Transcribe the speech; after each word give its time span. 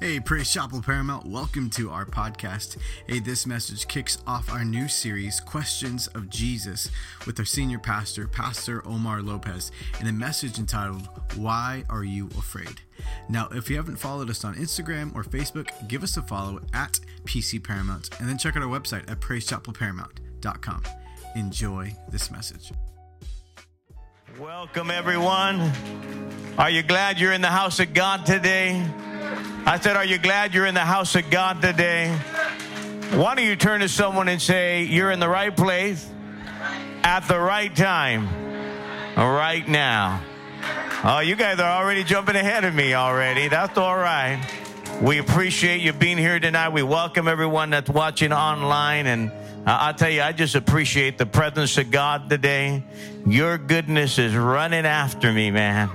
Hey, 0.00 0.18
Praise 0.18 0.50
Chapel 0.50 0.80
Paramount, 0.80 1.26
welcome 1.26 1.68
to 1.70 1.90
our 1.90 2.06
podcast. 2.06 2.78
Hey, 3.06 3.18
this 3.18 3.46
message 3.46 3.86
kicks 3.86 4.16
off 4.26 4.50
our 4.50 4.64
new 4.64 4.88
series, 4.88 5.40
Questions 5.40 6.06
of 6.14 6.30
Jesus, 6.30 6.90
with 7.26 7.38
our 7.38 7.44
senior 7.44 7.78
pastor, 7.78 8.26
Pastor 8.26 8.82
Omar 8.88 9.20
Lopez, 9.20 9.70
in 10.00 10.06
a 10.06 10.12
message 10.12 10.58
entitled, 10.58 11.06
Why 11.36 11.84
Are 11.90 12.02
You 12.02 12.28
Afraid? 12.38 12.80
Now, 13.28 13.50
if 13.52 13.68
you 13.68 13.76
haven't 13.76 13.96
followed 13.98 14.30
us 14.30 14.42
on 14.42 14.54
Instagram 14.54 15.14
or 15.14 15.22
Facebook, 15.22 15.68
give 15.86 16.02
us 16.02 16.16
a 16.16 16.22
follow 16.22 16.62
at 16.72 16.98
PC 17.26 17.62
Paramount, 17.62 18.08
and 18.20 18.26
then 18.26 18.38
check 18.38 18.56
out 18.56 18.62
our 18.62 18.68
website 18.70 19.08
at 19.10 19.20
praisechapelparamount.com. 19.20 20.82
Enjoy 21.36 21.94
this 22.08 22.30
message. 22.30 22.72
Welcome, 24.38 24.90
everyone. 24.90 25.70
Are 26.56 26.70
you 26.70 26.82
glad 26.82 27.20
you're 27.20 27.34
in 27.34 27.42
the 27.42 27.48
house 27.48 27.80
of 27.80 27.92
God 27.92 28.24
today? 28.24 28.82
I 29.66 29.78
said, 29.80 29.96
Are 29.96 30.04
you 30.04 30.18
glad 30.18 30.54
you're 30.54 30.66
in 30.66 30.74
the 30.74 30.80
house 30.80 31.14
of 31.14 31.30
God 31.30 31.60
today? 31.62 32.14
Why 33.12 33.34
don't 33.34 33.44
you 33.44 33.56
turn 33.56 33.80
to 33.80 33.88
someone 33.88 34.28
and 34.28 34.40
say, 34.40 34.84
You're 34.84 35.10
in 35.10 35.20
the 35.20 35.28
right 35.28 35.54
place 35.54 36.08
at 37.02 37.28
the 37.28 37.38
right 37.38 37.74
time, 37.74 38.28
right 39.16 39.66
now? 39.68 40.22
Oh, 41.04 41.20
you 41.20 41.36
guys 41.36 41.58
are 41.58 41.82
already 41.82 42.04
jumping 42.04 42.36
ahead 42.36 42.64
of 42.64 42.74
me 42.74 42.94
already. 42.94 43.48
That's 43.48 43.76
all 43.78 43.96
right. 43.96 44.40
We 45.00 45.18
appreciate 45.18 45.80
you 45.80 45.94
being 45.94 46.18
here 46.18 46.38
tonight. 46.38 46.70
We 46.70 46.82
welcome 46.82 47.26
everyone 47.26 47.70
that's 47.70 47.88
watching 47.88 48.32
online. 48.32 49.06
And 49.06 49.30
uh, 49.30 49.78
I'll 49.80 49.94
tell 49.94 50.10
you, 50.10 50.20
I 50.20 50.32
just 50.32 50.54
appreciate 50.54 51.16
the 51.16 51.24
presence 51.24 51.78
of 51.78 51.90
God 51.90 52.28
today. 52.28 52.82
Your 53.26 53.56
goodness 53.56 54.18
is 54.18 54.34
running 54.34 54.84
after 54.84 55.32
me, 55.32 55.50
man. 55.50 55.90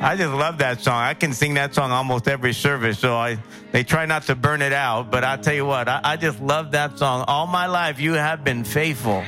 I 0.00 0.14
just 0.16 0.32
love 0.32 0.58
that 0.58 0.80
song. 0.80 0.94
I 0.94 1.14
can 1.14 1.32
sing 1.32 1.54
that 1.54 1.74
song 1.74 1.90
almost 1.90 2.28
every 2.28 2.52
service, 2.54 3.00
so 3.00 3.16
I 3.16 3.38
they 3.72 3.82
try 3.82 4.06
not 4.06 4.22
to 4.24 4.36
burn 4.36 4.62
it 4.62 4.72
out. 4.72 5.10
But 5.10 5.24
I 5.24 5.36
tell 5.36 5.54
you 5.54 5.66
what, 5.66 5.88
I, 5.88 6.00
I 6.04 6.16
just 6.16 6.40
love 6.40 6.70
that 6.72 6.98
song. 6.98 7.24
All 7.26 7.48
my 7.48 7.66
life, 7.66 7.98
you 7.98 8.12
have 8.12 8.44
been 8.44 8.62
faithful. 8.62 9.24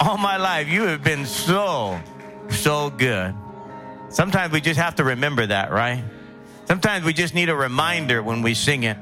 All 0.00 0.16
my 0.16 0.36
life, 0.36 0.68
you 0.68 0.82
have 0.84 1.02
been 1.02 1.26
so, 1.26 2.00
so 2.50 2.90
good. 2.90 3.34
Sometimes 4.10 4.52
we 4.52 4.60
just 4.60 4.78
have 4.78 4.94
to 4.96 5.04
remember 5.04 5.46
that, 5.46 5.72
right? 5.72 6.04
Sometimes 6.66 7.04
we 7.04 7.12
just 7.12 7.34
need 7.34 7.48
a 7.48 7.54
reminder 7.54 8.22
when 8.22 8.42
we 8.42 8.54
sing 8.54 8.84
it. 8.84 8.96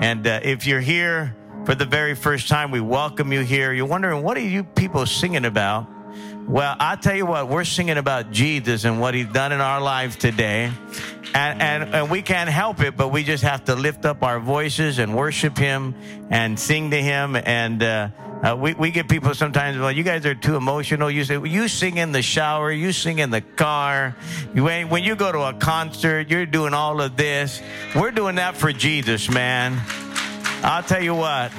And 0.00 0.26
uh, 0.26 0.40
if 0.42 0.66
you're 0.66 0.80
here 0.80 1.36
for 1.64 1.74
the 1.74 1.86
very 1.86 2.14
first 2.16 2.48
time, 2.48 2.70
we 2.70 2.80
welcome 2.80 3.32
you 3.32 3.40
here. 3.40 3.72
You're 3.72 3.86
wondering, 3.86 4.22
what 4.22 4.36
are 4.36 4.40
you 4.40 4.64
people 4.64 5.06
singing 5.06 5.44
about? 5.44 5.86
Well, 6.48 6.74
I 6.80 6.96
tell 6.96 7.14
you 7.14 7.26
what, 7.26 7.46
we're 7.46 7.64
singing 7.64 7.98
about 7.98 8.30
Jesus 8.30 8.84
and 8.84 8.98
what 8.98 9.12
he's 9.12 9.26
done 9.26 9.52
in 9.52 9.60
our 9.60 9.82
lives 9.82 10.16
today. 10.16 10.72
And, 11.34 11.60
and, 11.60 11.94
and 11.94 12.10
we 12.10 12.22
can't 12.22 12.48
help 12.48 12.80
it, 12.80 12.96
but 12.96 13.08
we 13.08 13.22
just 13.22 13.44
have 13.44 13.66
to 13.66 13.74
lift 13.74 14.06
up 14.06 14.22
our 14.22 14.40
voices 14.40 14.98
and 14.98 15.14
worship 15.14 15.58
him 15.58 15.94
and 16.30 16.58
sing 16.58 16.92
to 16.92 17.02
him. 17.02 17.36
And 17.36 17.82
uh, 17.82 18.08
uh, 18.42 18.56
we, 18.56 18.72
we 18.72 18.90
get 18.90 19.10
people 19.10 19.34
sometimes, 19.34 19.76
well, 19.76 19.92
you 19.92 20.02
guys 20.02 20.24
are 20.24 20.34
too 20.34 20.56
emotional. 20.56 21.10
You 21.10 21.24
say, 21.24 21.36
well, 21.36 21.48
you 21.48 21.68
sing 21.68 21.98
in 21.98 22.12
the 22.12 22.22
shower, 22.22 22.72
you 22.72 22.92
sing 22.92 23.18
in 23.18 23.28
the 23.28 23.42
car. 23.42 24.16
You, 24.54 24.64
when 24.64 25.04
you 25.04 25.16
go 25.16 25.30
to 25.30 25.40
a 25.40 25.52
concert, 25.52 26.30
you're 26.30 26.46
doing 26.46 26.72
all 26.72 27.02
of 27.02 27.14
this. 27.14 27.60
We're 27.94 28.10
doing 28.10 28.36
that 28.36 28.56
for 28.56 28.72
Jesus, 28.72 29.30
man. 29.30 29.78
I'll 30.64 30.82
tell 30.82 31.02
you 31.02 31.14
what 31.14 31.52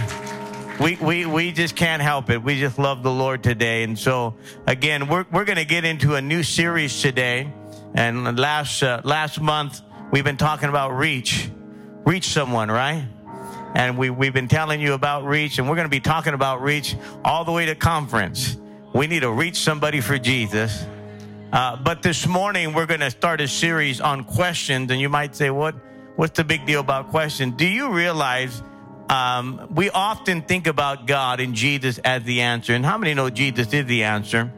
we, 0.80 0.95
we, 0.95 1.25
we 1.25 1.52
just 1.52 1.75
can't 1.75 2.02
help 2.02 2.30
it. 2.30 2.41
We 2.41 2.59
just 2.59 2.80
love 2.80 3.03
the 3.03 3.11
Lord 3.11 3.44
today. 3.44 3.83
And 3.83 3.99
so, 3.99 4.35
again, 4.66 5.08
we're, 5.09 5.25
we're 5.30 5.44
going 5.44 5.58
to 5.58 5.66
get 5.66 5.83
into 5.83 6.16
a 6.16 6.22
new 6.22 6.41
series 6.41 7.02
today. 7.02 7.52
And 7.94 8.39
last, 8.39 8.81
uh, 8.81 9.02
last 9.03 9.41
month, 9.41 9.81
we've 10.11 10.23
been 10.23 10.38
talking 10.38 10.69
about 10.69 10.91
reach. 10.91 11.50
Reach 12.05 12.30
someone, 12.30 12.72
right? 12.72 13.05
And 13.75 13.97
we, 13.97 14.09
we've 14.09 14.33
been 14.33 14.47
telling 14.47 14.80
you 14.80 14.94
about 14.94 15.25
reach, 15.25 15.59
and 15.59 15.69
we're 15.69 15.75
going 15.75 15.85
to 15.85 15.89
be 15.89 16.00
talking 16.00 16.33
about 16.33 16.61
reach 16.61 16.95
all 17.25 17.44
the 17.44 17.52
way 17.52 17.66
to 17.66 17.75
conference. 17.75 18.57
We 18.94 19.06
need 19.06 19.19
to 19.19 19.31
reach 19.31 19.57
somebody 19.57 20.00
for 20.00 20.18
Jesus. 20.18 20.85
Uh, 21.51 21.75
but 21.75 22.01
this 22.01 22.25
morning, 22.25 22.73
we're 22.73 22.85
going 22.85 23.01
to 23.01 23.12
start 23.12 23.41
a 23.41 23.47
series 23.47 24.00
on 24.00 24.23
questions. 24.23 24.89
And 24.91 25.01
you 25.01 25.09
might 25.09 25.35
say, 25.35 25.50
what, 25.50 25.75
what's 26.16 26.38
the 26.38 26.44
big 26.45 26.66
deal 26.66 26.79
about 26.79 27.09
questions? 27.09 27.56
Do 27.57 27.68
you 27.68 27.91
realize 27.91 28.63
um, 29.09 29.68
we 29.74 29.90
often 29.90 30.44
think 30.44 30.68
about 30.68 31.08
God 31.08 31.40
and 31.40 31.56
Jesus 31.56 31.97
as 32.00 32.24
the 32.24 32.42
answer. 32.42 32.74
And 32.74 32.86
how 32.86 32.97
many 32.97 33.16
know 33.16 33.30
Jesus 33.30 33.74
is 33.74 33.86
the 33.86 34.03
answer? 34.03 34.53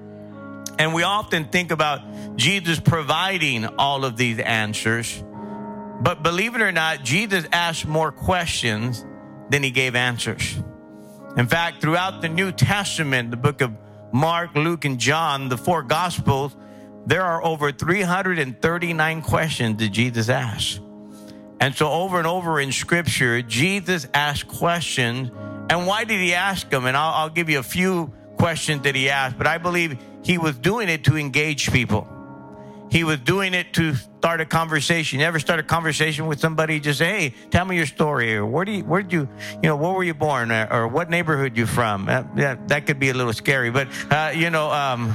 And 0.77 0.93
we 0.93 1.03
often 1.03 1.45
think 1.45 1.71
about 1.71 2.01
Jesus 2.35 2.79
providing 2.79 3.65
all 3.65 4.03
of 4.03 4.17
these 4.17 4.39
answers. 4.39 5.23
But 6.01 6.21
believe 6.21 6.55
it 6.55 6.61
or 6.61 6.71
not, 6.71 7.03
Jesus 7.03 7.45
asked 7.53 7.85
more 7.85 8.11
questions 8.11 9.05
than 9.49 9.63
he 9.63 9.71
gave 9.71 9.95
answers. 9.95 10.57
In 11.37 11.47
fact, 11.47 11.81
throughout 11.81 12.21
the 12.21 12.29
New 12.29 12.51
Testament, 12.51 13.31
the 13.31 13.37
book 13.37 13.61
of 13.61 13.71
Mark, 14.11 14.55
Luke, 14.55 14.83
and 14.83 14.99
John, 14.99 15.47
the 15.47 15.57
four 15.57 15.83
Gospels, 15.83 16.55
there 17.05 17.21
are 17.21 17.43
over 17.43 17.71
339 17.71 19.21
questions 19.21 19.77
that 19.77 19.89
Jesus 19.89 20.27
asked. 20.27 20.81
And 21.61 21.75
so, 21.75 21.89
over 21.89 22.17
and 22.17 22.25
over 22.25 22.59
in 22.59 22.71
Scripture, 22.71 23.43
Jesus 23.43 24.07
asked 24.15 24.47
questions. 24.47 25.29
And 25.69 25.85
why 25.85 26.05
did 26.05 26.19
he 26.19 26.33
ask 26.33 26.67
them? 26.71 26.87
And 26.87 26.97
I'll, 26.97 27.13
I'll 27.13 27.29
give 27.29 27.49
you 27.49 27.59
a 27.59 27.63
few 27.63 28.11
questions 28.35 28.81
that 28.81 28.95
he 28.95 29.11
asked, 29.11 29.37
but 29.37 29.45
I 29.45 29.59
believe 29.59 29.95
he 30.23 30.39
was 30.39 30.57
doing 30.57 30.89
it 30.89 31.03
to 31.03 31.17
engage 31.17 31.71
people. 31.71 32.07
He 32.91 33.05
was 33.05 33.19
doing 33.19 33.53
it 33.53 33.71
to 33.73 33.95
start 33.95 34.41
a 34.41 34.45
conversation. 34.45 35.21
You 35.21 35.25
ever 35.25 35.39
start 35.39 35.61
a 35.61 35.63
conversation 35.63 36.27
with 36.27 36.41
somebody? 36.41 36.77
Just 36.81 36.99
say, 36.99 37.05
"Hey, 37.05 37.33
tell 37.49 37.63
me 37.63 37.77
your 37.77 37.85
story." 37.85 38.35
Or 38.35 38.45
where 38.45 38.65
do 38.65 38.73
you, 38.73 38.83
where 38.83 39.01
did 39.01 39.13
you, 39.13 39.29
you 39.63 39.69
know, 39.69 39.77
where 39.77 39.93
were 39.93 40.03
you 40.03 40.13
born? 40.13 40.51
Or 40.51 40.89
what 40.89 41.09
neighborhood 41.09 41.55
you 41.55 41.65
from? 41.65 42.09
Uh, 42.09 42.23
yeah, 42.35 42.57
that 42.67 42.85
could 42.85 42.99
be 42.99 43.09
a 43.09 43.13
little 43.13 43.31
scary, 43.31 43.71
but 43.71 43.87
uh, 44.11 44.33
you 44.35 44.49
know, 44.49 44.69
um, 44.69 45.11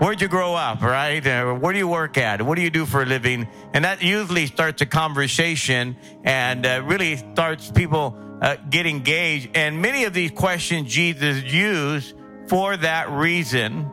where'd 0.00 0.20
you 0.20 0.26
grow 0.26 0.54
up? 0.54 0.82
Right? 0.82 1.24
Uh, 1.24 1.54
where 1.54 1.72
do 1.72 1.78
you 1.78 1.86
work 1.86 2.18
at? 2.18 2.42
What 2.42 2.56
do 2.56 2.62
you 2.62 2.70
do 2.70 2.84
for 2.84 3.02
a 3.02 3.06
living? 3.06 3.46
And 3.74 3.84
that 3.84 4.02
usually 4.02 4.46
starts 4.46 4.82
a 4.82 4.86
conversation 4.86 5.96
and 6.24 6.66
uh, 6.66 6.82
really 6.84 7.16
starts 7.16 7.70
people 7.70 8.18
uh, 8.42 8.56
get 8.68 8.86
engaged. 8.86 9.50
And 9.54 9.80
many 9.80 10.02
of 10.02 10.14
these 10.14 10.32
questions 10.32 10.92
Jesus 10.92 11.44
used 11.44 12.14
for 12.48 12.76
that 12.76 13.08
reason 13.08 13.88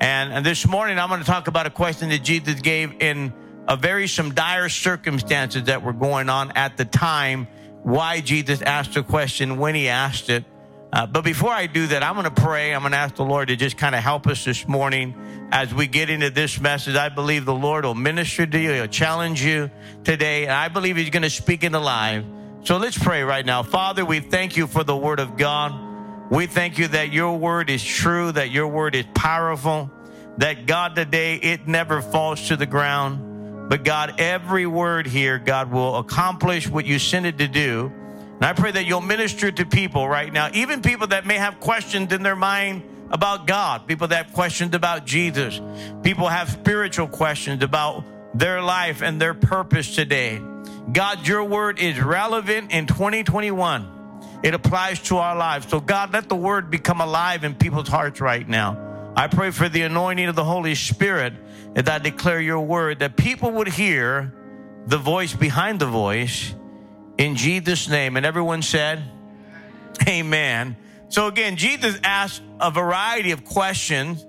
and, 0.00 0.32
and 0.32 0.44
this 0.44 0.66
morning, 0.66 0.98
I'm 0.98 1.08
going 1.08 1.20
to 1.20 1.26
talk 1.26 1.48
about 1.48 1.66
a 1.66 1.70
question 1.70 2.10
that 2.10 2.22
Jesus 2.22 2.60
gave 2.60 3.00
in 3.00 3.32
a 3.68 3.76
very 3.76 4.08
some 4.08 4.34
dire 4.34 4.68
circumstances 4.68 5.64
that 5.64 5.82
were 5.82 5.92
going 5.92 6.28
on 6.28 6.52
at 6.52 6.76
the 6.76 6.84
time. 6.84 7.48
Why 7.82 8.20
Jesus 8.20 8.62
asked 8.62 8.94
the 8.94 9.02
question 9.02 9.58
when 9.58 9.74
he 9.74 9.88
asked 9.88 10.28
it. 10.28 10.44
Uh, 10.92 11.06
but 11.06 11.24
before 11.24 11.50
I 11.50 11.66
do 11.66 11.86
that, 11.88 12.02
I'm 12.02 12.14
going 12.14 12.32
to 12.32 12.42
pray. 12.42 12.74
I'm 12.74 12.82
going 12.82 12.92
to 12.92 12.98
ask 12.98 13.16
the 13.16 13.24
Lord 13.24 13.48
to 13.48 13.56
just 13.56 13.76
kind 13.76 13.94
of 13.94 14.02
help 14.02 14.26
us 14.26 14.44
this 14.44 14.66
morning 14.66 15.14
as 15.50 15.74
we 15.74 15.86
get 15.86 16.10
into 16.10 16.30
this 16.30 16.60
message. 16.60 16.94
I 16.94 17.08
believe 17.08 17.44
the 17.44 17.54
Lord 17.54 17.84
will 17.84 17.94
minister 17.94 18.46
to 18.46 18.58
you, 18.58 18.72
He'll 18.72 18.86
challenge 18.86 19.42
you 19.44 19.70
today, 20.04 20.44
and 20.44 20.52
I 20.52 20.68
believe 20.68 20.96
He's 20.96 21.10
going 21.10 21.22
to 21.22 21.30
speak 21.30 21.64
into 21.64 21.80
life. 21.80 22.24
So 22.62 22.78
let's 22.78 22.98
pray 22.98 23.22
right 23.22 23.44
now. 23.44 23.62
Father, 23.62 24.04
we 24.04 24.20
thank 24.20 24.56
you 24.56 24.66
for 24.66 24.84
the 24.84 24.96
Word 24.96 25.20
of 25.20 25.36
God. 25.36 25.85
We 26.30 26.46
thank 26.46 26.78
you 26.78 26.88
that 26.88 27.12
your 27.12 27.38
word 27.38 27.70
is 27.70 27.84
true, 27.84 28.32
that 28.32 28.50
your 28.50 28.66
word 28.66 28.96
is 28.96 29.04
powerful, 29.14 29.90
that 30.38 30.66
God 30.66 30.96
today 30.96 31.36
it 31.36 31.68
never 31.68 32.02
falls 32.02 32.48
to 32.48 32.56
the 32.56 32.66
ground. 32.66 33.68
But 33.68 33.84
God, 33.84 34.20
every 34.20 34.66
word 34.66 35.06
here, 35.06 35.38
God 35.38 35.70
will 35.70 35.96
accomplish 35.96 36.68
what 36.68 36.84
you 36.84 36.98
sent 36.98 37.26
it 37.26 37.38
to 37.38 37.48
do. 37.48 37.92
And 38.34 38.44
I 38.44 38.52
pray 38.52 38.72
that 38.72 38.86
you'll 38.86 39.00
minister 39.00 39.50
to 39.50 39.64
people 39.64 40.08
right 40.08 40.32
now, 40.32 40.50
even 40.52 40.82
people 40.82 41.06
that 41.08 41.26
may 41.26 41.36
have 41.36 41.60
questions 41.60 42.12
in 42.12 42.22
their 42.22 42.36
mind 42.36 42.82
about 43.10 43.46
God, 43.46 43.86
people 43.86 44.08
that 44.08 44.26
have 44.26 44.34
questions 44.34 44.74
about 44.74 45.06
Jesus, 45.06 45.60
people 46.02 46.28
have 46.28 46.50
spiritual 46.50 47.06
questions 47.06 47.62
about 47.62 48.04
their 48.34 48.60
life 48.60 49.00
and 49.00 49.20
their 49.20 49.34
purpose 49.34 49.94
today. 49.94 50.40
God, 50.92 51.26
your 51.26 51.44
word 51.44 51.78
is 51.78 52.00
relevant 52.00 52.72
in 52.72 52.86
2021. 52.86 53.95
It 54.42 54.54
applies 54.54 55.00
to 55.04 55.18
our 55.18 55.36
lives. 55.36 55.68
So, 55.68 55.80
God, 55.80 56.12
let 56.12 56.28
the 56.28 56.36
word 56.36 56.70
become 56.70 57.00
alive 57.00 57.44
in 57.44 57.54
people's 57.54 57.88
hearts 57.88 58.20
right 58.20 58.46
now. 58.46 59.12
I 59.16 59.28
pray 59.28 59.50
for 59.50 59.68
the 59.68 59.82
anointing 59.82 60.28
of 60.28 60.36
the 60.36 60.44
Holy 60.44 60.74
Spirit 60.74 61.32
as 61.74 61.88
I 61.88 61.98
declare 61.98 62.40
your 62.40 62.60
word 62.60 62.98
that 62.98 63.16
people 63.16 63.50
would 63.52 63.68
hear 63.68 64.34
the 64.86 64.98
voice 64.98 65.34
behind 65.34 65.80
the 65.80 65.86
voice 65.86 66.54
in 67.18 67.34
Jesus' 67.36 67.88
name. 67.88 68.16
And 68.16 68.26
everyone 68.26 68.62
said, 68.62 69.02
Amen. 70.06 70.76
So, 71.08 71.28
again, 71.28 71.56
Jesus 71.56 71.98
asked 72.04 72.42
a 72.60 72.70
variety 72.70 73.30
of 73.30 73.44
questions, 73.44 74.24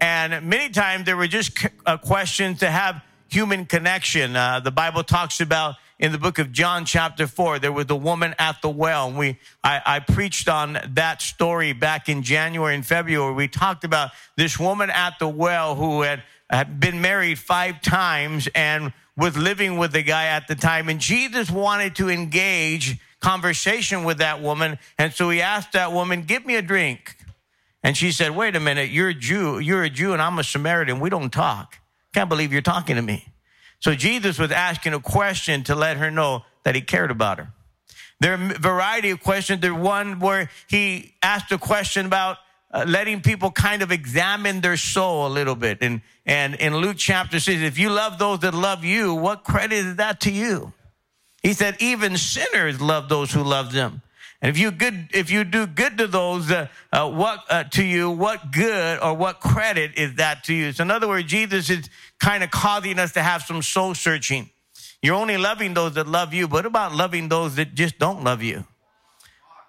and 0.00 0.46
many 0.46 0.70
times 0.70 1.06
they 1.06 1.14
were 1.14 1.28
just 1.28 1.66
uh, 1.86 1.98
questions 1.98 2.60
to 2.60 2.70
have 2.70 3.02
human 3.28 3.64
connection. 3.66 4.34
Uh, 4.34 4.60
the 4.60 4.70
Bible 4.70 5.04
talks 5.04 5.40
about 5.40 5.76
in 6.02 6.10
the 6.10 6.18
book 6.18 6.40
of 6.40 6.50
John, 6.50 6.84
chapter 6.84 7.28
four, 7.28 7.60
there 7.60 7.70
was 7.70 7.88
a 7.88 7.94
woman 7.94 8.34
at 8.36 8.60
the 8.60 8.68
well. 8.68 9.06
And 9.06 9.16
we, 9.16 9.38
I, 9.62 9.80
I 9.86 10.00
preached 10.00 10.48
on 10.48 10.76
that 10.94 11.22
story 11.22 11.72
back 11.72 12.08
in 12.08 12.24
January 12.24 12.74
and 12.74 12.84
February. 12.84 13.32
We 13.32 13.46
talked 13.46 13.84
about 13.84 14.10
this 14.36 14.58
woman 14.58 14.90
at 14.90 15.20
the 15.20 15.28
well 15.28 15.76
who 15.76 16.02
had, 16.02 16.24
had 16.50 16.80
been 16.80 17.00
married 17.00 17.38
five 17.38 17.80
times 17.82 18.48
and 18.52 18.92
was 19.16 19.36
living 19.36 19.78
with 19.78 19.92
the 19.92 20.02
guy 20.02 20.26
at 20.26 20.48
the 20.48 20.56
time. 20.56 20.88
And 20.88 20.98
Jesus 20.98 21.52
wanted 21.52 21.94
to 21.96 22.08
engage 22.10 22.98
conversation 23.20 24.02
with 24.02 24.18
that 24.18 24.42
woman. 24.42 24.80
And 24.98 25.12
so 25.12 25.30
he 25.30 25.40
asked 25.40 25.70
that 25.74 25.92
woman, 25.92 26.22
Give 26.22 26.44
me 26.44 26.56
a 26.56 26.62
drink. 26.62 27.16
And 27.84 27.96
she 27.96 28.10
said, 28.10 28.32
Wait 28.32 28.56
a 28.56 28.60
minute, 28.60 28.90
you're 28.90 29.10
a 29.10 29.14
Jew, 29.14 29.60
you're 29.60 29.84
a 29.84 29.90
Jew, 29.90 30.12
and 30.14 30.20
I'm 30.20 30.36
a 30.40 30.44
Samaritan. 30.44 30.98
We 30.98 31.10
don't 31.10 31.32
talk. 31.32 31.78
Can't 32.12 32.28
believe 32.28 32.52
you're 32.52 32.60
talking 32.60 32.96
to 32.96 33.02
me. 33.02 33.31
So 33.82 33.96
Jesus 33.96 34.38
was 34.38 34.52
asking 34.52 34.94
a 34.94 35.00
question 35.00 35.64
to 35.64 35.74
let 35.74 35.96
her 35.96 36.08
know 36.08 36.44
that 36.62 36.76
he 36.76 36.80
cared 36.80 37.10
about 37.10 37.38
her. 37.38 37.52
There 38.20 38.32
are 38.32 38.50
a 38.52 38.58
variety 38.58 39.10
of 39.10 39.20
questions. 39.20 39.60
There's 39.60 39.74
one 39.74 40.20
where 40.20 40.50
he 40.68 41.14
asked 41.20 41.50
a 41.50 41.58
question 41.58 42.06
about 42.06 42.36
uh, 42.72 42.84
letting 42.86 43.22
people 43.22 43.50
kind 43.50 43.82
of 43.82 43.90
examine 43.90 44.60
their 44.60 44.76
soul 44.76 45.26
a 45.26 45.28
little 45.30 45.56
bit. 45.56 45.78
And, 45.80 46.00
and 46.24 46.54
in 46.54 46.76
Luke 46.76 46.96
chapter 46.96 47.40
6, 47.40 47.60
if 47.60 47.76
you 47.76 47.90
love 47.90 48.20
those 48.20 48.38
that 48.40 48.54
love 48.54 48.84
you, 48.84 49.16
what 49.16 49.42
credit 49.42 49.74
is 49.74 49.96
that 49.96 50.20
to 50.20 50.30
you? 50.30 50.72
He 51.42 51.52
said, 51.52 51.76
even 51.80 52.16
sinners 52.16 52.80
love 52.80 53.08
those 53.08 53.32
who 53.32 53.42
love 53.42 53.72
them. 53.72 54.02
And 54.42 54.50
if 54.50 54.58
you 54.58 54.72
good, 54.72 55.08
if 55.14 55.30
you 55.30 55.44
do 55.44 55.68
good 55.68 55.98
to 55.98 56.08
those, 56.08 56.50
uh, 56.50 56.66
uh, 56.92 57.08
what 57.08 57.44
uh, 57.48 57.62
to 57.64 57.84
you, 57.84 58.10
what 58.10 58.50
good 58.50 58.98
or 59.00 59.14
what 59.14 59.38
credit 59.38 59.92
is 59.96 60.16
that 60.16 60.42
to 60.44 60.54
you? 60.54 60.72
So 60.72 60.82
in 60.82 60.90
other 60.90 61.06
words, 61.06 61.28
Jesus 61.28 61.70
is 61.70 61.88
kind 62.22 62.44
of 62.44 62.52
causing 62.52 63.00
us 63.00 63.12
to 63.12 63.22
have 63.22 63.42
some 63.42 63.60
soul 63.62 63.94
searching. 63.94 64.48
You're 65.02 65.16
only 65.16 65.36
loving 65.36 65.74
those 65.74 65.94
that 65.94 66.06
love 66.06 66.32
you, 66.32 66.46
but 66.46 66.64
about 66.64 66.94
loving 66.94 67.28
those 67.28 67.56
that 67.56 67.74
just 67.74 67.98
don't 67.98 68.22
love 68.22 68.42
you? 68.42 68.64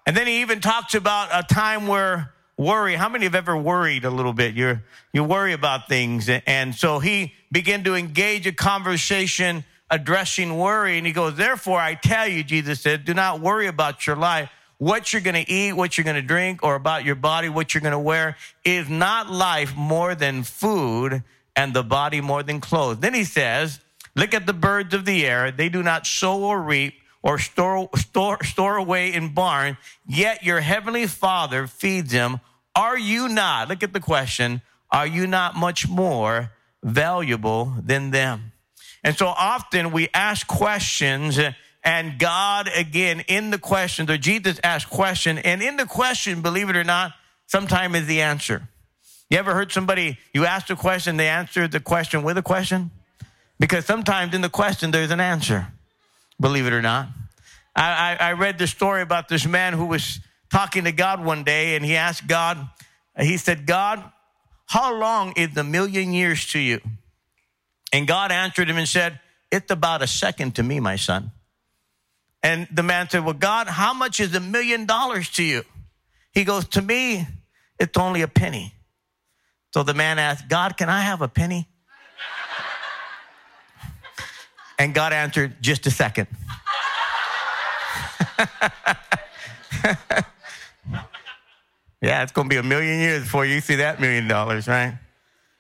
And 0.06 0.16
then 0.16 0.28
he 0.28 0.42
even 0.42 0.62
talks 0.62 0.94
about 0.94 1.30
a 1.34 1.42
time 1.52 1.88
where 1.88 2.32
worry. 2.56 2.94
How 2.94 3.10
many 3.10 3.24
have 3.24 3.34
ever 3.34 3.58
worried 3.58 4.06
a 4.06 4.12
little 4.12 4.34
bit? 4.34 4.54
You're, 4.54 4.84
you 5.12 5.24
worry 5.24 5.54
about 5.54 5.88
things. 5.88 6.30
And 6.30 6.76
so 6.76 7.00
he 7.00 7.34
began 7.52 7.84
to 7.86 7.96
engage 7.96 8.46
a 8.46 8.52
conversation 8.52 9.64
addressing 9.90 10.56
worry. 10.56 11.00
And 11.00 11.08
he 11.08 11.14
goes, 11.14 11.36
therefore, 11.36 11.80
I 11.80 11.96
tell 11.96 12.28
you, 12.28 12.44
Jesus 12.44 12.82
said, 12.82 13.04
do 13.04 13.16
not 13.16 13.42
worry 13.42 13.66
about 13.66 14.06
your 14.06 14.16
life. 14.16 14.52
What 14.78 15.12
you're 15.12 15.24
going 15.24 15.44
to 15.44 15.52
eat, 15.52 15.74
what 15.74 15.98
you're 15.98 16.06
going 16.06 16.18
to 16.18 16.22
drink, 16.22 16.62
or 16.62 16.76
about 16.76 17.06
your 17.06 17.16
body, 17.16 17.50
what 17.50 17.74
you're 17.74 17.82
going 17.82 17.94
to 17.94 18.00
wear 18.00 18.36
is 18.64 18.88
not 18.90 19.32
life 19.32 19.76
more 19.76 20.14
than 20.14 20.44
food 20.44 21.24
and 21.56 21.74
the 21.74 21.84
body 21.84 22.22
more 22.22 22.44
than 22.44 22.60
clothes. 22.60 23.00
Then 23.00 23.14
he 23.14 23.24
says, 23.24 23.80
look 24.16 24.34
at 24.34 24.46
the 24.46 24.54
birds 24.54 24.94
of 24.94 25.06
the 25.06 25.26
air. 25.26 25.52
They 25.52 25.70
do 25.70 25.84
not 25.84 26.06
sow 26.06 26.44
or 26.44 26.62
reap 26.62 26.96
or 27.22 27.40
store, 27.40 27.90
store, 27.96 28.44
store 28.44 28.76
away 28.76 29.14
in 29.14 29.34
barn, 29.34 29.78
yet 30.06 30.44
your 30.44 30.60
heavenly 30.60 31.08
father 31.08 31.68
feeds 31.68 32.12
them. 32.12 32.40
Are 32.76 32.98
you 32.98 33.30
not, 33.30 33.70
look 33.70 33.84
at 33.84 33.94
the 33.94 34.00
question, 34.00 34.62
are 34.92 35.08
you 35.08 35.26
not 35.26 35.56
much 35.56 35.88
more 35.88 36.52
valuable 36.84 37.74
than 37.82 38.12
them? 38.12 38.52
And 39.04 39.18
so 39.18 39.28
often 39.28 39.92
we 39.92 40.10
ask 40.14 40.48
questions 40.48 41.40
and 41.84 42.20
God 42.20 42.70
again 42.74 43.22
in 43.28 43.52
the 43.52 43.58
question, 43.58 44.10
or 44.10 44.18
Jesus 44.18 44.60
asked 44.64 44.90
question, 44.90 45.38
and 45.38 45.62
in 45.62 45.78
the 45.78 45.86
question, 45.86 46.42
believe 46.42 46.70
it 46.70 46.76
or 46.76 46.84
not, 46.84 47.14
sometimes 47.48 47.96
is 47.96 48.08
the 48.08 48.22
answer. 48.22 48.68
You 49.34 49.40
ever 49.40 49.56
heard 49.56 49.72
somebody, 49.72 50.20
you 50.32 50.46
asked 50.46 50.70
a 50.70 50.76
question, 50.76 51.18
they 51.18 51.28
answered 51.28 51.72
the 51.72 51.80
question 51.80 52.22
with 52.22 52.38
a 52.38 52.44
question? 52.44 52.92
Because 53.60 53.84
sometimes 53.84 54.36
in 54.36 54.42
the 54.42 54.50
question, 54.50 54.92
there's 54.92 55.10
an 55.10 55.20
answer, 55.20 55.70
believe 56.40 56.68
it 56.68 56.74
or 56.74 56.84
not. 56.84 57.08
I, 57.76 58.16
I, 58.20 58.28
I 58.28 58.34
read 58.34 58.60
the 58.60 58.68
story 58.68 59.02
about 59.02 59.30
this 59.30 59.48
man 59.48 59.74
who 59.74 59.88
was 59.88 60.20
talking 60.52 60.84
to 60.84 60.92
God 60.92 61.26
one 61.26 61.44
day, 61.44 61.76
and 61.76 61.84
he 61.84 61.96
asked 61.96 62.28
God, 62.28 62.60
he 63.20 63.38
said, 63.38 63.66
God, 63.66 64.04
how 64.68 64.96
long 64.96 65.34
is 65.36 65.58
a 65.58 65.64
million 65.64 66.14
years 66.14 66.46
to 66.52 66.60
you? 66.60 66.80
And 67.92 68.08
God 68.08 68.32
answered 68.32 68.70
him 68.70 68.78
and 68.78 68.88
said, 68.88 69.20
It's 69.52 69.72
about 69.72 70.04
a 70.04 70.08
second 70.08 70.58
to 70.58 70.64
me, 70.64 70.80
my 70.80 70.96
son. 70.96 71.32
And 72.44 72.68
the 72.72 72.84
man 72.84 73.10
said, 73.10 73.26
Well, 73.26 73.34
God, 73.34 73.66
how 73.66 73.96
much 73.96 74.20
is 74.20 74.36
a 74.36 74.40
million 74.40 74.86
dollars 74.86 75.28
to 75.32 75.44
you? 75.44 75.64
He 76.34 76.44
goes, 76.44 76.68
To 76.68 76.84
me, 76.84 77.26
it's 77.80 77.98
only 77.98 78.22
a 78.22 78.28
penny. 78.28 78.76
So 79.74 79.82
the 79.82 79.96
man 79.96 80.20
asked, 80.20 80.48
God, 80.50 80.78
can 80.78 80.88
I 80.88 81.02
have 81.02 81.22
a 81.22 81.28
penny? 81.28 81.68
and 84.78 84.94
God 84.94 85.14
answered, 85.14 85.56
Just 85.62 85.88
a 85.88 85.92
second. 85.92 86.28
yeah, 92.02 92.22
it's 92.22 92.32
going 92.32 92.48
to 92.48 92.54
be 92.54 92.58
a 92.58 92.64
million 92.64 93.00
years 93.00 93.24
before 93.24 93.46
you 93.46 93.62
see 93.62 93.76
that 93.76 94.00
million 94.00 94.28
dollars, 94.28 94.68
right? 94.68 95.00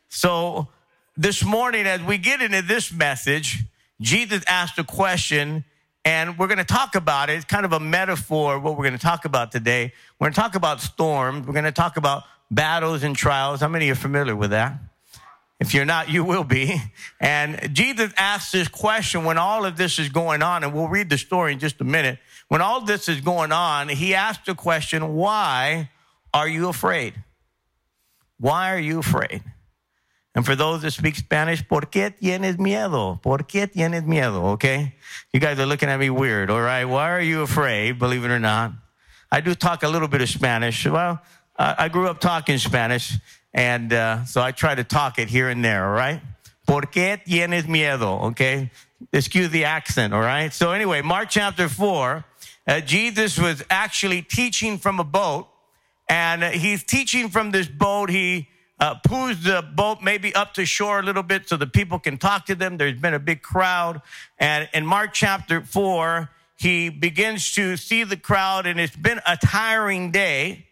So 0.09 0.67
this 1.17 1.43
morning, 1.43 1.87
as 1.87 2.01
we 2.01 2.19
get 2.19 2.39
into 2.39 2.61
this 2.61 2.91
message, 2.91 3.63
Jesus 3.99 4.43
asked 4.47 4.77
a 4.77 4.83
question, 4.83 5.65
and 6.05 6.37
we're 6.37 6.47
going 6.47 6.59
to 6.59 6.63
talk 6.63 6.93
about 6.93 7.31
it. 7.31 7.33
It's 7.33 7.45
kind 7.45 7.65
of 7.65 7.73
a 7.73 7.79
metaphor, 7.79 8.59
what 8.59 8.77
we're 8.77 8.83
going 8.83 8.97
to 8.97 8.99
talk 8.99 9.25
about 9.25 9.51
today. 9.51 9.91
We're 10.19 10.25
going 10.25 10.33
to 10.33 10.39
talk 10.39 10.53
about 10.53 10.81
storms. 10.81 11.47
We're 11.47 11.53
going 11.53 11.65
to 11.65 11.71
talk 11.71 11.97
about 11.97 12.23
battles 12.49 13.03
and 13.03 13.15
trials. 13.15 13.61
How 13.61 13.67
many 13.67 13.89
are 13.89 13.95
familiar 13.95 14.35
with 14.35 14.51
that? 14.51 14.79
If 15.59 15.73
you're 15.73 15.85
not, 15.85 16.09
you 16.09 16.23
will 16.23 16.43
be. 16.43 16.81
And 17.21 17.73
Jesus 17.73 18.11
asked 18.17 18.51
this 18.51 18.67
question 18.67 19.23
when 19.23 19.37
all 19.37 19.65
of 19.65 19.77
this 19.77 19.97
is 19.97 20.09
going 20.09 20.41
on, 20.41 20.63
and 20.63 20.73
we'll 20.73 20.89
read 20.89 21.09
the 21.09 21.17
story 21.17 21.53
in 21.53 21.59
just 21.59 21.79
a 21.79 21.85
minute. 21.85 22.19
When 22.49 22.61
all 22.61 22.81
this 22.81 23.07
is 23.07 23.21
going 23.21 23.51
on, 23.51 23.87
he 23.87 24.13
asked 24.13 24.45
the 24.45 24.55
question, 24.55 25.15
Why 25.15 25.89
are 26.33 26.47
you 26.47 26.67
afraid? 26.67 27.13
Why 28.39 28.73
are 28.73 28.79
you 28.79 28.99
afraid? 28.99 29.41
And 30.35 30.45
for 30.45 30.55
those 30.55 30.81
that 30.81 30.91
speak 30.91 31.15
Spanish, 31.15 31.65
¿por 31.67 31.81
qué 31.81 32.11
tienes 32.11 32.57
miedo? 32.57 33.21
¿Por 33.21 33.39
qué 33.39 33.71
tienes 33.71 34.03
miedo? 34.03 34.53
Okay? 34.53 34.95
You 35.31 35.39
guys 35.39 35.59
are 35.59 35.65
looking 35.65 35.89
at 35.89 35.99
me 35.99 36.09
weird, 36.09 36.49
all 36.49 36.59
right? 36.61 36.85
Why 36.85 37.11
are 37.11 37.21
you 37.21 37.43
afraid, 37.43 37.99
believe 37.99 38.25
it 38.25 38.31
or 38.31 38.39
not? 38.39 38.73
I 39.31 39.41
do 39.41 39.53
talk 39.55 39.83
a 39.83 39.87
little 39.87 40.07
bit 40.07 40.21
of 40.21 40.29
Spanish. 40.29 40.85
Well, 40.85 41.21
I 41.57 41.89
grew 41.89 42.07
up 42.07 42.19
talking 42.19 42.57
Spanish, 42.57 43.13
and 43.53 43.93
uh, 43.93 44.25
so 44.25 44.41
I 44.41 44.51
try 44.51 44.73
to 44.73 44.83
talk 44.83 45.19
it 45.19 45.29
here 45.29 45.49
and 45.49 45.63
there, 45.63 45.85
all 45.85 45.93
right? 45.93 46.21
¿Por 46.65 46.83
qué 46.83 47.23
tienes 47.23 47.63
miedo? 47.63 48.23
Okay? 48.31 48.71
Excuse 49.11 49.49
the 49.49 49.65
accent, 49.65 50.13
all 50.13 50.21
right? 50.21 50.51
So 50.51 50.71
anyway, 50.71 51.01
Mark 51.01 51.29
chapter 51.29 51.69
4, 51.69 52.25
uh, 52.65 52.79
Jesus 52.81 53.37
was 53.37 53.63
actually 53.69 54.21
teaching 54.21 54.77
from 54.77 54.99
a 54.99 55.03
boat, 55.03 55.47
and 56.07 56.43
he's 56.43 56.83
teaching 56.83 57.29
from 57.29 57.51
this 57.51 57.67
boat. 57.67 58.09
He 58.09 58.47
uh, 58.79 58.95
pulls 59.05 59.43
the 59.43 59.61
boat 59.75 60.01
maybe 60.01 60.33
up 60.33 60.53
to 60.55 60.65
shore 60.65 60.99
a 60.99 61.03
little 61.03 61.23
bit 61.23 61.47
so 61.47 61.57
the 61.57 61.67
people 61.67 61.99
can 61.99 62.17
talk 62.17 62.45
to 62.47 62.55
them. 62.55 62.77
There's 62.77 62.99
been 62.99 63.13
a 63.13 63.19
big 63.19 63.41
crowd. 63.41 64.01
And 64.39 64.67
in 64.73 64.85
Mark 64.85 65.13
chapter 65.13 65.61
4, 65.61 66.29
he 66.57 66.89
begins 66.89 67.53
to 67.53 67.77
see 67.77 68.03
the 68.03 68.17
crowd, 68.17 68.65
and 68.65 68.79
it's 68.79 68.95
been 68.95 69.19
a 69.27 69.37
tiring 69.37 70.11
day. 70.11 70.67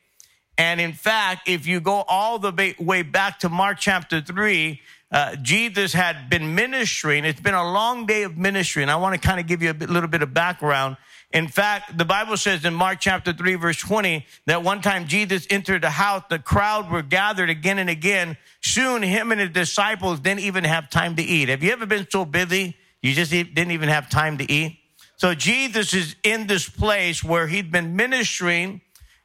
And 0.61 0.79
in 0.79 0.93
fact, 0.93 1.49
if 1.49 1.65
you 1.65 1.79
go 1.79 2.03
all 2.07 2.37
the 2.37 2.75
way 2.77 3.01
back 3.01 3.39
to 3.39 3.49
Mark 3.49 3.79
chapter 3.79 4.21
3, 4.21 4.79
uh, 5.11 5.35
Jesus 5.37 5.91
had 5.91 6.29
been 6.29 6.53
ministering. 6.53 7.25
It's 7.25 7.41
been 7.41 7.55
a 7.55 7.71
long 7.71 8.05
day 8.05 8.21
of 8.21 8.37
ministry. 8.37 8.83
And 8.83 8.91
I 8.91 8.97
want 8.97 9.19
to 9.19 9.27
kind 9.27 9.39
of 9.39 9.47
give 9.47 9.63
you 9.63 9.71
a 9.71 9.73
bit, 9.73 9.89
little 9.89 10.07
bit 10.07 10.21
of 10.21 10.35
background. 10.35 10.97
In 11.33 11.47
fact, 11.47 11.97
the 11.97 12.05
Bible 12.05 12.37
says 12.37 12.63
in 12.63 12.75
Mark 12.75 12.99
chapter 12.99 13.33
3, 13.33 13.55
verse 13.55 13.79
20, 13.79 14.23
that 14.45 14.61
one 14.61 14.83
time 14.83 15.07
Jesus 15.07 15.47
entered 15.49 15.81
the 15.81 15.89
house, 15.89 16.21
the 16.29 16.37
crowd 16.37 16.91
were 16.91 17.01
gathered 17.01 17.49
again 17.49 17.79
and 17.79 17.89
again. 17.89 18.37
Soon, 18.61 19.01
him 19.01 19.31
and 19.31 19.41
his 19.41 19.49
disciples 19.49 20.19
didn't 20.19 20.41
even 20.41 20.63
have 20.63 20.91
time 20.91 21.15
to 21.15 21.23
eat. 21.23 21.49
Have 21.49 21.63
you 21.63 21.71
ever 21.71 21.87
been 21.87 22.05
so 22.07 22.23
busy 22.23 22.75
you 23.01 23.13
just 23.13 23.31
didn't 23.31 23.71
even 23.71 23.89
have 23.89 24.11
time 24.11 24.37
to 24.37 24.51
eat? 24.51 24.77
So 25.17 25.33
Jesus 25.33 25.95
is 25.95 26.15
in 26.21 26.45
this 26.45 26.69
place 26.69 27.23
where 27.23 27.47
he'd 27.47 27.71
been 27.71 27.95
ministering 27.95 28.81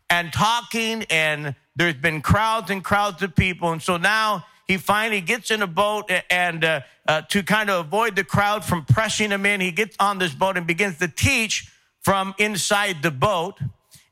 and 0.08 0.32
talking, 0.32 1.04
and 1.10 1.54
there's 1.74 1.94
been 1.94 2.22
crowds 2.22 2.70
and 2.70 2.82
crowds 2.82 3.22
of 3.22 3.34
people. 3.34 3.72
And 3.72 3.82
so 3.82 3.96
now 3.96 4.44
he 4.66 4.76
finally 4.76 5.20
gets 5.20 5.50
in 5.50 5.62
a 5.62 5.66
boat 5.66 6.10
and 6.30 6.64
uh, 6.64 6.80
uh, 7.06 7.22
to 7.22 7.42
kind 7.42 7.70
of 7.70 7.86
avoid 7.86 8.16
the 8.16 8.24
crowd 8.24 8.64
from 8.64 8.84
pressing 8.84 9.30
him 9.30 9.46
in, 9.46 9.60
he 9.60 9.70
gets 9.70 9.96
on 10.00 10.18
this 10.18 10.34
boat 10.34 10.56
and 10.56 10.66
begins 10.66 10.98
to 10.98 11.08
teach 11.08 11.70
from 12.00 12.34
inside 12.38 13.02
the 13.02 13.10
boat 13.10 13.58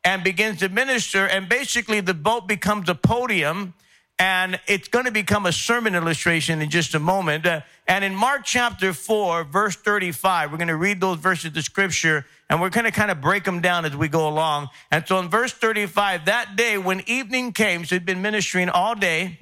and 0.05 0.23
begins 0.23 0.61
to 0.61 0.69
minister. 0.69 1.27
And 1.27 1.49
basically, 1.49 2.01
the 2.01 2.15
boat 2.15 2.47
becomes 2.47 2.89
a 2.89 2.95
podium 2.95 3.75
and 4.19 4.61
it's 4.69 4.87
going 4.87 5.07
to 5.07 5.11
become 5.11 5.45
a 5.47 5.53
sermon 5.53 5.95
illustration 5.95 6.63
in 6.63 6.71
just 6.71 6.95
a 6.95 7.01
moment. 7.01 7.47
Uh, 7.47 7.63
and 7.87 8.03
in 8.03 8.15
Mark 8.15 8.43
chapter 8.45 8.95
4, 8.95 9.45
verse 9.45 9.77
35, 9.77 10.51
we're 10.51 10.57
going 10.57 10.69
to 10.69 10.77
read 10.77 11.01
those 11.01 11.19
verses 11.19 11.55
of 11.55 11.65
scripture 11.65 12.25
and 12.49 12.61
we're 12.61 12.71
going 12.71 12.85
to 12.85 12.91
kind 12.91 13.11
of 13.11 13.21
break 13.21 13.45
them 13.45 13.61
down 13.61 13.85
as 13.85 13.95
we 13.95 14.09
go 14.09 14.27
along. 14.27 14.69
And 14.91 15.07
so 15.07 15.19
in 15.19 15.29
verse 15.29 15.53
35, 15.53 16.25
that 16.25 16.57
day 16.57 16.79
when 16.79 17.03
evening 17.07 17.53
came, 17.53 17.85
so 17.85 17.95
he'd 17.95 18.07
been 18.07 18.23
ministering 18.23 18.71
all 18.71 18.95
day, 18.95 19.39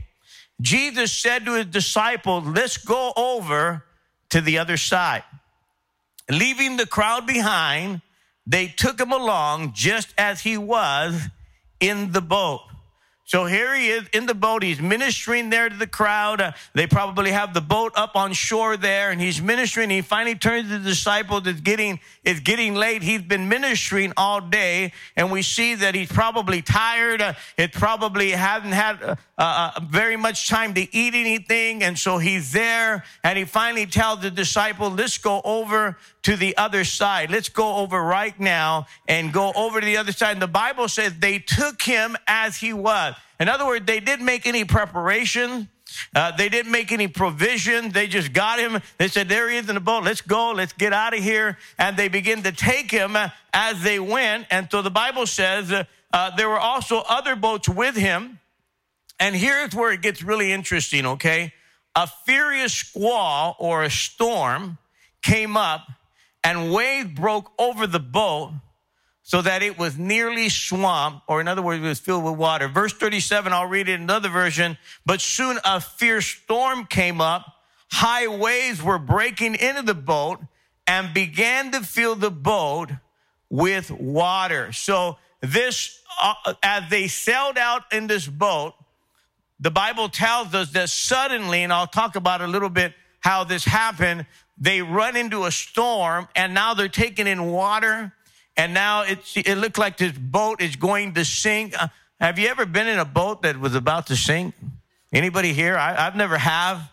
Jesus 0.61 1.13
said 1.13 1.45
to 1.45 1.55
his 1.55 1.67
disciples, 1.67 2.47
Let's 2.47 2.79
go 2.79 3.13
over 3.17 3.85
to 4.31 4.41
the 4.41 4.59
other 4.59 4.77
side. 4.77 5.23
Leaving 6.31 6.77
the 6.77 6.87
crowd 6.87 7.27
behind, 7.27 8.01
they 8.47 8.67
took 8.67 9.01
him 9.01 9.13
along 9.13 9.73
just 9.75 10.15
as 10.19 10.41
he 10.41 10.57
was 10.57 11.29
in 11.79 12.13
the 12.13 12.21
boat. 12.21 12.63
So 13.33 13.47
here 13.47 13.75
he 13.75 13.89
is 13.89 14.07
in 14.13 14.27
the 14.27 14.35
boat. 14.35 14.63
He's 14.63 14.79
ministering 14.79 15.49
there 15.49 15.67
to 15.67 15.75
the 15.75 15.87
crowd. 15.87 16.43
Uh, 16.43 16.53
they 16.75 16.87
probably 16.87 17.31
have 17.31 17.55
the 17.55 17.63
boat 17.63 17.93
up 17.95 18.15
on 18.15 18.35
shore 18.35 18.77
there, 18.77 19.11
and 19.11 19.19
he's 19.19 19.41
ministering. 19.41 19.89
He 19.89 20.03
finally 20.03 20.35
turns 20.35 20.69
to 20.69 20.77
the 20.77 20.85
disciples. 20.85 21.47
It's 21.47 21.63
getting 21.63 21.99
it's 22.25 22.41
getting 22.41 22.75
late. 22.75 23.03
He's 23.03 23.23
been 23.23 23.49
ministering 23.49 24.13
all 24.19 24.43
day, 24.43 24.93
and 25.17 25.33
we 25.33 25.41
see 25.41 25.75
that 25.77 25.95
he's 25.95 26.13
probably 26.13 26.61
tired. 26.61 27.23
Uh, 27.23 27.33
it 27.57 27.73
probably 27.73 28.33
hasn't 28.33 28.75
had 28.75 29.03
uh, 29.03 29.17
uh, 29.39 29.81
very 29.81 30.19
much 30.19 30.51
time 30.51 30.75
to 30.75 30.95
eat 30.95 31.15
anything, 31.15 31.83
and 31.83 31.99
so 31.99 32.19
he's 32.19 32.53
there. 32.53 33.03
And 33.25 33.39
he 33.39 33.47
finally 33.47 33.87
tells 33.87 34.21
the 34.21 34.31
disciple, 34.31 34.91
"Let's 34.91 35.17
go 35.17 35.41
over 35.43 35.97
to 36.25 36.37
the 36.37 36.55
other 36.59 36.85
side. 36.85 37.31
Let's 37.31 37.49
go 37.49 37.77
over 37.77 37.99
right 37.99 38.39
now 38.39 38.89
and 39.09 39.33
go 39.33 39.55
over 39.57 39.81
to 39.81 39.87
the 39.87 39.97
other 39.97 40.13
side." 40.13 40.33
And 40.33 40.43
the 40.43 40.47
Bible 40.47 40.87
says 40.87 41.15
they 41.19 41.39
took 41.39 41.81
him 41.81 42.15
as 42.27 42.59
he 42.59 42.75
was. 42.75 43.15
In 43.43 43.49
other 43.49 43.67
words, 43.67 43.87
they 43.87 43.99
didn't 43.99 44.25
make 44.25 44.47
any 44.47 44.65
preparation. 44.65 45.69
Uh, 46.15 46.31
they 46.37 46.49
didn't 46.49 46.71
make 46.71 46.93
any 46.93 47.09
provision. 47.09 47.91
They 47.91 48.07
just 48.07 48.33
got 48.33 48.61
him. 48.61 48.81
They 48.99 49.09
said, 49.09 49.29
There 49.29 49.51
he 49.51 49.57
is 49.57 49.69
in 49.69 49.75
the 49.75 49.81
boat. 49.81 50.05
Let's 50.05 50.21
go. 50.21 50.53
Let's 50.53 50.73
get 50.73 50.93
out 50.93 51.13
of 51.13 51.25
here. 51.25 51.59
And 51.77 51.97
they 51.97 52.07
begin 52.07 52.45
to 52.45 52.53
take 52.53 52.89
him 52.89 53.17
as 53.53 53.83
they 53.83 53.99
went. 53.99 54.47
And 54.53 54.69
so 54.71 54.81
the 54.81 54.93
Bible 54.93 55.27
says 55.27 55.73
uh, 55.73 56.37
there 56.37 56.49
were 56.49 56.61
also 56.61 57.03
other 57.09 57.35
boats 57.35 57.69
with 57.69 57.97
him. 57.97 58.39
And 59.19 59.35
here's 59.35 59.75
where 59.75 59.91
it 59.91 60.03
gets 60.03 60.23
really 60.23 60.53
interesting, 60.53 61.05
okay? 61.05 61.53
A 61.97 62.07
furious 62.25 62.73
squall 62.73 63.57
or 63.59 63.83
a 63.83 63.91
storm 63.91 64.79
came 65.21 65.57
up, 65.57 65.89
and 66.45 66.73
waves 66.73 67.11
broke 67.13 67.51
over 67.59 67.89
the 67.89 67.99
boat 67.99 68.53
so 69.23 69.41
that 69.41 69.63
it 69.63 69.79
was 69.79 69.97
nearly 69.97 70.49
swamped, 70.49 71.23
or 71.29 71.41
in 71.41 71.49
other 71.49 71.63
words, 71.63 71.83
it 71.83 71.87
was 71.87 72.01
filled 72.01 72.25
with 72.25 72.35
water. 72.35 72.69
Verse 72.69 72.93
37, 72.93 73.53
I'll 73.53 73.67
read 73.67 73.89
it 73.89 73.95
in 73.95 74.03
another 74.03 74.29
version. 74.29 74.77
But 75.07 75.21
soon 75.21 75.59
a 75.65 75.81
fierce 75.81 76.27
storm 76.27 76.87
came 76.87 77.21
up. 77.21 77.47
High 77.91 78.27
waves 78.27 78.83
were 78.83 78.99
breaking 78.99 79.55
into 79.55 79.83
the 79.83 79.95
boat 79.95 80.41
and 80.87 81.15
began 81.15 81.71
to 81.73 81.83
fill 81.83 82.17
the 82.17 82.31
boat 82.31 82.91
with 83.49 83.91
water. 83.91 84.73
So 84.73 85.19
this, 85.41 86.01
uh, 86.21 86.55
as 86.63 86.91
they 86.91 87.07
sailed 87.07 87.59
out 87.59 87.83
in 87.93 88.09
this 88.09 88.27
boat, 88.27 88.75
the 89.61 89.71
Bible 89.71 90.09
tells 90.09 90.53
us 90.55 90.71
that 90.73 90.89
suddenly, 90.89 91.63
and 91.63 91.73
I'll 91.73 91.87
talk 91.87 92.17
about 92.17 92.41
a 92.41 92.49
little 92.49 92.71
bit 92.71 92.95
how 93.21 93.45
this 93.45 93.65
happened, 93.65 94.27
they 94.59 94.83
run 94.83 95.17
into 95.17 95.45
a 95.45 95.53
storm 95.53 96.29
and 96.35 96.55
now 96.55 96.75
they're 96.75 96.89
taking 96.89 97.29
in 97.29 97.53
water 97.53 98.13
and 98.57 98.75
now 98.75 99.03
it, 99.03 99.19
it 99.37 99.57
looked 99.57 99.79
like 99.79 99.97
this 99.97 100.13
boat 100.13 100.61
is 100.61 100.77
going 100.77 101.15
to 101.15 101.25
sink. 101.25 101.81
Uh, 101.81 101.89
have 102.21 102.39
you 102.39 102.49
ever 102.49 102.67
been 102.67 102.87
in 102.87 102.99
a 102.99 103.05
boat 103.05 103.43
that 103.43 103.59
was 103.59 103.75
about 103.75 104.09
to 104.09 104.17
sink? 104.17 104.55
Anybody 105.13 105.53
here? 105.53 105.77
I, 105.77 105.95
have 105.95 106.17
never 106.17 106.39
have. 106.39 106.91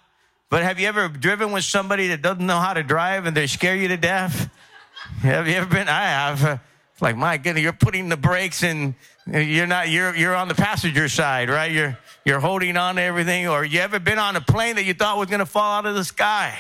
But 0.50 0.64
have 0.64 0.80
you 0.80 0.88
ever 0.88 1.08
driven 1.08 1.52
with 1.52 1.64
somebody 1.64 2.08
that 2.08 2.22
doesn't 2.22 2.46
know 2.46 2.60
how 2.60 2.74
to 2.74 2.84
drive 2.84 3.26
and 3.26 3.36
they 3.36 3.48
scare 3.48 3.76
you 3.76 3.88
to 3.90 3.98
death? 3.98 4.50
have 5.22 5.48
you 5.48 5.56
ever 5.56 5.70
been? 5.70 5.88
I 5.88 6.04
have. 6.04 6.62
It's 6.94 7.02
like, 7.02 7.16
my 7.16 7.38
goodness, 7.38 7.64
you're 7.64 7.74
putting 7.74 8.10
the 8.10 8.18
brakes 8.18 8.64
and 8.64 8.96
you're 9.28 9.68
not, 9.68 9.90
you're, 9.90 10.16
you're 10.16 10.36
on 10.36 10.48
the 10.48 10.56
passenger 10.56 11.08
side, 11.08 11.50
right? 11.50 11.72
You're, 11.72 11.98
you're 12.26 12.40
holding 12.40 12.76
on 12.78 12.96
to 12.96 13.02
everything. 13.02 13.48
Or 13.48 13.64
you 13.64 13.80
ever 13.80 14.00
been 14.00 14.20
on 14.20 14.36
a 14.36 14.42
plane 14.42 14.76
that 14.76 14.84
you 14.84 14.94
thought 14.94 15.18
was 15.18 15.30
going 15.30 15.40
to 15.40 15.46
fall 15.46 15.78
out 15.78 15.86
of 15.86 15.96
the 15.96 16.04
sky? 16.04 16.58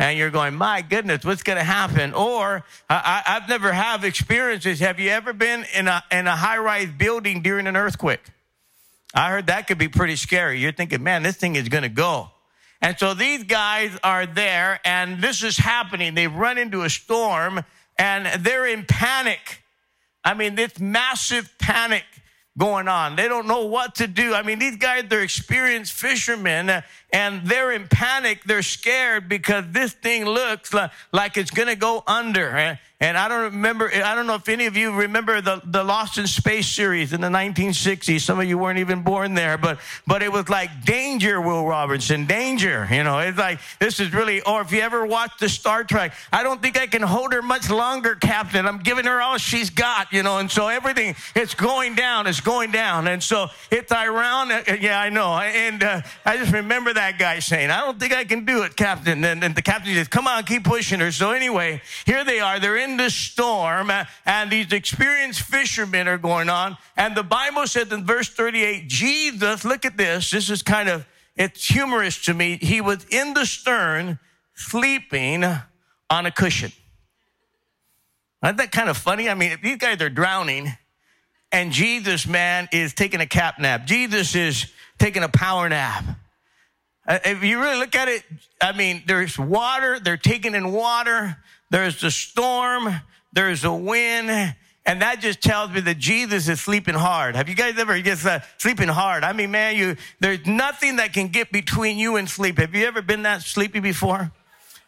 And 0.00 0.16
you're 0.16 0.30
going, 0.30 0.54
my 0.54 0.80
goodness, 0.80 1.26
what's 1.26 1.42
going 1.42 1.58
to 1.58 1.64
happen? 1.64 2.14
Or 2.14 2.64
I, 2.88 3.22
have 3.26 3.50
never 3.50 3.70
have 3.70 4.02
experiences. 4.02 4.80
Have 4.80 4.98
you 4.98 5.10
ever 5.10 5.34
been 5.34 5.66
in 5.74 5.88
a, 5.88 6.02
in 6.10 6.26
a 6.26 6.34
high 6.34 6.56
rise 6.56 6.88
building 6.88 7.42
during 7.42 7.66
an 7.66 7.76
earthquake? 7.76 8.22
I 9.12 9.28
heard 9.28 9.48
that 9.48 9.66
could 9.66 9.76
be 9.76 9.88
pretty 9.88 10.16
scary. 10.16 10.58
You're 10.58 10.72
thinking, 10.72 11.02
man, 11.02 11.22
this 11.22 11.36
thing 11.36 11.54
is 11.54 11.68
going 11.68 11.82
to 11.82 11.90
go. 11.90 12.30
And 12.80 12.98
so 12.98 13.12
these 13.12 13.44
guys 13.44 13.90
are 14.02 14.24
there 14.24 14.80
and 14.86 15.20
this 15.20 15.42
is 15.42 15.58
happening. 15.58 16.14
They've 16.14 16.34
run 16.34 16.56
into 16.56 16.80
a 16.80 16.88
storm 16.88 17.62
and 17.98 18.42
they're 18.42 18.66
in 18.66 18.86
panic. 18.86 19.62
I 20.24 20.32
mean, 20.32 20.54
this 20.54 20.80
massive 20.80 21.52
panic 21.58 22.04
going 22.56 22.88
on. 22.88 23.16
They 23.16 23.28
don't 23.28 23.46
know 23.46 23.66
what 23.66 23.96
to 23.96 24.06
do. 24.06 24.34
I 24.34 24.42
mean, 24.42 24.58
these 24.58 24.76
guys, 24.76 25.04
they're 25.08 25.22
experienced 25.22 25.92
fishermen 25.92 26.82
and 27.12 27.46
they're 27.46 27.72
in 27.72 27.88
panic. 27.88 28.44
They're 28.44 28.62
scared 28.62 29.28
because 29.28 29.64
this 29.70 29.92
thing 29.92 30.24
looks 30.24 30.72
like, 30.72 30.90
like 31.12 31.36
it's 31.36 31.50
going 31.50 31.68
to 31.68 31.76
go 31.76 32.02
under. 32.06 32.78
And 33.02 33.16
I 33.16 33.28
don't 33.28 33.54
remember, 33.54 33.90
I 33.92 34.14
don't 34.14 34.26
know 34.26 34.34
if 34.34 34.46
any 34.50 34.66
of 34.66 34.76
you 34.76 34.92
remember 34.92 35.40
the, 35.40 35.62
the 35.64 35.82
Lost 35.82 36.18
in 36.18 36.26
Space 36.26 36.68
series 36.68 37.14
in 37.14 37.22
the 37.22 37.28
1960s. 37.28 38.20
Some 38.20 38.38
of 38.38 38.44
you 38.44 38.58
weren't 38.58 38.78
even 38.78 39.00
born 39.00 39.32
there, 39.32 39.56
but, 39.56 39.78
but 40.06 40.22
it 40.22 40.30
was 40.30 40.50
like 40.50 40.84
danger, 40.84 41.40
Will 41.40 41.64
Robinson, 41.66 42.26
danger. 42.26 42.86
You 42.90 43.02
know, 43.02 43.18
it's 43.20 43.38
like, 43.38 43.58
this 43.78 44.00
is 44.00 44.12
really, 44.12 44.42
or 44.42 44.60
if 44.60 44.70
you 44.70 44.80
ever 44.80 45.06
watched 45.06 45.40
the 45.40 45.48
Star 45.48 45.82
Trek, 45.82 46.12
I 46.30 46.42
don't 46.42 46.60
think 46.60 46.78
I 46.78 46.86
can 46.86 47.00
hold 47.00 47.32
her 47.32 47.40
much 47.40 47.70
longer, 47.70 48.16
Captain. 48.16 48.66
I'm 48.66 48.80
giving 48.80 49.06
her 49.06 49.22
all 49.22 49.38
she's 49.38 49.70
got, 49.70 50.12
you 50.12 50.22
know, 50.22 50.36
and 50.36 50.50
so 50.50 50.68
everything, 50.68 51.16
it's 51.34 51.54
going 51.54 51.94
down, 51.94 52.26
it's 52.26 52.42
going 52.42 52.70
down. 52.70 53.08
And 53.08 53.22
so 53.22 53.46
it's 53.70 53.90
ironic. 53.92 54.70
Uh, 54.70 54.76
yeah, 54.78 55.00
I 55.00 55.08
know. 55.08 55.32
And 55.38 55.82
uh, 55.82 56.02
I 56.26 56.36
just 56.36 56.52
remember 56.52 56.92
that 56.92 56.99
guy 57.18 57.38
saying, 57.38 57.70
I 57.70 57.80
don't 57.80 57.98
think 57.98 58.12
I 58.12 58.24
can 58.24 58.44
do 58.44 58.62
it, 58.62 58.76
Captain. 58.76 59.24
And, 59.24 59.42
and 59.42 59.54
the 59.54 59.62
captain 59.62 59.94
says, 59.94 60.08
come 60.08 60.26
on, 60.26 60.44
keep 60.44 60.64
pushing 60.64 61.00
her. 61.00 61.10
So 61.10 61.32
anyway, 61.32 61.80
here 62.04 62.24
they 62.24 62.40
are. 62.40 62.60
They're 62.60 62.76
in 62.76 62.96
the 62.96 63.10
storm, 63.10 63.90
uh, 63.90 64.04
and 64.26 64.50
these 64.50 64.72
experienced 64.72 65.42
fishermen 65.42 66.06
are 66.08 66.18
going 66.18 66.48
on. 66.48 66.76
And 66.96 67.16
the 67.16 67.22
Bible 67.22 67.66
said 67.66 67.92
in 67.92 68.04
verse 68.04 68.28
38, 68.28 68.88
Jesus, 68.88 69.64
look 69.64 69.84
at 69.84 69.96
this. 69.96 70.30
This 70.30 70.50
is 70.50 70.62
kind 70.62 70.88
of, 70.88 71.06
it's 71.36 71.66
humorous 71.66 72.22
to 72.24 72.34
me. 72.34 72.58
He 72.60 72.80
was 72.80 73.04
in 73.10 73.34
the 73.34 73.46
stern 73.46 74.18
sleeping 74.54 75.44
on 75.44 76.26
a 76.26 76.30
cushion. 76.30 76.72
Isn't 78.44 78.56
that 78.56 78.72
kind 78.72 78.88
of 78.88 78.96
funny? 78.96 79.28
I 79.28 79.34
mean, 79.34 79.58
these 79.62 79.76
guys 79.76 80.00
are 80.00 80.10
drowning, 80.10 80.72
and 81.52 81.72
Jesus, 81.72 82.26
man, 82.26 82.68
is 82.72 82.94
taking 82.94 83.20
a 83.20 83.26
cap 83.26 83.58
nap. 83.58 83.86
Jesus 83.86 84.34
is 84.34 84.70
taking 84.98 85.22
a 85.22 85.28
power 85.28 85.68
nap. 85.68 86.04
Uh, 87.10 87.18
if 87.24 87.42
you 87.42 87.60
really 87.60 87.76
look 87.76 87.96
at 87.96 88.06
it, 88.06 88.22
I 88.60 88.70
mean, 88.70 89.02
there's 89.04 89.36
water, 89.36 89.98
they're 89.98 90.16
taking 90.16 90.54
in 90.54 90.70
water, 90.70 91.36
there's 91.68 92.00
the 92.00 92.08
storm, 92.08 92.88
there's 93.32 93.64
a 93.64 93.72
wind, 93.72 94.30
and 94.86 95.02
that 95.02 95.18
just 95.18 95.42
tells 95.42 95.72
me 95.72 95.80
that 95.80 95.98
Jesus 95.98 96.46
is 96.46 96.60
sleeping 96.60 96.94
hard. 96.94 97.34
Have 97.34 97.48
you 97.48 97.56
guys 97.56 97.76
ever 97.80 98.00
just 98.00 98.24
uh, 98.24 98.38
sleeping 98.58 98.86
hard? 98.86 99.24
I 99.24 99.32
mean, 99.32 99.50
man, 99.50 99.74
you 99.74 99.96
there's 100.20 100.46
nothing 100.46 100.96
that 100.96 101.12
can 101.12 101.26
get 101.26 101.50
between 101.50 101.98
you 101.98 102.14
and 102.14 102.30
sleep. 102.30 102.58
Have 102.58 102.76
you 102.76 102.86
ever 102.86 103.02
been 103.02 103.22
that 103.22 103.42
sleepy 103.42 103.80
before? 103.80 104.30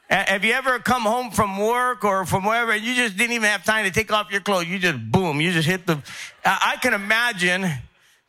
Have 0.09 0.45
you 0.45 0.53
ever 0.53 0.79
come 0.79 1.03
home 1.03 1.33
from 1.33 1.59
work 1.59 2.05
or 2.05 2.25
from 2.25 2.45
wherever 2.45 2.71
and 2.71 2.85
you 2.85 2.95
just 2.95 3.17
didn't 3.17 3.33
even 3.33 3.49
have 3.49 3.65
time 3.65 3.85
to 3.85 3.91
take 3.91 4.13
off 4.13 4.31
your 4.31 4.43
clothes? 4.43 4.69
You 4.69 4.79
just 4.79 5.11
boom, 5.11 5.41
you 5.41 5.51
just 5.51 5.67
hit 5.67 5.89
the. 5.89 6.01
I 6.45 6.77
can 6.81 6.95
imagine 6.95 7.69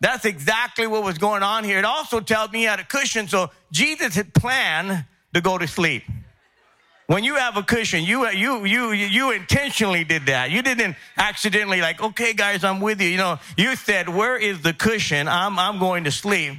that's 0.03 0.25
exactly 0.25 0.85
what 0.85 1.01
was 1.01 1.17
going 1.17 1.43
on 1.43 1.63
here. 1.63 1.79
It 1.79 1.85
also 1.85 2.19
tells 2.19 2.51
me 2.51 2.59
he 2.59 2.65
had 2.65 2.81
a 2.81 2.83
cushion, 2.83 3.29
so 3.29 3.51
Jesus 3.71 4.15
had 4.15 4.33
planned 4.33 5.05
to 5.33 5.39
go 5.39 5.57
to 5.57 5.65
sleep. 5.65 6.03
When 7.07 7.23
you 7.23 7.35
have 7.35 7.55
a 7.55 7.63
cushion, 7.63 8.03
you, 8.03 8.27
you, 8.29 8.65
you, 8.65 8.91
you 8.91 9.31
intentionally 9.31 10.03
did 10.03 10.25
that. 10.25 10.51
You 10.51 10.61
didn't 10.61 10.97
accidentally 11.17 11.79
like, 11.79 12.01
okay, 12.01 12.33
guys, 12.33 12.65
I'm 12.65 12.81
with 12.81 12.99
you. 12.99 13.07
You 13.07 13.17
know, 13.17 13.39
you 13.55 13.77
said, 13.77 14.09
where 14.09 14.35
is 14.35 14.61
the 14.61 14.73
cushion? 14.73 15.29
I'm, 15.29 15.57
I'm 15.57 15.79
going 15.79 16.03
to 16.03 16.11
sleep. 16.11 16.55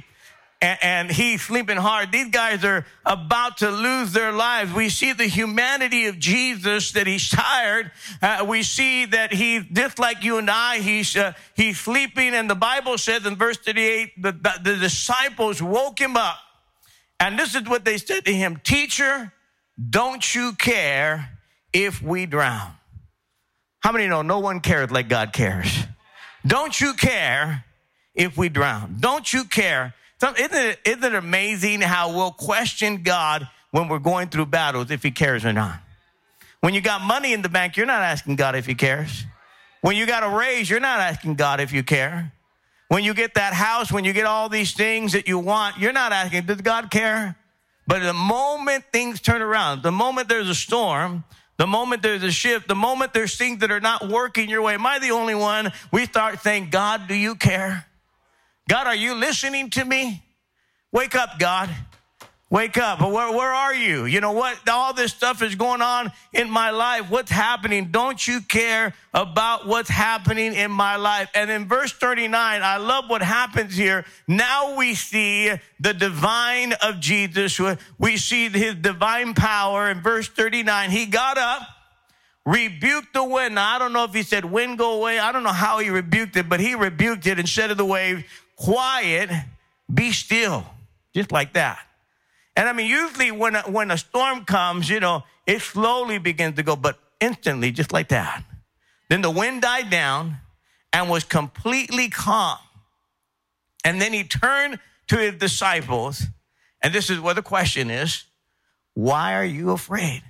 And, 0.65 0.79
and 0.81 1.11
he's 1.11 1.43
sleeping 1.43 1.77
hard. 1.77 2.11
These 2.11 2.29
guys 2.29 2.65
are 2.65 2.87
about 3.05 3.57
to 3.57 3.69
lose 3.69 4.13
their 4.13 4.31
lives. 4.31 4.73
We 4.73 4.89
see 4.89 5.13
the 5.13 5.27
humanity 5.27 6.07
of 6.07 6.17
Jesus, 6.17 6.93
that 6.93 7.05
he's 7.05 7.29
tired. 7.29 7.91
Uh, 8.19 8.43
we 8.49 8.63
see 8.63 9.05
that 9.05 9.31
he's 9.31 9.63
just 9.71 9.99
like 9.99 10.23
you 10.23 10.39
and 10.39 10.49
I. 10.49 10.79
He's, 10.79 11.15
uh, 11.15 11.33
he's 11.53 11.79
sleeping. 11.79 12.33
And 12.33 12.49
the 12.49 12.55
Bible 12.55 12.97
says 12.97 13.27
in 13.27 13.35
verse 13.35 13.57
38, 13.57 14.19
the, 14.19 14.31
the, 14.31 14.53
the 14.63 14.75
disciples 14.77 15.61
woke 15.61 15.99
him 15.99 16.17
up. 16.17 16.39
And 17.19 17.37
this 17.37 17.53
is 17.53 17.69
what 17.69 17.85
they 17.85 17.99
said 17.99 18.25
to 18.25 18.33
him, 18.33 18.59
teacher, 18.63 19.31
don't 19.87 20.33
you 20.33 20.53
care 20.53 21.29
if 21.73 22.01
we 22.01 22.25
drown? 22.25 22.71
How 23.81 23.91
many 23.91 24.07
know 24.07 24.23
no 24.23 24.39
one 24.39 24.61
cares 24.61 24.89
like 24.89 25.09
God 25.09 25.31
cares? 25.31 25.83
Don't 26.43 26.81
you 26.81 26.95
care 26.95 27.65
if 28.15 28.35
we 28.35 28.49
drown? 28.49 28.95
Don't 28.99 29.31
you 29.31 29.43
care? 29.43 29.93
Isn't 30.33 30.53
it, 30.53 30.79
isn't 30.85 31.03
it 31.03 31.15
amazing 31.15 31.81
how 31.81 32.15
we'll 32.15 32.31
question 32.31 33.03
God 33.03 33.47
when 33.71 33.87
we're 33.87 33.99
going 33.99 34.29
through 34.29 34.47
battles 34.47 34.89
if 34.89 35.03
he 35.03 35.11
cares 35.11 35.45
or 35.45 35.53
not? 35.53 35.79
When 36.61 36.73
you 36.73 36.81
got 36.81 37.01
money 37.01 37.33
in 37.33 37.41
the 37.41 37.49
bank, 37.49 37.77
you're 37.77 37.85
not 37.85 38.01
asking 38.01 38.37
God 38.37 38.55
if 38.55 38.65
he 38.65 38.73
cares. 38.73 39.25
When 39.81 39.95
you 39.95 40.07
got 40.07 40.23
a 40.23 40.29
raise, 40.35 40.67
you're 40.69 40.79
not 40.79 40.99
asking 40.99 41.35
God 41.35 41.59
if 41.59 41.71
you 41.71 41.83
care. 41.83 42.31
When 42.87 43.03
you 43.03 43.13
get 43.13 43.35
that 43.35 43.53
house, 43.53 43.91
when 43.91 44.03
you 44.03 44.13
get 44.13 44.25
all 44.25 44.49
these 44.49 44.73
things 44.73 45.13
that 45.13 45.27
you 45.27 45.37
want, 45.37 45.77
you're 45.77 45.93
not 45.93 46.11
asking, 46.11 46.45
does 46.45 46.61
God 46.61 46.89
care? 46.89 47.35
But 47.85 48.01
the 48.01 48.13
moment 48.13 48.85
things 48.91 49.21
turn 49.21 49.41
around, 49.41 49.83
the 49.83 49.91
moment 49.91 50.29
there's 50.29 50.49
a 50.49 50.55
storm, 50.55 51.23
the 51.57 51.67
moment 51.67 52.01
there's 52.01 52.23
a 52.23 52.31
shift, 52.31 52.67
the 52.67 52.75
moment 52.75 53.13
there's 53.13 53.37
things 53.37 53.59
that 53.59 53.71
are 53.71 53.79
not 53.79 54.09
working 54.09 54.49
your 54.49 54.61
way, 54.61 54.73
am 54.73 54.85
I 54.85 54.99
the 54.99 55.11
only 55.11 55.35
one? 55.35 55.71
We 55.91 56.05
start 56.05 56.39
saying, 56.41 56.69
God, 56.69 57.07
do 57.07 57.13
you 57.13 57.35
care? 57.35 57.85
God, 58.67 58.87
are 58.87 58.95
you 58.95 59.15
listening 59.15 59.69
to 59.71 59.85
me? 59.85 60.23
Wake 60.91 61.15
up, 61.15 61.37
God. 61.39 61.69
Wake 62.49 62.77
up. 62.77 63.01
Where, 63.01 63.31
where 63.31 63.51
are 63.51 63.73
you? 63.73 64.05
You 64.05 64.21
know 64.21 64.31
what? 64.31 64.57
All 64.69 64.93
this 64.93 65.11
stuff 65.11 65.41
is 65.41 65.55
going 65.55 65.81
on 65.81 66.11
in 66.31 66.49
my 66.49 66.69
life. 66.69 67.09
What's 67.09 67.31
happening? 67.31 67.89
Don't 67.91 68.25
you 68.25 68.39
care 68.39 68.93
about 69.13 69.67
what's 69.67 69.89
happening 69.89 70.53
in 70.53 70.71
my 70.71 70.95
life? 70.95 71.29
And 71.33 71.49
in 71.49 71.67
verse 71.67 71.91
39, 71.91 72.61
I 72.61 72.77
love 72.77 73.09
what 73.09 73.21
happens 73.23 73.75
here. 73.75 74.05
Now 74.27 74.77
we 74.77 74.93
see 74.93 75.51
the 75.79 75.93
divine 75.93 76.73
of 76.73 76.99
Jesus. 76.99 77.59
We 77.99 78.17
see 78.17 78.49
his 78.49 78.75
divine 78.75 79.33
power. 79.33 79.89
In 79.89 80.01
verse 80.01 80.27
39, 80.27 80.91
he 80.91 81.07
got 81.07 81.39
up, 81.39 81.61
rebuked 82.45 83.13
the 83.13 83.23
wind. 83.23 83.55
Now, 83.55 83.75
I 83.75 83.79
don't 83.79 83.91
know 83.91 84.03
if 84.03 84.13
he 84.13 84.21
said, 84.21 84.45
wind 84.45 84.77
go 84.77 84.99
away. 84.99 85.17
I 85.17 85.31
don't 85.31 85.43
know 85.43 85.49
how 85.49 85.79
he 85.79 85.89
rebuked 85.89 86.37
it, 86.37 86.47
but 86.47 86.59
he 86.59 86.75
rebuked 86.75 87.25
it 87.25 87.39
and 87.39 87.49
said 87.49 87.67
to 87.67 87.75
the 87.75 87.85
wave, 87.85 88.23
quiet, 88.55 89.29
be 89.93 90.11
still. 90.11 90.65
Just 91.13 91.31
like 91.31 91.53
that. 91.53 91.79
And 92.57 92.67
I 92.67 92.73
mean, 92.73 92.89
usually 92.89 93.31
when 93.31 93.55
a, 93.55 93.61
when 93.63 93.91
a 93.91 93.97
storm 93.97 94.45
comes, 94.45 94.89
you 94.89 94.99
know, 94.99 95.23
it 95.45 95.61
slowly 95.61 96.17
begins 96.17 96.55
to 96.55 96.63
go, 96.63 96.75
but 96.75 96.99
instantly, 97.19 97.71
just 97.71 97.93
like 97.93 98.09
that. 98.09 98.43
Then 99.09 99.21
the 99.21 99.31
wind 99.31 99.61
died 99.61 99.89
down 99.89 100.37
and 100.91 101.09
was 101.09 101.23
completely 101.23 102.09
calm. 102.09 102.57
And 103.83 104.01
then 104.01 104.13
he 104.13 104.23
turned 104.23 104.79
to 105.07 105.17
his 105.17 105.35
disciples, 105.35 106.23
and 106.81 106.93
this 106.93 107.09
is 107.09 107.19
where 107.19 107.33
the 107.33 107.43
question 107.43 107.89
is 107.89 108.23
why 108.93 109.35
are 109.35 109.45
you 109.45 109.71
afraid? 109.71 110.23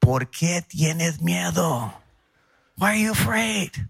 ¿Por 0.00 0.20
qué 0.20 0.62
tienes 0.66 1.18
miedo? 1.18 1.92
Why 2.76 2.92
are 2.92 2.96
you 2.96 3.12
afraid? 3.12 3.88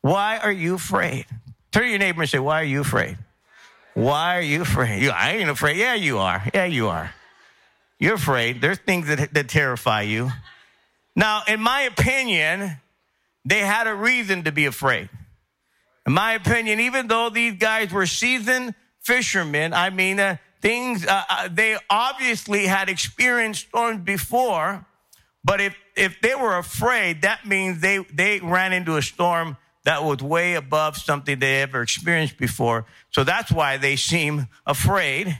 Why 0.00 0.38
are 0.38 0.52
you 0.52 0.76
afraid? 0.76 1.26
Turn 1.72 1.84
to 1.84 1.88
your 1.88 1.98
neighbor 1.98 2.22
and 2.22 2.30
say, 2.30 2.38
Why 2.38 2.60
are 2.60 2.64
you 2.64 2.80
afraid? 2.80 3.16
Why 3.94 4.38
are 4.38 4.42
you 4.42 4.62
afraid? 4.62 5.02
You, 5.02 5.10
I 5.10 5.32
ain't 5.32 5.50
afraid. 5.50 5.76
Yeah, 5.76 5.94
you 5.94 6.18
are. 6.18 6.42
Yeah, 6.54 6.64
you 6.64 6.88
are. 6.88 7.12
You're 7.98 8.14
afraid. 8.14 8.60
There's 8.60 8.78
things 8.78 9.08
that, 9.08 9.34
that 9.34 9.48
terrify 9.48 10.02
you. 10.02 10.30
Now, 11.14 11.42
in 11.46 11.60
my 11.60 11.82
opinion, 11.82 12.78
they 13.44 13.60
had 13.60 13.86
a 13.86 13.94
reason 13.94 14.44
to 14.44 14.52
be 14.52 14.66
afraid. 14.66 15.08
In 16.06 16.12
my 16.12 16.32
opinion, 16.32 16.80
even 16.80 17.08
though 17.08 17.30
these 17.30 17.54
guys 17.54 17.92
were 17.92 18.06
seasoned 18.06 18.74
fishermen, 19.02 19.74
I 19.74 19.90
mean, 19.90 20.18
uh, 20.18 20.36
things, 20.62 21.06
uh, 21.06 21.22
uh, 21.28 21.48
they 21.50 21.76
obviously 21.88 22.66
had 22.66 22.88
experienced 22.88 23.68
storms 23.68 24.02
before, 24.02 24.86
but 25.44 25.60
if, 25.60 25.76
if 25.96 26.20
they 26.22 26.34
were 26.34 26.56
afraid, 26.56 27.22
that 27.22 27.46
means 27.46 27.80
they, 27.80 27.98
they 28.12 28.40
ran 28.40 28.72
into 28.72 28.96
a 28.96 29.02
storm 29.02 29.56
that 29.84 30.04
was 30.04 30.22
way 30.22 30.54
above 30.54 30.96
something 30.96 31.38
they 31.38 31.62
ever 31.62 31.82
experienced 31.82 32.36
before. 32.36 32.86
So 33.10 33.24
that's 33.24 33.50
why 33.50 33.76
they 33.76 33.96
seem 33.96 34.48
afraid. 34.66 35.38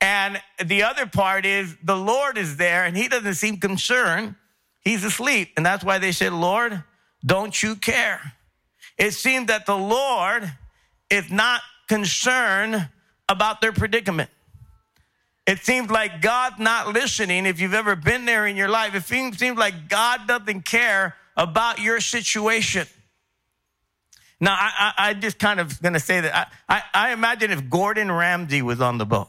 And 0.00 0.40
the 0.64 0.82
other 0.82 1.06
part 1.06 1.46
is 1.46 1.76
the 1.82 1.96
Lord 1.96 2.38
is 2.38 2.56
there 2.56 2.84
and 2.84 2.96
he 2.96 3.08
doesn't 3.08 3.34
seem 3.34 3.58
concerned. 3.58 4.34
He's 4.80 5.04
asleep. 5.04 5.52
And 5.56 5.64
that's 5.64 5.84
why 5.84 5.98
they 5.98 6.12
said, 6.12 6.32
Lord, 6.32 6.82
don't 7.24 7.62
you 7.62 7.76
care? 7.76 8.34
It 8.98 9.12
seemed 9.12 9.48
that 9.48 9.66
the 9.66 9.76
Lord 9.76 10.50
is 11.10 11.30
not 11.30 11.60
concerned 11.88 12.88
about 13.28 13.60
their 13.60 13.72
predicament. 13.72 14.30
It 15.46 15.58
seems 15.58 15.90
like 15.90 16.22
God's 16.22 16.58
not 16.58 16.92
listening. 16.94 17.44
If 17.44 17.60
you've 17.60 17.74
ever 17.74 17.96
been 17.96 18.24
there 18.24 18.46
in 18.46 18.56
your 18.56 18.68
life, 18.68 18.94
it 18.94 19.04
seems, 19.04 19.38
seems 19.38 19.58
like 19.58 19.88
God 19.88 20.26
doesn't 20.26 20.64
care 20.64 21.16
about 21.36 21.80
your 21.80 22.00
situation. 22.00 22.86
Now, 24.40 24.52
I, 24.52 24.92
I, 24.98 25.08
I 25.08 25.14
just 25.14 25.38
kind 25.38 25.60
of 25.60 25.80
going 25.80 25.94
to 25.94 26.00
say 26.00 26.20
that 26.20 26.50
I, 26.68 26.76
I, 26.76 27.08
I 27.08 27.12
imagine 27.12 27.50
if 27.50 27.70
Gordon 27.70 28.10
Ramsay 28.10 28.62
was 28.62 28.80
on 28.80 28.98
the 28.98 29.06
boat 29.06 29.28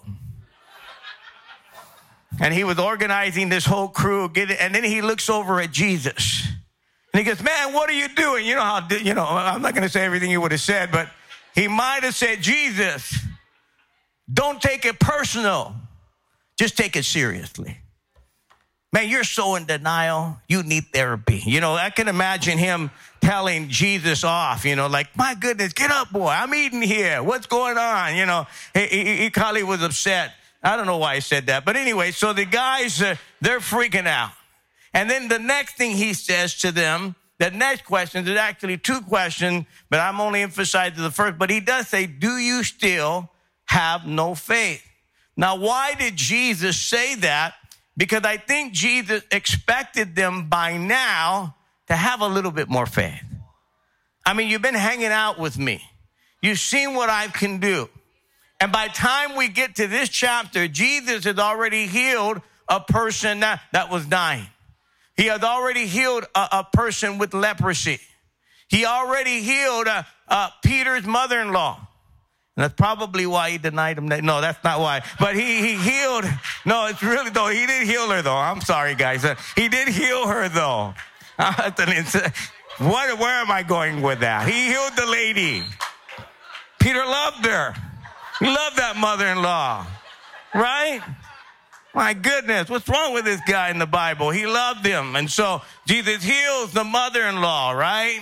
and 2.40 2.54
he 2.54 2.64
was 2.64 2.80
organizing 2.80 3.50
this 3.50 3.66
whole 3.66 3.88
crew, 3.88 4.30
and 4.36 4.76
then 4.76 4.84
he 4.84 5.02
looks 5.02 5.30
over 5.30 5.60
at 5.60 5.72
Jesus. 5.72 6.48
And 7.14 7.20
he 7.20 7.24
goes, 7.24 7.42
Man, 7.42 7.74
what 7.74 7.90
are 7.90 7.94
you 7.94 8.10
doing? 8.10 8.46
You 8.46 8.56
know 8.56 8.62
how, 8.62 8.88
you 8.90 9.14
know, 9.14 9.26
I'm 9.26 9.62
not 9.62 9.74
going 9.74 9.84
to 9.84 9.90
say 9.90 10.04
everything 10.04 10.30
you 10.32 10.42
would 10.42 10.52
have 10.52 10.62
said, 10.62 10.92
but 10.92 11.10
he 11.54 11.68
might 11.68 12.04
have 12.04 12.16
said, 12.16 12.42
Jesus, 12.42 13.18
don't 14.32 14.62
take 14.62 14.86
it 14.86 15.00
personal, 15.00 15.76
just 16.58 16.78
take 16.78 16.96
it 16.96 17.06
seriously. 17.06 17.78
Man, 18.96 19.10
you're 19.10 19.26
so 19.26 19.56
in 19.56 19.66
denial. 19.66 20.40
You 20.48 20.64
need 20.64 20.86
therapy. 20.94 21.44
You 21.46 21.60
know, 21.60 21.74
I 21.74 21.90
can 21.90 22.08
imagine 22.08 22.58
him 22.58 22.92
telling 23.20 23.68
Jesus 23.68 24.24
off, 24.24 24.64
you 24.64 24.78
know, 24.78 24.88
like, 24.88 25.18
my 25.18 25.36
goodness, 25.36 25.74
get 25.74 25.92
up, 25.92 26.14
boy. 26.14 26.30
I'm 26.30 26.56
eating 26.56 26.82
here. 26.82 27.22
What's 27.22 27.46
going 27.46 27.78
on? 27.78 28.16
You 28.16 28.26
know, 28.26 28.48
he, 28.74 28.86
he, 28.86 29.18
he 29.18 29.30
probably 29.32 29.64
was 29.64 29.84
upset. 29.84 30.32
I 30.64 30.78
don't 30.78 30.86
know 30.86 30.96
why 30.96 31.16
he 31.16 31.20
said 31.20 31.48
that. 31.48 31.66
But 31.66 31.76
anyway, 31.76 32.12
so 32.12 32.32
the 32.32 32.46
guys, 32.46 33.02
uh, 33.02 33.18
they're 33.42 33.60
freaking 33.60 34.08
out. 34.08 34.32
And 34.94 35.10
then 35.10 35.28
the 35.28 35.40
next 35.40 35.76
thing 35.76 35.98
he 35.98 36.14
says 36.14 36.56
to 36.60 36.72
them, 36.72 37.16
the 37.38 37.52
next 37.52 37.84
question, 37.84 38.24
there's 38.24 38.40
actually 38.40 38.78
two 38.78 39.02
questions, 39.02 39.66
but 39.90 40.00
I'm 40.00 40.22
only 40.22 40.42
emphasizing 40.42 41.04
the 41.04 41.12
first. 41.12 41.38
But 41.38 41.50
he 41.50 41.60
does 41.60 41.90
say, 41.90 42.06
Do 42.06 42.38
you 42.38 42.64
still 42.64 43.30
have 43.66 44.08
no 44.08 44.36
faith? 44.36 44.88
Now, 45.36 45.58
why 45.58 45.96
did 45.96 46.16
Jesus 46.16 46.80
say 46.80 47.16
that? 47.16 47.56
Because 47.98 48.24
I 48.24 48.38
think 48.38 48.74
Jesus 48.74 49.24
expected 49.32 50.16
them 50.16 50.50
by 50.50 50.78
now 50.78 51.56
to 51.88 51.96
have 51.96 52.22
a 52.22 52.28
little 52.28 52.52
bit 52.52 52.70
more 52.70 52.86
faith. 52.86 53.24
I 54.26 54.34
mean, 54.34 54.50
you've 54.50 54.62
been 54.62 54.74
hanging 54.74 55.06
out 55.08 55.40
with 55.40 55.58
me. 55.58 55.82
You've 56.42 56.60
seen 56.60 56.94
what 56.94 57.10
I 57.10 57.28
can 57.28 57.60
do. 57.60 57.90
And 58.60 58.72
by 58.72 58.88
time 58.88 59.36
we 59.36 59.48
get 59.48 59.76
to 59.76 59.88
this 59.88 60.10
chapter, 60.10 60.68
Jesus 60.68 61.26
has 61.26 61.38
already 61.38 61.88
healed 61.88 62.42
a 62.68 62.80
person 62.80 63.42
that, 63.42 63.62
that 63.74 63.92
was 63.92 64.06
dying. 64.06 64.48
He 65.16 65.26
had 65.26 65.44
already 65.44 65.86
healed 65.86 66.26
a, 66.36 66.48
a 66.52 66.68
person 66.74 67.18
with 67.18 67.34
leprosy. 67.34 68.00
He 68.68 68.86
already 68.86 69.42
healed 69.42 69.88
uh, 69.88 70.04
uh, 70.28 70.50
Peter's 70.64 71.06
mother-in-law. 71.06 71.85
And 72.56 72.64
that's 72.64 72.74
probably 72.76 73.26
why 73.26 73.50
he 73.52 73.58
denied 73.58 73.98
him. 73.98 74.08
That, 74.08 74.24
no, 74.24 74.40
that's 74.40 74.64
not 74.64 74.80
why. 74.80 75.04
But 75.20 75.36
he, 75.36 75.60
he 75.60 75.76
healed. 75.76 76.24
No, 76.66 76.86
it's 76.88 77.04
really, 77.04 77.30
though. 77.30 77.50
He 77.50 77.66
did 77.66 77.86
heal 77.86 78.10
her, 78.10 78.22
though. 78.22 78.38
I'm 78.38 78.62
sorry, 78.62 78.96
guys. 78.96 79.26
Uh, 79.26 79.36
he 79.58 79.68
did 79.68 79.90
heal 79.90 80.28
her, 80.28 80.48
though. 80.48 80.94
what, 81.38 83.20
where 83.20 83.42
am 83.42 83.52
I 83.52 83.62
going 83.68 84.02
with 84.02 84.22
that? 84.22 84.48
He 84.48 84.68
healed 84.68 84.94
the 84.96 85.06
lady. 85.06 85.64
Peter 86.80 87.04
loved 87.06 87.46
her. 87.46 87.74
He 88.40 88.46
loved 88.46 88.78
that 88.78 88.96
mother 88.96 89.28
in 89.28 89.42
law. 89.42 89.86
Right? 90.54 91.02
My 91.94 92.14
goodness, 92.14 92.70
what's 92.70 92.88
wrong 92.88 93.14
with 93.14 93.26
this 93.26 93.42
guy 93.48 93.70
in 93.70 93.80
the 93.80 93.86
Bible? 93.86 94.30
He 94.30 94.46
loved 94.46 94.86
him. 94.86 95.18
And 95.18 95.30
so 95.30 95.62
Jesus 95.86 96.24
heals 96.24 96.72
the 96.72 96.84
mother 96.86 97.24
in 97.24 97.42
law, 97.42 97.72
right? 97.72 98.22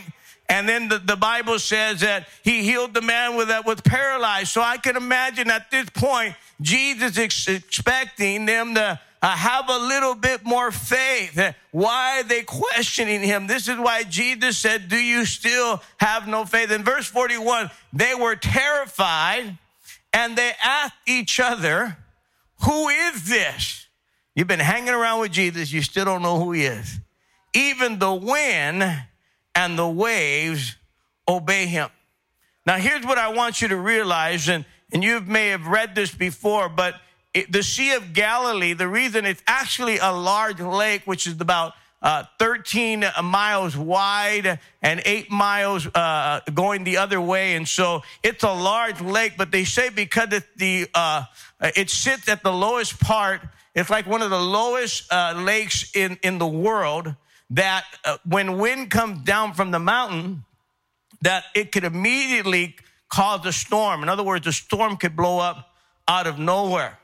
And 0.54 0.70
then 0.70 0.88
the, 0.88 1.00
the 1.00 1.16
Bible 1.16 1.58
says 1.58 2.02
that 2.02 2.28
he 2.44 2.62
healed 2.62 2.94
the 2.94 3.02
man 3.02 3.36
with 3.36 3.48
that 3.48 3.66
was 3.66 3.82
paralyzed. 3.82 4.50
So 4.50 4.62
I 4.62 4.78
can 4.78 4.96
imagine 4.96 5.50
at 5.50 5.72
this 5.72 5.89
point, 5.89 6.36
Jesus 6.62 7.18
expecting 7.18 8.46
them 8.46 8.76
to 8.76 9.00
uh, 9.24 9.28
have 9.28 9.68
a 9.68 9.80
little 9.80 10.13
bit 10.13 10.46
more 10.46 10.70
faith. 10.70 11.56
Why 11.72 12.20
are 12.20 12.24
they 12.24 12.44
questioning 12.44 13.22
him? 13.22 13.48
This 13.48 13.68
is 13.68 13.80
why 13.80 14.04
Jesus 14.04 14.56
said, 14.60 14.89
Do 14.89 14.98
you 14.98 15.26
still 15.26 15.82
have 15.98 16.28
no 16.28 16.46
faith? 16.46 16.70
In 16.70 16.84
verse 16.84 17.08
41, 17.08 17.72
they 17.92 18.13
were 18.13 18.36
terrified 18.36 19.58
and 20.13 20.36
they 20.36 20.52
asked 20.63 20.94
each 21.08 21.39
other, 21.39 21.98
Who 22.63 22.89
is 22.89 23.28
this? 23.28 23.88
You've 24.36 24.48
been 24.48 24.60
hanging 24.60 24.94
around 24.94 25.22
with 25.22 25.32
Jesus, 25.32 25.74
you 25.74 25.82
still 25.82 26.06
don't 26.06 26.22
know 26.22 26.39
who 26.39 26.52
he 26.52 26.66
is. 26.66 27.00
Even 27.56 27.98
the 27.98 28.13
wind 28.13 28.84
and 29.56 29.78
the 29.78 29.88
waves 29.88 30.76
obey 31.28 31.66
him. 31.66 31.89
Now, 32.66 32.78
here's 32.78 33.06
what 33.06 33.18
I 33.18 33.30
want 33.30 33.62
you 33.62 33.68
to 33.70 33.78
realize, 33.78 34.48
and, 34.48 34.66
and 34.92 35.04
you 35.04 35.20
may 35.22 35.50
have 35.50 35.68
read 35.68 35.96
this 35.96 36.13
before, 36.13 36.70
but 36.70 36.96
it, 37.34 37.52
the 37.52 37.63
Sea 37.63 37.94
of 37.94 38.13
Galilee, 38.13 38.74
the 38.74 38.88
reason 38.88 39.26
it's 39.26 39.44
actually 39.48 39.98
a 39.98 40.12
large 40.12 40.60
lake, 40.60 41.02
which 41.06 41.28
is 41.28 41.39
about 41.42 41.74
uh, 42.02 42.26
13 42.38 43.06
miles 43.24 43.78
wide 43.78 44.60
and 44.82 45.02
eight 45.06 45.32
miles 45.32 45.88
uh, 45.88 46.42
going 46.54 46.84
the 46.84 46.98
other 46.98 47.20
way. 47.20 47.56
And 47.56 47.68
so 47.68 48.04
it's 48.22 48.44
a 48.44 48.54
large 48.54 49.02
lake, 49.02 49.34
but 49.38 49.52
they 49.52 49.63
say 49.63 49.89
because 49.89 50.32
it, 50.34 50.44
the, 50.58 50.88
uh, 50.94 51.24
it 51.76 51.89
sits 51.89 52.28
at 52.28 52.44
the 52.44 52.52
lowest 52.52 53.00
part, 53.00 53.42
it's 53.74 53.89
like 53.89 54.06
one 54.06 54.22
of 54.22 54.30
the 54.30 54.39
lowest 54.39 55.12
uh, 55.12 55.34
lakes 55.38 55.96
in, 55.96 56.18
in 56.24 56.38
the 56.38 56.48
world 56.48 57.16
that 57.54 57.86
uh, 58.04 58.18
when 58.26 58.58
wind 58.58 58.89
comes 58.89 59.24
down 59.24 59.54
from 59.54 59.72
the 59.72 59.80
mountain, 59.80 60.44
that 61.22 61.46
it 61.56 61.72
could 61.72 61.84
immediately 61.84 62.76
cause 63.10 63.46
a 63.46 63.54
storm. 63.54 64.04
In 64.04 64.10
other 64.10 64.24
words, 64.24 64.46
a 64.48 64.52
storm 64.52 64.98
could 64.98 65.16
blow 65.16 65.39
up 65.39 65.70
out 66.08 66.28
of 66.28 66.39
nowhere. 66.39 67.00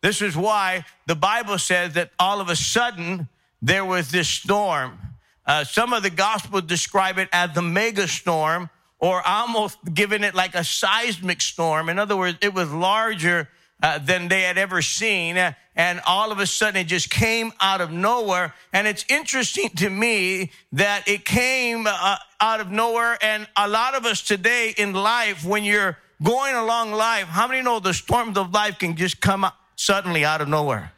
This 0.00 0.22
is 0.22 0.36
why 0.36 0.84
the 1.06 1.16
Bible 1.16 1.58
says 1.58 1.94
that 1.94 2.12
all 2.18 2.40
of 2.40 2.48
a 2.48 2.56
sudden 2.56 3.28
there 3.60 3.84
was 3.84 4.10
this 4.10 4.28
storm. 4.28 4.98
Uh, 5.44 5.64
some 5.64 5.92
of 5.92 6.02
the 6.02 6.10
gospels 6.10 6.62
describe 6.62 7.18
it 7.18 7.28
as 7.32 7.52
the 7.54 7.62
mega 7.62 8.06
storm 8.06 8.70
or 9.00 9.26
almost 9.26 9.78
giving 9.92 10.22
it 10.22 10.34
like 10.34 10.54
a 10.54 10.62
seismic 10.62 11.40
storm. 11.40 11.88
In 11.88 11.98
other 11.98 12.16
words, 12.16 12.38
it 12.40 12.54
was 12.54 12.72
larger 12.72 13.48
uh, 13.82 13.98
than 13.98 14.28
they 14.28 14.42
had 14.42 14.58
ever 14.58 14.82
seen. 14.82 15.36
And 15.78 16.00
all 16.06 16.32
of 16.32 16.40
a 16.40 16.46
sudden 16.46 16.80
it 16.80 16.88
just 16.88 17.08
came 17.08 17.52
out 17.60 17.80
of 17.80 17.92
nowhere. 17.92 18.52
And 18.72 18.88
it's 18.88 19.04
interesting 19.08 19.70
to 19.76 19.88
me 19.88 20.50
that 20.72 21.06
it 21.06 21.24
came 21.24 21.86
uh, 21.86 22.16
out 22.40 22.60
of 22.60 22.72
nowhere. 22.72 23.16
And 23.22 23.46
a 23.56 23.68
lot 23.68 23.94
of 23.94 24.04
us 24.04 24.20
today 24.20 24.74
in 24.76 24.92
life, 24.92 25.44
when 25.44 25.62
you're 25.62 25.96
going 26.20 26.56
along 26.56 26.92
life, 26.92 27.28
how 27.28 27.46
many 27.46 27.62
know 27.62 27.78
the 27.78 27.94
storms 27.94 28.36
of 28.36 28.52
life 28.52 28.80
can 28.80 28.96
just 28.96 29.20
come 29.20 29.46
suddenly 29.76 30.24
out 30.24 30.40
of 30.40 30.48
nowhere? 30.48 30.92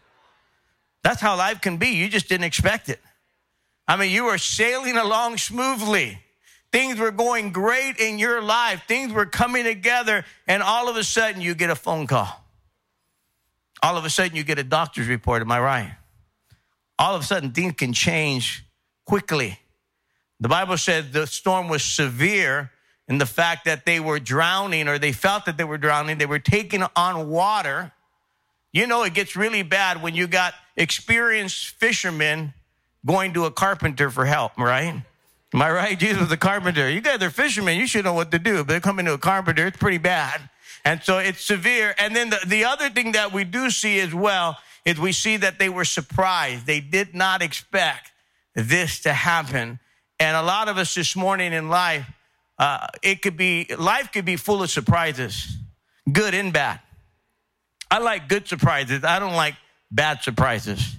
That's 1.05 1.21
how 1.21 1.37
life 1.37 1.61
can 1.61 1.77
be. 1.77 1.89
You 1.89 2.09
just 2.09 2.31
didn't 2.31 2.45
expect 2.45 2.89
it. 2.89 3.01
I 3.87 3.97
mean, 3.97 4.11
you 4.11 4.25
were 4.25 4.39
sailing 4.39 4.97
along 4.97 5.37
smoothly. 5.37 6.19
Things 6.73 6.99
were 6.99 7.11
going 7.11 7.53
great 7.53 7.99
in 7.99 8.19
your 8.19 8.41
life. 8.41 8.85
Things 8.89 9.13
were 9.13 9.27
coming 9.27 9.65
together, 9.65 10.25
and 10.47 10.63
all 10.63 10.89
of 10.89 10.97
a 10.97 11.05
sudden 11.05 11.43
you 11.43 11.55
get 11.55 11.69
a 11.69 11.75
phone 11.75 12.07
call. 12.07 12.45
All 13.83 13.97
of 13.97 14.05
a 14.05 14.11
sudden 14.11 14.37
you 14.37 14.45
get 14.45 14.59
a 14.59 14.65
doctor's 14.65 15.09
report. 15.09 15.43
Am 15.43 15.51
I 15.51 15.61
right? 15.61 15.97
All 16.99 17.15
of 17.15 17.23
a 17.23 17.25
sudden 17.25 17.53
things 17.53 17.75
can 17.77 17.93
change 17.93 18.65
quickly. 19.07 19.59
The 20.39 20.49
Bible 20.49 20.77
said 20.79 21.13
the 21.13 21.27
storm 21.27 21.69
was 21.69 21.83
severe 21.83 22.71
in 23.09 23.19
the 23.19 23.27
fact 23.27 23.65
that 23.65 23.87
they 23.87 24.01
were 24.01 24.21
drowning 24.21 24.89
or 24.89 24.99
they 24.99 25.13
felt 25.13 25.47
that 25.47 25.57
they 25.57 25.65
were 25.65 25.79
drowning. 25.79 26.19
They 26.19 26.27
were 26.27 26.39
taking 26.39 26.83
on 26.95 27.29
water. 27.29 27.93
You 28.73 28.87
know, 28.87 29.03
it 29.03 29.15
gets 29.15 29.35
really 29.35 29.63
bad 29.63 30.03
when 30.03 30.15
you 30.15 30.27
got 30.27 30.55
experienced 30.77 31.69
fishermen 31.71 32.55
going 33.05 33.35
to 33.35 33.47
a 33.47 33.51
carpenter 33.51 34.11
for 34.11 34.25
help, 34.25 34.57
right? 34.59 35.03
Am 35.53 35.63
I 35.63 35.71
right? 35.71 35.99
Jesus 35.99 36.21
was 36.21 36.31
a 36.31 36.37
carpenter. 36.37 36.89
You 36.89 37.01
guys 37.01 37.21
are 37.23 37.31
fishermen. 37.31 37.79
You 37.79 37.87
should 37.87 38.05
know 38.05 38.13
what 38.13 38.31
to 38.31 38.39
do. 38.39 38.59
But 38.59 38.69
they're 38.69 38.81
coming 38.81 39.07
to 39.07 39.15
a 39.15 39.19
carpenter. 39.19 39.67
It's 39.67 39.77
pretty 39.77 39.99
bad. 39.99 40.41
And 40.85 41.03
so 41.03 41.19
it's 41.19 41.45
severe. 41.45 41.95
And 41.99 42.15
then 42.15 42.31
the, 42.31 42.41
the 42.47 42.65
other 42.65 42.91
thing 42.91 43.13
that 43.13 43.33
we 43.33 43.45
do 43.45 43.71
see 43.71 44.01
as 44.01 44.15
well 44.15 44.59
is 44.85 44.99
we 44.99 45.13
see 45.13 45.37
that 45.37 45.59
they 45.59 45.69
were 45.69 45.85
surprised. 45.85 46.67
They 46.67 46.81
did 46.81 47.15
not 47.15 47.43
expect 47.43 48.13
this 48.55 49.01
to 49.01 49.13
happen. 49.13 49.79
And 50.19 50.37
a 50.37 50.43
lot 50.43 50.69
of 50.69 50.79
us 50.79 50.95
this 50.95 51.15
morning 51.15 51.53
in 51.53 51.69
life, 51.69 52.07
uh, 52.59 52.87
it 53.03 53.23
could 53.23 53.37
be, 53.37 53.67
life 53.79 54.13
could 54.13 54.25
be 54.25 54.37
full 54.37 54.63
of 54.63 54.71
surprises, 54.71 55.57
good 56.11 56.35
and 56.35 56.53
bad. 56.53 56.81
I 57.91 57.99
like 57.99 58.29
good 58.29 58.47
surprises. 58.47 59.03
I 59.03 59.19
don't 59.19 59.35
like 59.35 59.55
bad 59.91 60.23
surprises. 60.23 60.97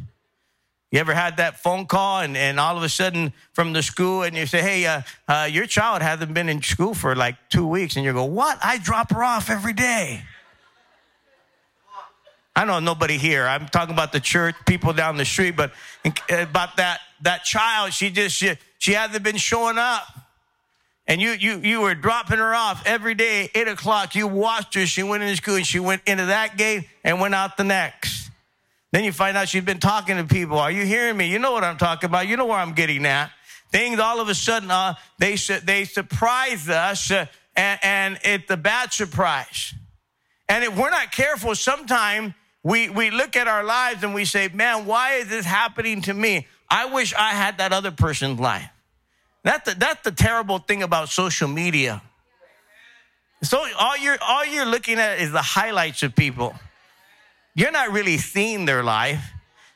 You 0.92 1.00
ever 1.00 1.14
had 1.14 1.38
that 1.38 1.58
phone 1.58 1.86
call 1.86 2.20
and, 2.20 2.36
and 2.36 2.60
all 2.60 2.76
of 2.76 2.84
a 2.84 2.90
sudden 2.90 3.32
from 3.54 3.72
the 3.72 3.82
school 3.82 4.24
and 4.24 4.36
you 4.36 4.46
say, 4.46 4.62
hey, 4.62 4.86
uh, 4.86 5.02
uh, 5.26 5.48
your 5.50 5.66
child 5.66 6.02
hasn't 6.02 6.34
been 6.34 6.50
in 6.50 6.62
school 6.62 6.94
for 6.94 7.16
like 7.16 7.38
two 7.50 7.66
weeks. 7.66 7.96
And 7.96 8.04
you 8.04 8.12
go, 8.12 8.26
what? 8.26 8.60
I 8.62 8.78
drop 8.78 9.12
her 9.12 9.24
off 9.24 9.50
every 9.50 9.72
day. 9.72 10.22
I 12.54 12.66
know 12.66 12.80
nobody 12.80 13.18
here. 13.18 13.48
I'm 13.48 13.68
talking 13.68 13.94
about 13.94 14.12
the 14.12 14.20
church, 14.20 14.56
people 14.68 14.92
down 14.92 15.16
the 15.16 15.24
street, 15.24 15.56
but 15.56 15.72
about 16.30 16.76
that, 16.76 17.00
that 17.22 17.46
child, 17.46 17.94
she 17.94 18.10
just, 18.10 18.36
she, 18.36 18.52
she 18.78 18.92
hasn't 18.92 19.24
been 19.24 19.38
showing 19.38 19.78
up. 19.78 20.04
And 21.08 21.22
you, 21.22 21.32
you, 21.32 21.60
you 21.60 21.80
were 21.80 21.96
dropping 21.96 22.38
her 22.40 22.54
off 22.54 22.86
every 22.86 23.16
day, 23.16 23.50
eight 23.56 23.70
o'clock. 23.70 24.14
You 24.14 24.28
watched 24.28 24.76
her. 24.76 24.86
She 24.86 25.04
went 25.04 25.24
into 25.24 25.38
school 25.38 25.56
and 25.56 25.66
she 25.66 25.80
went 25.80 26.02
into 26.06 26.26
that 26.26 26.58
gate 26.58 26.88
and 27.06 27.22
went 27.22 27.34
out 27.34 27.56
the 27.56 27.64
next. 27.64 28.21
Then 28.92 29.04
you 29.04 29.12
find 29.12 29.38
out 29.38 29.48
she's 29.48 29.64
been 29.64 29.80
talking 29.80 30.18
to 30.18 30.26
people. 30.26 30.60
Are 30.60 30.72
you 30.72 30.86
hearing 30.86 31.16
me? 31.16 31.30
You 31.30 31.40
know 31.40 31.54
what 31.54 31.64
I'm 31.64 31.78
talking 31.78 32.10
about. 32.10 32.28
You 32.28 32.36
know 32.38 32.46
where 32.46 32.58
I'm 32.58 32.74
getting 32.74 33.06
at. 33.06 33.32
Things 33.72 34.00
all 34.00 34.20
of 34.20 34.28
a 34.28 34.36
sudden, 34.36 34.70
uh, 34.70 34.96
they, 35.18 35.36
they 35.64 35.86
surprise 35.86 36.68
us, 36.68 37.10
uh, 37.10 37.26
and, 37.56 37.80
and 37.84 38.20
it's 38.24 38.52
a 38.52 38.58
bad 38.58 38.92
surprise. 38.92 39.74
And 40.50 40.66
if 40.66 40.78
we're 40.78 40.90
not 40.90 41.14
careful, 41.14 41.56
sometimes 41.56 42.34
we, 42.64 42.90
we 42.90 43.12
look 43.12 43.38
at 43.38 43.48
our 43.48 43.64
lives 43.64 44.04
and 44.04 44.14
we 44.14 44.26
say, 44.26 44.50
man, 44.50 44.86
why 44.86 45.14
is 45.14 45.30
this 45.30 45.46
happening 45.46 46.02
to 46.02 46.14
me? 46.14 46.48
I 46.70 46.86
wish 46.86 47.14
I 47.14 47.30
had 47.32 47.60
that 47.60 47.72
other 47.72 47.92
person's 47.92 48.40
life. 48.40 48.70
That's 49.44 49.72
the, 49.72 49.80
that's 49.80 50.04
the 50.04 50.12
terrible 50.12 50.60
thing 50.60 50.84
about 50.84 51.08
social 51.10 51.48
media. 51.48 52.02
So 53.44 53.66
all 53.80 53.98
you're, 53.98 54.18
all 54.22 54.46
you're 54.46 54.66
looking 54.66 55.00
at 55.00 55.20
is 55.20 55.32
the 55.32 55.42
highlights 55.42 56.04
of 56.04 56.16
people. 56.16 56.54
You're 57.54 57.72
not 57.72 57.92
really 57.92 58.18
seeing 58.18 58.66
their 58.66 58.84
life. 58.84 59.24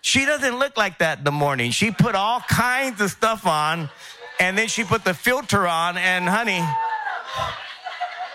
She 0.01 0.25
doesn't 0.25 0.59
look 0.59 0.77
like 0.77 0.99
that 0.99 1.19
in 1.19 1.23
the 1.23 1.31
morning. 1.31 1.71
She 1.71 1.91
put 1.91 2.15
all 2.15 2.39
kinds 2.41 3.01
of 3.01 3.11
stuff 3.11 3.45
on 3.45 3.89
and 4.39 4.57
then 4.57 4.67
she 4.67 4.83
put 4.83 5.03
the 5.03 5.13
filter 5.13 5.67
on 5.67 5.97
and 5.97 6.27
honey, 6.27 6.63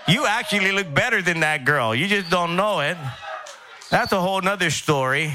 you 0.09 0.27
actually 0.27 0.73
look 0.73 0.93
better 0.93 1.23
than 1.23 1.41
that 1.41 1.65
girl. 1.65 1.95
You 1.95 2.09
just 2.09 2.31
don't 2.31 2.57
know 2.57 2.81
it. 2.81 2.97
That's 3.91 4.13
a 4.13 4.21
whole 4.21 4.41
nother 4.41 4.71
story. 4.71 5.33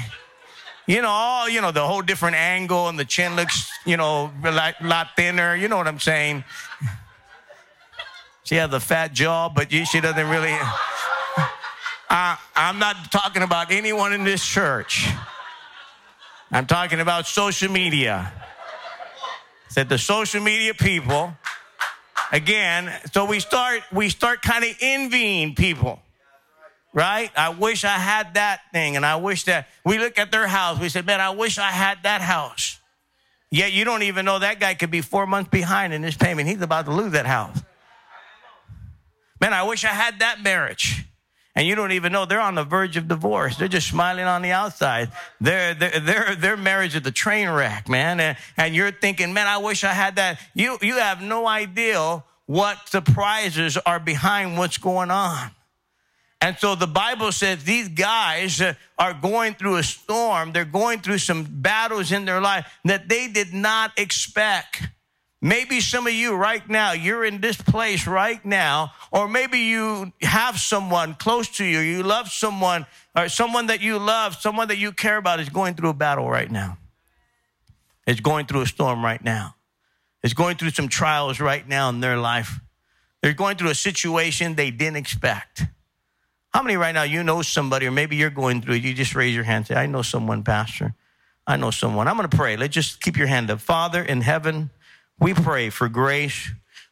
You 0.86 1.02
know, 1.02 1.08
all, 1.08 1.48
you 1.48 1.60
know, 1.60 1.72
the 1.72 1.86
whole 1.86 2.02
different 2.02 2.36
angle 2.36 2.88
and 2.88 2.98
the 2.98 3.04
chin 3.04 3.34
looks, 3.34 3.70
you 3.84 3.96
know, 3.96 4.30
a 4.44 4.52
lot, 4.52 4.74
lot 4.82 5.08
thinner. 5.16 5.56
You 5.56 5.68
know 5.68 5.76
what 5.76 5.88
I'm 5.88 5.98
saying? 5.98 6.44
She 8.44 8.54
has 8.56 8.72
a 8.72 8.78
fat 8.78 9.12
jaw, 9.12 9.48
but 9.48 9.72
she 9.72 10.00
doesn't 10.00 10.28
really. 10.28 10.56
Uh, 12.08 12.36
I'm 12.54 12.78
not 12.78 13.10
talking 13.10 13.42
about 13.42 13.72
anyone 13.72 14.12
in 14.12 14.22
this 14.22 14.44
church. 14.44 15.08
I'm 16.52 16.66
talking 16.66 17.00
about 17.00 17.26
social 17.26 17.70
media. 17.70 18.32
Said 19.68 19.88
the 19.88 19.98
social 19.98 20.40
media 20.40 20.74
people. 20.74 21.36
Again, 22.32 22.92
so 23.12 23.24
we 23.24 23.40
start 23.40 23.82
we 23.92 24.08
start 24.08 24.42
kind 24.42 24.64
of 24.64 24.70
envying 24.80 25.54
people. 25.54 26.00
Right? 26.94 27.30
I 27.36 27.50
wish 27.50 27.84
I 27.84 27.98
had 27.98 28.34
that 28.34 28.60
thing 28.72 28.96
and 28.96 29.04
I 29.04 29.16
wish 29.16 29.44
that 29.44 29.68
we 29.84 29.98
look 29.98 30.18
at 30.18 30.30
their 30.30 30.46
house. 30.46 30.78
We 30.78 30.88
said, 30.88 31.04
"Man, 31.06 31.20
I 31.20 31.30
wish 31.30 31.58
I 31.58 31.70
had 31.70 32.04
that 32.04 32.20
house." 32.20 32.78
Yet 33.50 33.72
you 33.72 33.84
don't 33.84 34.02
even 34.02 34.24
know 34.24 34.38
that 34.38 34.60
guy 34.60 34.74
could 34.74 34.90
be 34.90 35.02
4 35.02 35.26
months 35.26 35.50
behind 35.50 35.92
in 35.92 36.02
his 36.02 36.16
payment. 36.16 36.48
He's 36.48 36.60
about 36.60 36.86
to 36.86 36.92
lose 36.92 37.12
that 37.12 37.26
house. 37.26 37.62
Man, 39.40 39.52
I 39.52 39.64
wish 39.64 39.84
I 39.84 39.88
had 39.88 40.20
that 40.20 40.42
marriage 40.42 41.04
and 41.56 41.66
you 41.66 41.74
don't 41.74 41.92
even 41.92 42.12
know 42.12 42.26
they're 42.26 42.40
on 42.40 42.54
the 42.54 42.64
verge 42.64 42.98
of 42.98 43.08
divorce. 43.08 43.56
They're 43.56 43.66
just 43.66 43.88
smiling 43.88 44.26
on 44.26 44.42
the 44.42 44.52
outside. 44.52 45.10
Their 45.40 45.72
their 45.72 46.36
their 46.36 46.56
marriage 46.56 46.94
is 46.94 47.06
a 47.06 47.10
train 47.10 47.48
wreck, 47.48 47.88
man. 47.88 48.20
And, 48.20 48.36
and 48.58 48.74
you're 48.74 48.92
thinking, 48.92 49.32
man, 49.32 49.46
I 49.46 49.56
wish 49.56 49.82
I 49.82 49.94
had 49.94 50.16
that. 50.16 50.38
You 50.54 50.76
you 50.82 50.98
have 50.98 51.22
no 51.22 51.48
idea 51.48 52.22
what 52.44 52.88
surprises 52.90 53.78
are 53.78 53.98
behind 53.98 54.58
what's 54.58 54.76
going 54.76 55.10
on. 55.10 55.50
And 56.42 56.58
so 56.58 56.74
the 56.74 56.86
Bible 56.86 57.32
says 57.32 57.64
these 57.64 57.88
guys 57.88 58.62
are 58.98 59.14
going 59.14 59.54
through 59.54 59.76
a 59.76 59.82
storm. 59.82 60.52
They're 60.52 60.66
going 60.66 61.00
through 61.00 61.18
some 61.18 61.44
battles 61.44 62.12
in 62.12 62.26
their 62.26 62.42
life 62.42 62.70
that 62.84 63.08
they 63.08 63.28
did 63.28 63.54
not 63.54 63.92
expect. 63.98 64.82
Maybe 65.42 65.80
some 65.80 66.06
of 66.06 66.12
you 66.14 66.34
right 66.34 66.66
now, 66.68 66.92
you're 66.92 67.24
in 67.24 67.40
this 67.40 67.56
place 67.56 68.06
right 68.06 68.42
now, 68.44 68.92
or 69.12 69.28
maybe 69.28 69.58
you 69.58 70.12
have 70.22 70.58
someone 70.58 71.14
close 71.14 71.48
to 71.58 71.64
you, 71.64 71.78
you 71.80 72.02
love 72.02 72.30
someone, 72.30 72.86
or 73.14 73.28
someone 73.28 73.66
that 73.66 73.82
you 73.82 73.98
love, 73.98 74.36
someone 74.36 74.68
that 74.68 74.78
you 74.78 74.92
care 74.92 75.18
about 75.18 75.38
is 75.40 75.50
going 75.50 75.74
through 75.74 75.90
a 75.90 75.94
battle 75.94 76.28
right 76.28 76.50
now. 76.50 76.78
It's 78.06 78.20
going 78.20 78.46
through 78.46 78.62
a 78.62 78.66
storm 78.66 79.04
right 79.04 79.22
now. 79.22 79.56
It's 80.22 80.34
going 80.34 80.56
through 80.56 80.70
some 80.70 80.88
trials 80.88 81.38
right 81.38 81.66
now 81.68 81.90
in 81.90 82.00
their 82.00 82.16
life. 82.16 82.60
They're 83.22 83.34
going 83.34 83.56
through 83.56 83.70
a 83.70 83.74
situation 83.74 84.54
they 84.54 84.70
didn't 84.70 84.96
expect. 84.96 85.64
How 86.54 86.62
many 86.62 86.76
right 86.76 86.92
now 86.92 87.02
you 87.02 87.22
know 87.22 87.42
somebody, 87.42 87.86
or 87.86 87.90
maybe 87.90 88.16
you're 88.16 88.30
going 88.30 88.62
through 88.62 88.76
it? 88.76 88.82
You 88.82 88.94
just 88.94 89.14
raise 89.14 89.34
your 89.34 89.44
hand. 89.44 89.66
Say, 89.66 89.74
I 89.74 89.86
know 89.86 90.02
someone, 90.02 90.42
Pastor. 90.42 90.94
I 91.46 91.56
know 91.56 91.70
someone. 91.70 92.08
I'm 92.08 92.16
going 92.16 92.28
to 92.28 92.36
pray. 92.36 92.56
Let's 92.56 92.74
just 92.74 93.00
keep 93.00 93.16
your 93.16 93.26
hand 93.26 93.50
up. 93.50 93.60
Father 93.60 94.02
in 94.02 94.22
heaven, 94.22 94.70
we 95.18 95.34
pray 95.34 95.70
for 95.70 95.88
grace. 95.88 96.50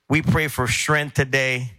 We 0.08 0.22
pray 0.22 0.48
for 0.48 0.66
strength 0.66 1.14
today. 1.14 1.72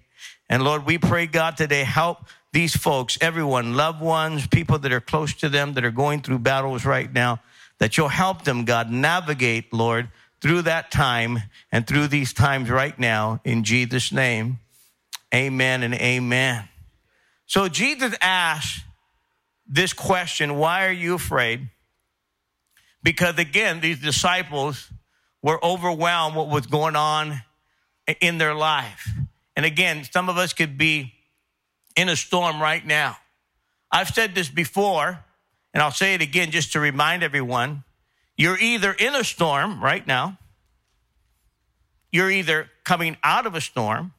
And 0.49 0.63
Lord, 0.63 0.85
we 0.85 0.97
pray, 0.97 1.27
God, 1.27 1.57
today, 1.57 1.83
help 1.83 2.19
these 2.53 2.75
folks, 2.75 3.17
everyone, 3.19 3.75
loved 3.75 4.01
ones, 4.01 4.47
people 4.47 4.79
that 4.79 4.91
are 4.93 5.01
close 5.01 5.33
to 5.35 5.49
them, 5.49 5.73
that 5.73 5.83
are 5.83 5.91
going 5.91 6.21
through 6.21 6.39
battles 6.39 6.85
right 6.85 7.11
now, 7.11 7.41
that 7.79 7.97
you'll 7.97 8.07
help 8.07 8.43
them, 8.43 8.63
God, 8.63 8.89
navigate, 8.89 9.73
Lord, 9.73 10.09
through 10.41 10.61
that 10.63 10.91
time 10.91 11.39
and 11.71 11.85
through 11.85 12.07
these 12.07 12.31
times 12.31 12.69
right 12.69 12.97
now. 12.97 13.41
In 13.43 13.63
Jesus' 13.63 14.11
name, 14.11 14.59
amen 15.33 15.83
and 15.83 15.93
amen. 15.95 16.69
So 17.45 17.67
Jesus 17.67 18.15
asked 18.21 18.83
this 19.67 19.93
question 19.93 20.57
Why 20.57 20.85
are 20.85 20.91
you 20.91 21.15
afraid? 21.15 21.69
Because 23.03 23.37
again, 23.37 23.81
these 23.81 23.99
disciples, 23.99 24.89
were 25.45 25.63
overwhelmed 25.63 26.35
what 26.35 26.49
was 26.49 26.65
going 26.65 26.95
on 26.95 27.39
in 28.19 28.39
their 28.39 28.55
life. 28.55 29.11
And 29.55 29.63
again, 29.63 30.03
some 30.03 30.27
of 30.27 30.39
us 30.39 30.53
could 30.53 30.75
be 30.75 31.13
in 31.95 32.09
a 32.09 32.15
storm 32.15 32.59
right 32.59 32.83
now. 32.83 33.17
I've 33.91 34.09
said 34.09 34.33
this 34.33 34.49
before, 34.49 35.23
and 35.71 35.83
I'll 35.83 35.91
say 35.91 36.15
it 36.15 36.21
again 36.23 36.49
just 36.49 36.71
to 36.71 36.79
remind 36.79 37.21
everyone. 37.21 37.83
You're 38.35 38.57
either 38.57 38.91
in 38.91 39.13
a 39.13 39.23
storm 39.23 39.83
right 39.83 40.05
now, 40.07 40.39
you're 42.11 42.31
either 42.31 42.71
coming 42.83 43.15
out 43.23 43.45
of 43.45 43.53
a 43.53 43.61
storm, 43.61 44.13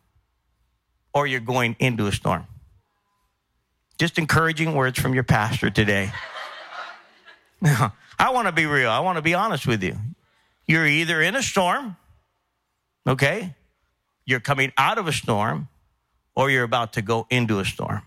or 1.12 1.26
you're 1.26 1.40
going 1.40 1.74
into 1.80 2.06
a 2.06 2.12
storm. 2.12 2.46
Just 3.98 4.16
encouraging 4.16 4.76
words 4.76 5.00
from 5.00 5.12
your 5.12 5.24
pastor 5.24 5.70
today. 5.70 6.12
I 7.64 8.30
want 8.30 8.46
to 8.46 8.52
be 8.52 8.66
real. 8.66 8.90
I 8.90 9.00
want 9.00 9.16
to 9.16 9.22
be 9.22 9.34
honest 9.34 9.66
with 9.66 9.82
you. 9.82 9.98
You're 10.66 10.86
either 10.86 11.20
in 11.20 11.36
a 11.36 11.42
storm, 11.42 11.96
okay? 13.06 13.54
You're 14.24 14.40
coming 14.40 14.72
out 14.76 14.98
of 14.98 15.06
a 15.06 15.12
storm, 15.12 15.68
or 16.34 16.50
you're 16.50 16.64
about 16.64 16.94
to 16.94 17.02
go 17.02 17.26
into 17.30 17.60
a 17.60 17.64
storm. 17.64 18.02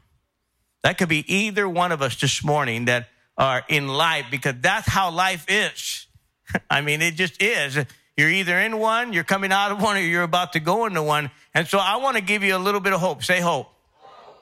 That 0.84 0.98
could 0.98 1.10
be 1.10 1.26
either 1.34 1.67
one 1.67 1.91
of 1.91 2.02
us 2.02 2.19
this 2.19 2.43
morning 2.43 2.86
that 2.86 3.08
are 3.38 3.63
in 3.69 3.88
life 3.88 4.26
because 4.30 4.56
that's 4.62 4.88
how 4.88 5.12
life 5.12 5.45
is. 5.48 6.08
I 6.69 6.82
mean, 6.82 7.02
it 7.02 7.15
just 7.15 7.41
is. 7.41 7.78
You're 8.17 8.30
either 8.30 8.60
in 8.60 8.78
one, 8.80 9.13
you're 9.13 9.24
coming 9.24 9.52
out 9.52 9.72
of 9.72 9.82
one, 9.82 9.95
or 9.95 10.02
you're 10.02 10.24
about 10.24 10.54
to 10.54 10.60
go 10.60 10.86
into 10.86 11.02
one. 11.02 11.32
And 11.54 11.67
so 11.67 11.78
I 11.78 11.98
want 11.98 12.17
to 12.17 12.24
give 12.24 12.43
you 12.43 12.56
a 12.56 12.60
little 12.60 12.82
bit 12.82 12.91
of 12.91 13.00
hope. 13.00 13.24
Say 13.24 13.39
hope. 13.39 13.69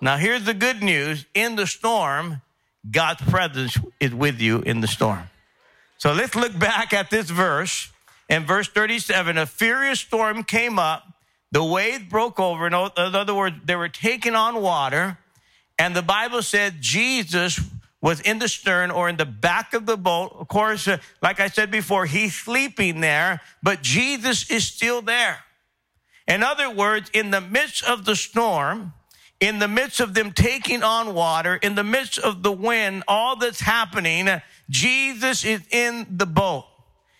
Now, 0.01 0.17
here's 0.17 0.45
the 0.45 0.53
good 0.53 0.81
news 0.81 1.25
in 1.33 1.55
the 1.55 1.67
storm, 1.67 2.41
God's 2.89 3.21
presence 3.23 3.77
is 3.99 4.13
with 4.13 4.39
you 4.39 4.61
in 4.61 4.81
the 4.81 4.87
storm. 4.87 5.29
So 5.97 6.13
let's 6.13 6.35
look 6.35 6.57
back 6.57 6.93
at 6.93 7.09
this 7.09 7.29
verse. 7.29 7.91
In 8.29 8.45
verse 8.45 8.67
37, 8.67 9.37
a 9.37 9.45
furious 9.45 9.99
storm 9.99 10.43
came 10.43 10.79
up, 10.79 11.03
the 11.51 11.63
waves 11.63 12.03
broke 12.09 12.39
over. 12.39 12.67
In 12.67 12.73
other 12.73 13.33
words, 13.33 13.55
they 13.63 13.75
were 13.75 13.89
taking 13.89 14.35
on 14.35 14.61
water. 14.61 15.17
And 15.79 15.95
the 15.95 16.01
Bible 16.01 16.41
said 16.41 16.81
Jesus 16.81 17.59
was 18.01 18.19
in 18.21 18.39
the 18.39 18.49
stern 18.49 18.91
or 18.91 19.09
in 19.09 19.17
the 19.17 19.25
back 19.25 19.73
of 19.73 19.85
the 19.85 19.97
boat. 19.97 20.33
Of 20.37 20.47
course, 20.47 20.87
uh, 20.87 20.97
like 21.21 21.39
I 21.39 21.47
said 21.47 21.71
before, 21.71 22.05
he's 22.05 22.35
sleeping 22.35 22.99
there, 22.99 23.41
but 23.63 23.81
Jesus 23.81 24.49
is 24.51 24.65
still 24.65 25.01
there. 25.01 25.39
In 26.27 26.43
other 26.43 26.69
words, 26.69 27.09
in 27.13 27.31
the 27.31 27.41
midst 27.41 27.83
of 27.83 28.05
the 28.05 28.15
storm, 28.15 28.93
in 29.39 29.59
the 29.59 29.67
midst 29.67 29.99
of 29.99 30.13
them 30.13 30.31
taking 30.31 30.83
on 30.83 31.13
water, 31.13 31.55
in 31.55 31.75
the 31.75 31.83
midst 31.83 32.19
of 32.19 32.43
the 32.43 32.51
wind, 32.51 33.03
all 33.07 33.37
that's 33.37 33.61
happening, 33.61 34.29
Jesus 34.69 35.45
is 35.45 35.61
in 35.71 36.05
the 36.09 36.25
boat. 36.25 36.65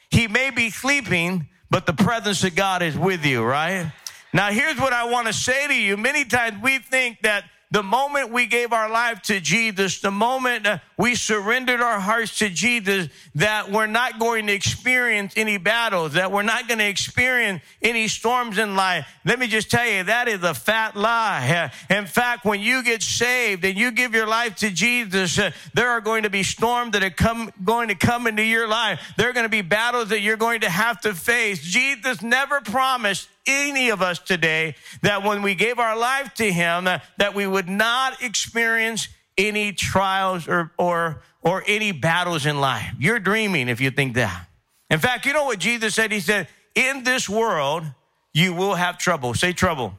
He 0.09 0.27
may 0.27 0.49
be 0.49 0.69
sleeping, 0.69 1.47
but 1.69 1.85
the 1.85 1.93
presence 1.93 2.43
of 2.43 2.55
God 2.55 2.81
is 2.81 2.97
with 2.97 3.25
you, 3.25 3.43
right? 3.43 3.91
Now, 4.33 4.51
here's 4.51 4.77
what 4.77 4.93
I 4.93 5.05
want 5.05 5.27
to 5.27 5.33
say 5.33 5.67
to 5.67 5.73
you. 5.73 5.97
Many 5.97 6.25
times 6.25 6.61
we 6.61 6.79
think 6.79 7.21
that 7.23 7.43
the 7.69 7.83
moment 7.83 8.31
we 8.31 8.45
gave 8.45 8.71
our 8.71 8.89
life 8.89 9.21
to 9.23 9.41
Jesus, 9.41 9.99
the 9.99 10.11
moment 10.11 10.67
we 10.97 11.15
surrendered 11.15 11.81
our 11.81 11.99
hearts 11.99 12.39
to 12.39 12.49
Jesus, 12.49 13.09
that 13.35 13.69
we're 13.69 13.87
not 13.87 14.19
going 14.19 14.47
to 14.47 14.53
experience 14.53 15.33
any 15.35 15.57
battles, 15.57 16.13
that 16.13 16.31
we're 16.31 16.43
not 16.43 16.67
going 16.67 16.79
to 16.79 16.87
experience 16.87 17.61
any 17.81 18.07
storms 18.07 18.57
in 18.57 18.75
life. 18.75 19.05
Let 19.25 19.37
me 19.37 19.47
just 19.47 19.69
tell 19.69 19.85
you, 19.85 20.03
that 20.03 20.29
is 20.29 20.43
a 20.43 20.53
fat 20.53 20.95
lie. 20.95 21.71
In 21.89 22.05
fact, 22.05 22.45
when 22.45 22.61
you 22.61 22.83
get 22.83 23.03
saved 23.03 23.65
and 23.65 23.77
you 23.77 23.91
give 23.91 24.15
your 24.15 24.27
life 24.27 24.55
to 24.57 24.69
Jesus, 24.69 25.37
uh, 25.37 25.51
there 25.73 25.89
are 25.89 26.01
going 26.01 26.23
to 26.23 26.29
be 26.29 26.43
storms 26.43 26.93
that 26.93 27.03
are 27.03 27.09
come, 27.09 27.51
going 27.63 27.89
to 27.89 27.95
come 27.95 28.27
into 28.27 28.43
your 28.43 28.67
life. 28.67 29.01
There 29.17 29.29
are 29.29 29.33
going 29.33 29.45
to 29.45 29.49
be 29.49 29.61
battles 29.61 30.09
that 30.09 30.21
you're 30.21 30.37
going 30.37 30.61
to 30.61 30.69
have 30.69 31.01
to 31.01 31.13
face. 31.13 31.61
Jesus 31.61 32.21
never 32.21 32.61
promised 32.61 33.27
any 33.47 33.89
of 33.89 34.01
us 34.01 34.19
today 34.19 34.75
that 35.01 35.23
when 35.23 35.41
we 35.41 35.55
gave 35.55 35.79
our 35.79 35.97
life 35.97 36.33
to 36.35 36.51
him 36.51 36.85
that, 36.85 37.33
we 37.33 37.47
would 37.47 37.69
not 37.69 38.21
experience 38.21 39.07
any 39.37 39.71
trials 39.71 40.47
or, 40.47 40.71
or, 40.77 41.21
or 41.41 41.63
any 41.67 41.91
battles 41.91 42.45
in 42.45 42.59
life. 42.59 42.93
You're 42.99 43.19
dreaming 43.19 43.69
if 43.69 43.79
you 43.79 43.91
think 43.91 44.15
that. 44.15 44.47
In 44.89 44.99
fact, 44.99 45.25
you 45.25 45.33
know 45.33 45.45
what 45.45 45.59
Jesus 45.59 45.95
said? 45.95 46.11
He 46.11 46.19
said, 46.19 46.47
in 46.75 47.03
this 47.03 47.27
world, 47.27 47.83
you 48.33 48.53
will 48.53 48.75
have 48.75 48.97
trouble. 48.97 49.33
Say 49.33 49.53
trouble. 49.53 49.93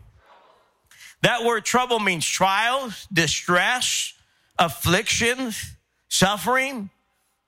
That 1.22 1.44
word 1.44 1.64
trouble 1.64 1.98
means 1.98 2.24
trials, 2.24 3.06
distress, 3.12 4.14
afflictions, 4.58 5.74
suffering. 6.08 6.90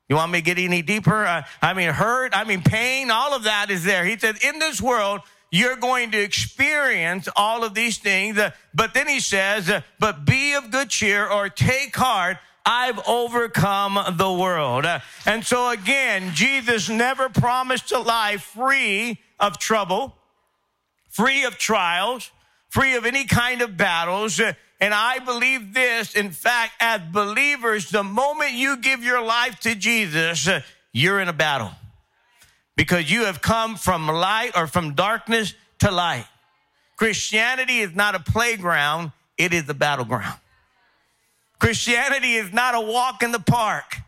You 0.08 0.16
want 0.16 0.32
me 0.32 0.38
to 0.38 0.44
get 0.44 0.58
any 0.58 0.82
deeper? 0.82 1.24
Uh, 1.24 1.42
I 1.62 1.74
mean, 1.74 1.90
hurt, 1.90 2.34
I 2.34 2.44
mean, 2.44 2.62
pain, 2.62 3.10
all 3.12 3.34
of 3.34 3.44
that 3.44 3.70
is 3.70 3.84
there. 3.84 4.04
He 4.04 4.18
said, 4.18 4.42
in 4.42 4.58
this 4.58 4.80
world, 4.80 5.20
you're 5.50 5.76
going 5.76 6.12
to 6.12 6.20
experience 6.20 7.28
all 7.34 7.64
of 7.64 7.74
these 7.74 7.98
things. 7.98 8.38
Uh, 8.38 8.50
but 8.72 8.94
then 8.94 9.08
he 9.08 9.20
says, 9.20 9.68
uh, 9.68 9.80
but 9.98 10.24
be 10.24 10.54
of 10.54 10.70
good 10.70 10.88
cheer 10.88 11.28
or 11.28 11.48
take 11.48 11.96
heart. 11.96 12.38
I've 12.64 13.00
overcome 13.08 13.98
the 14.16 14.32
world. 14.32 14.86
Uh, 14.86 15.00
and 15.26 15.44
so 15.44 15.70
again, 15.70 16.32
Jesus 16.34 16.88
never 16.88 17.28
promised 17.28 17.90
a 17.90 17.98
life 17.98 18.42
free 18.42 19.18
of 19.40 19.58
trouble, 19.58 20.14
free 21.08 21.44
of 21.44 21.58
trials, 21.58 22.30
free 22.68 22.94
of 22.94 23.04
any 23.04 23.24
kind 23.24 23.62
of 23.62 23.76
battles. 23.76 24.40
And 24.80 24.94
I 24.94 25.18
believe 25.18 25.74
this. 25.74 26.14
In 26.14 26.30
fact, 26.30 26.74
as 26.80 27.00
believers, 27.12 27.90
the 27.90 28.04
moment 28.04 28.52
you 28.52 28.76
give 28.76 29.02
your 29.02 29.22
life 29.22 29.58
to 29.60 29.74
Jesus, 29.74 30.48
you're 30.92 31.20
in 31.20 31.28
a 31.28 31.32
battle 31.32 31.72
because 32.80 33.10
you 33.10 33.26
have 33.26 33.42
come 33.42 33.76
from 33.76 34.06
light 34.06 34.52
or 34.56 34.66
from 34.66 34.94
darkness 34.94 35.52
to 35.80 35.90
light. 35.90 36.24
Christianity 36.96 37.80
is 37.80 37.94
not 37.94 38.14
a 38.14 38.20
playground, 38.20 39.12
it 39.36 39.52
is 39.52 39.68
a 39.68 39.74
battleground. 39.74 40.40
Christianity 41.58 42.36
is 42.36 42.54
not 42.54 42.74
a 42.74 42.80
walk 42.80 43.22
in 43.22 43.32
the 43.32 43.38
park, 43.38 43.98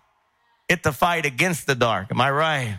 it's 0.71 0.87
a 0.87 0.93
fight 0.93 1.27
against 1.27 1.67
the 1.67 1.75
dark. 1.75 2.07
Am 2.11 2.19
I 2.19 2.31
right? 2.31 2.79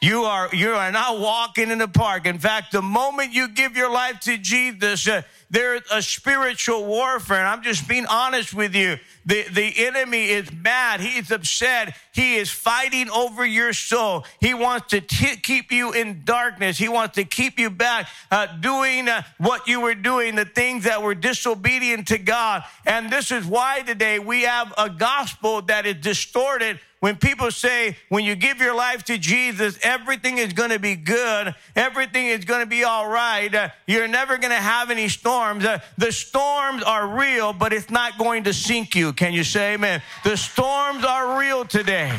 You 0.00 0.22
are, 0.22 0.48
you 0.52 0.70
are 0.70 0.92
not 0.92 1.18
walking 1.18 1.72
in 1.72 1.78
the 1.78 1.88
park. 1.88 2.24
In 2.24 2.38
fact, 2.38 2.70
the 2.70 2.80
moment 2.80 3.32
you 3.32 3.48
give 3.48 3.76
your 3.76 3.90
life 3.90 4.20
to 4.20 4.38
Jesus, 4.38 5.08
uh, 5.08 5.22
there's 5.52 5.82
a 5.92 6.00
spiritual 6.00 6.86
warfare. 6.86 7.38
And 7.38 7.46
I'm 7.46 7.62
just 7.62 7.86
being 7.86 8.06
honest 8.06 8.54
with 8.54 8.74
you. 8.74 8.96
The, 9.26 9.42
the 9.52 9.86
enemy 9.86 10.30
is 10.30 10.50
mad. 10.50 11.00
He's 11.00 11.30
upset. 11.30 11.94
He 12.12 12.36
is 12.36 12.50
fighting 12.50 13.10
over 13.10 13.44
your 13.44 13.74
soul. 13.74 14.24
He 14.40 14.54
wants 14.54 14.88
to 14.88 15.02
t- 15.02 15.36
keep 15.36 15.70
you 15.70 15.92
in 15.92 16.22
darkness. 16.24 16.78
He 16.78 16.88
wants 16.88 17.16
to 17.16 17.24
keep 17.24 17.58
you 17.58 17.68
back, 17.68 18.08
uh, 18.30 18.46
doing 18.60 19.08
uh, 19.08 19.22
what 19.38 19.68
you 19.68 19.80
were 19.82 19.94
doing, 19.94 20.34
the 20.36 20.46
things 20.46 20.84
that 20.84 21.02
were 21.02 21.14
disobedient 21.14 22.08
to 22.08 22.18
God. 22.18 22.64
And 22.86 23.12
this 23.12 23.30
is 23.30 23.44
why 23.44 23.82
today 23.82 24.18
we 24.18 24.42
have 24.42 24.72
a 24.78 24.88
gospel 24.88 25.60
that 25.62 25.84
is 25.86 25.96
distorted 25.96 26.80
when 27.02 27.16
people 27.16 27.50
say, 27.50 27.96
when 28.10 28.22
you 28.22 28.36
give 28.36 28.58
your 28.58 28.76
life 28.76 29.02
to 29.02 29.18
Jesus, 29.18 29.76
everything 29.82 30.38
is 30.38 30.52
going 30.52 30.70
to 30.70 30.78
be 30.78 30.94
good, 30.94 31.52
everything 31.74 32.28
is 32.28 32.44
going 32.44 32.60
to 32.60 32.66
be 32.66 32.84
all 32.84 33.08
right, 33.08 33.52
uh, 33.52 33.70
you're 33.88 34.06
never 34.06 34.38
going 34.38 34.52
to 34.52 34.62
have 34.62 34.88
any 34.88 35.08
storms. 35.08 35.64
Uh, 35.64 35.80
the 35.98 36.12
storms 36.12 36.80
are 36.84 37.18
real, 37.18 37.52
but 37.52 37.72
it's 37.72 37.90
not 37.90 38.18
going 38.18 38.44
to 38.44 38.54
sink 38.54 38.94
you. 38.94 39.12
Can 39.12 39.32
you 39.32 39.42
say 39.42 39.74
amen? 39.74 40.00
The 40.22 40.36
storms 40.36 41.04
are 41.04 41.40
real 41.40 41.64
today. 41.64 42.16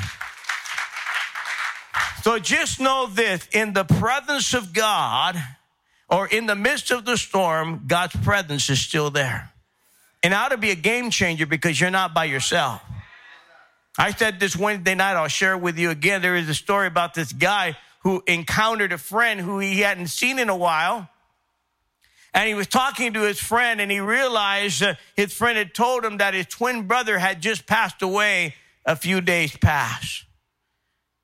So 2.24 2.38
just 2.38 2.82
know 2.82 3.08
this 3.08 3.48
in 3.54 3.72
the 3.72 3.86
presence 3.86 4.54
of 4.54 4.74
God, 4.74 5.42
or 6.10 6.28
in 6.28 6.46
the 6.46 6.56
midst 6.56 6.92
of 6.92 7.06
the 7.06 7.16
storm, 7.16 7.86
God's 7.88 8.18
presence 8.18 8.70
is 8.70 8.82
still 8.82 9.12
there. 9.12 9.50
And 10.22 10.34
ought 10.34 10.50
to 10.50 10.58
be 10.58 10.72
a 10.72 10.76
game 10.76 11.10
changer 11.10 11.46
because 11.46 11.80
you're 11.80 11.90
not 11.90 12.14
by 12.14 12.26
yourself. 12.26 12.82
I 13.98 14.12
said 14.12 14.40
this 14.40 14.56
Wednesday 14.56 14.96
night, 14.96 15.16
I'll 15.16 15.28
share 15.28 15.58
with 15.58 15.78
you 15.78 15.92
again. 15.92 16.22
There 16.22 16.36
is 16.36 16.50
a 16.50 16.56
story 16.56 16.88
about 16.88 17.14
this 17.14 17.32
guy 17.32 17.78
who 18.00 18.24
encountered 18.28 18.92
a 18.92 18.98
friend 18.98 19.40
who 19.40 19.60
he 19.60 19.82
hadn't 19.82 20.08
seen 20.08 20.40
in 20.40 20.50
a 20.50 20.56
while. 20.56 21.10
And 22.34 22.48
he 22.48 22.56
was 22.56 22.66
talking 22.66 23.14
to 23.14 23.22
his 23.22 23.40
friend, 23.40 23.80
and 23.80 23.92
he 23.92 24.00
realized 24.00 24.82
uh, 24.82 24.96
his 25.16 25.32
friend 25.32 25.58
had 25.58 25.76
told 25.76 26.04
him 26.04 26.18
that 26.18 26.34
his 26.34 26.48
twin 26.48 26.88
brother 26.88 27.20
had 27.20 27.42
just 27.42 27.68
passed 27.68 28.02
away 28.02 28.56
a 28.86 28.96
few 28.96 29.22
days 29.22 29.56
past. 29.56 30.26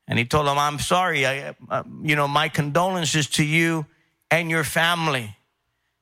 And 0.08 0.20
he 0.20 0.26
told 0.26 0.48
him, 0.48 0.60
I'm 0.60 0.78
sorry, 0.78 1.26
I, 1.26 1.56
uh, 1.70 1.84
you 2.04 2.16
know, 2.16 2.28
my 2.28 2.50
condolences 2.50 3.28
to 3.32 3.44
you 3.44 3.88
and 4.30 4.52
your 4.52 4.64
family. 4.64 5.36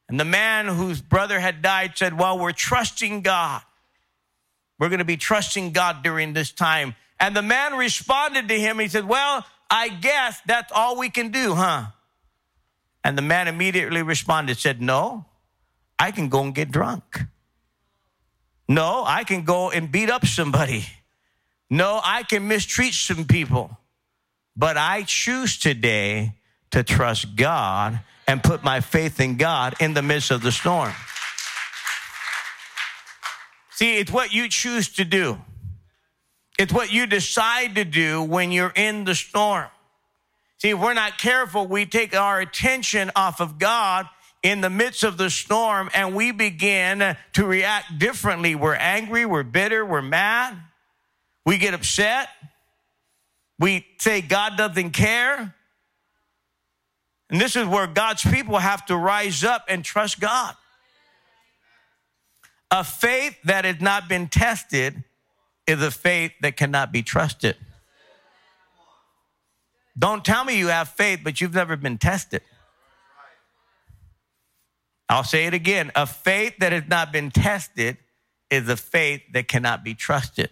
And 0.09 0.19
the 0.19 0.25
man 0.25 0.67
whose 0.67 1.01
brother 1.01 1.39
had 1.39 1.61
died 1.61 1.93
said, 1.95 2.17
Well, 2.17 2.37
we're 2.37 2.51
trusting 2.51 3.21
God 3.21 3.61
we're 4.79 4.89
going 4.89 4.99
to 4.99 5.05
be 5.05 5.17
trusting 5.17 5.71
God 5.71 6.03
during 6.03 6.33
this 6.33 6.51
time. 6.51 6.95
And 7.19 7.35
the 7.35 7.41
man 7.41 7.75
responded 7.75 8.47
to 8.47 8.59
him. 8.59 8.79
He 8.79 8.87
said, 8.87 9.07
Well, 9.07 9.45
I 9.69 9.89
guess 9.89 10.39
that's 10.45 10.71
all 10.71 10.97
we 10.97 11.09
can 11.09 11.31
do, 11.31 11.55
huh? 11.55 11.87
And 13.03 13.17
the 13.17 13.21
man 13.21 13.47
immediately 13.47 14.01
responded, 14.01 14.57
said, 14.57 14.81
No, 14.81 15.25
I 15.97 16.11
can 16.11 16.29
go 16.29 16.43
and 16.43 16.53
get 16.53 16.71
drunk. 16.71 17.21
No, 18.67 19.03
I 19.05 19.23
can 19.23 19.43
go 19.43 19.71
and 19.71 19.91
beat 19.91 20.09
up 20.09 20.25
somebody. 20.25 20.85
No, 21.69 21.99
I 22.03 22.23
can 22.23 22.47
mistreat 22.47 22.93
some 22.93 23.25
people. 23.25 23.77
But 24.55 24.77
I 24.77 25.03
choose 25.03 25.57
today 25.57 26.33
to 26.71 26.83
trust 26.83 27.35
God 27.35 27.99
and 28.27 28.43
put 28.43 28.63
my 28.63 28.81
faith 28.81 29.19
in 29.19 29.37
God 29.37 29.75
in 29.79 29.93
the 29.93 30.01
midst 30.01 30.31
of 30.31 30.41
the 30.41 30.51
storm. 30.51 30.93
See, 33.77 33.97
it's 33.97 34.11
what 34.11 34.33
you 34.33 34.49
choose 34.49 34.89
to 34.95 35.05
do. 35.05 35.37
It's 36.57 36.73
what 36.73 36.91
you 36.91 37.05
decide 37.05 37.75
to 37.75 37.85
do 37.85 38.23
when 38.23 38.51
you're 38.51 38.73
in 38.75 39.03
the 39.03 39.13
storm. 39.13 39.67
See, 40.57 40.69
if 40.71 40.79
we're 40.79 40.95
not 40.95 41.19
careful, 41.19 41.67
we 41.67 41.85
take 41.85 42.15
our 42.15 42.39
attention 42.39 43.11
off 43.15 43.39
of 43.39 43.59
God 43.59 44.07
in 44.41 44.61
the 44.61 44.71
midst 44.71 45.03
of 45.03 45.19
the 45.19 45.29
storm 45.29 45.91
and 45.93 46.15
we 46.15 46.31
begin 46.31 47.15
to 47.33 47.45
react 47.45 47.99
differently. 47.99 48.55
We're 48.55 48.73
angry, 48.73 49.27
we're 49.27 49.43
bitter, 49.43 49.85
we're 49.85 50.01
mad, 50.01 50.57
we 51.45 51.59
get 51.59 51.75
upset, 51.75 52.29
we 53.59 53.85
say 53.99 54.21
God 54.21 54.57
doesn't 54.57 54.89
care. 54.89 55.53
And 57.29 57.39
this 57.39 57.55
is 57.55 57.67
where 57.67 57.85
God's 57.85 58.23
people 58.23 58.57
have 58.57 58.87
to 58.87 58.97
rise 58.97 59.43
up 59.43 59.65
and 59.67 59.85
trust 59.85 60.19
God. 60.19 60.55
A 62.71 62.83
faith 62.83 63.37
that 63.43 63.65
has 63.65 63.79
not 63.79 64.09
been 64.09 64.27
tested 64.27 65.03
is 65.65 65.81
a 65.81 65.91
faith 65.91 66.31
that 66.41 66.57
cannot 66.57 66.91
be 66.91 67.01
trusted. 67.01 67.55
Don't 69.97 70.23
tell 70.23 70.43
me 70.43 70.57
you 70.57 70.67
have 70.67 70.89
faith, 70.89 71.21
but 71.23 71.41
you've 71.41 71.53
never 71.53 71.75
been 71.75 71.97
tested. 71.97 72.41
I'll 75.09 75.23
say 75.23 75.45
it 75.45 75.53
again. 75.53 75.91
A 75.95 76.05
faith 76.05 76.55
that 76.59 76.71
has 76.71 76.83
not 76.87 77.11
been 77.11 77.31
tested 77.31 77.97
is 78.49 78.67
a 78.69 78.77
faith 78.77 79.21
that 79.33 79.47
cannot 79.47 79.83
be 79.83 79.93
trusted. 79.93 80.49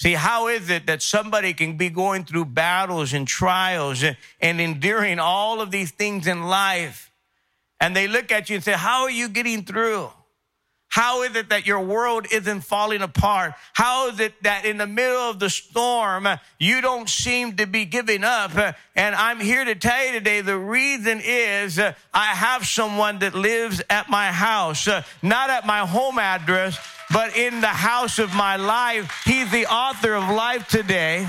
See, 0.00 0.12
how 0.12 0.46
is 0.46 0.70
it 0.70 0.86
that 0.86 1.02
somebody 1.02 1.52
can 1.54 1.76
be 1.76 1.90
going 1.90 2.24
through 2.24 2.44
battles 2.46 3.12
and 3.12 3.26
trials 3.26 4.04
and, 4.04 4.16
and, 4.40 4.60
enduring 4.60 5.18
all 5.18 5.60
of 5.60 5.72
these 5.72 5.90
things 5.90 6.28
in 6.28 6.44
life? 6.44 7.07
And 7.80 7.94
they 7.94 8.08
look 8.08 8.32
at 8.32 8.50
you 8.50 8.56
and 8.56 8.64
say, 8.64 8.72
How 8.72 9.02
are 9.02 9.10
you 9.10 9.28
getting 9.28 9.64
through? 9.64 10.10
How 10.90 11.22
is 11.22 11.36
it 11.36 11.50
that 11.50 11.66
your 11.66 11.80
world 11.80 12.26
isn't 12.32 12.62
falling 12.62 13.02
apart? 13.02 13.52
How 13.74 14.08
is 14.08 14.20
it 14.20 14.42
that 14.42 14.64
in 14.64 14.78
the 14.78 14.86
middle 14.86 15.30
of 15.30 15.38
the 15.38 15.50
storm, 15.50 16.26
you 16.58 16.80
don't 16.80 17.08
seem 17.08 17.56
to 17.56 17.66
be 17.66 17.84
giving 17.84 18.24
up? 18.24 18.56
And 18.96 19.14
I'm 19.14 19.38
here 19.38 19.64
to 19.64 19.74
tell 19.74 20.06
you 20.06 20.12
today, 20.12 20.40
the 20.40 20.56
reason 20.56 21.20
is 21.22 21.78
uh, 21.78 21.92
I 22.14 22.28
have 22.28 22.66
someone 22.66 23.18
that 23.18 23.34
lives 23.34 23.82
at 23.90 24.08
my 24.08 24.32
house, 24.32 24.88
uh, 24.88 25.02
not 25.22 25.50
at 25.50 25.66
my 25.66 25.80
home 25.80 26.18
address, 26.18 26.78
but 27.12 27.36
in 27.36 27.60
the 27.60 27.66
house 27.68 28.18
of 28.18 28.34
my 28.34 28.56
life. 28.56 29.22
He's 29.26 29.50
the 29.50 29.66
author 29.66 30.14
of 30.14 30.24
life 30.30 30.68
today, 30.68 31.28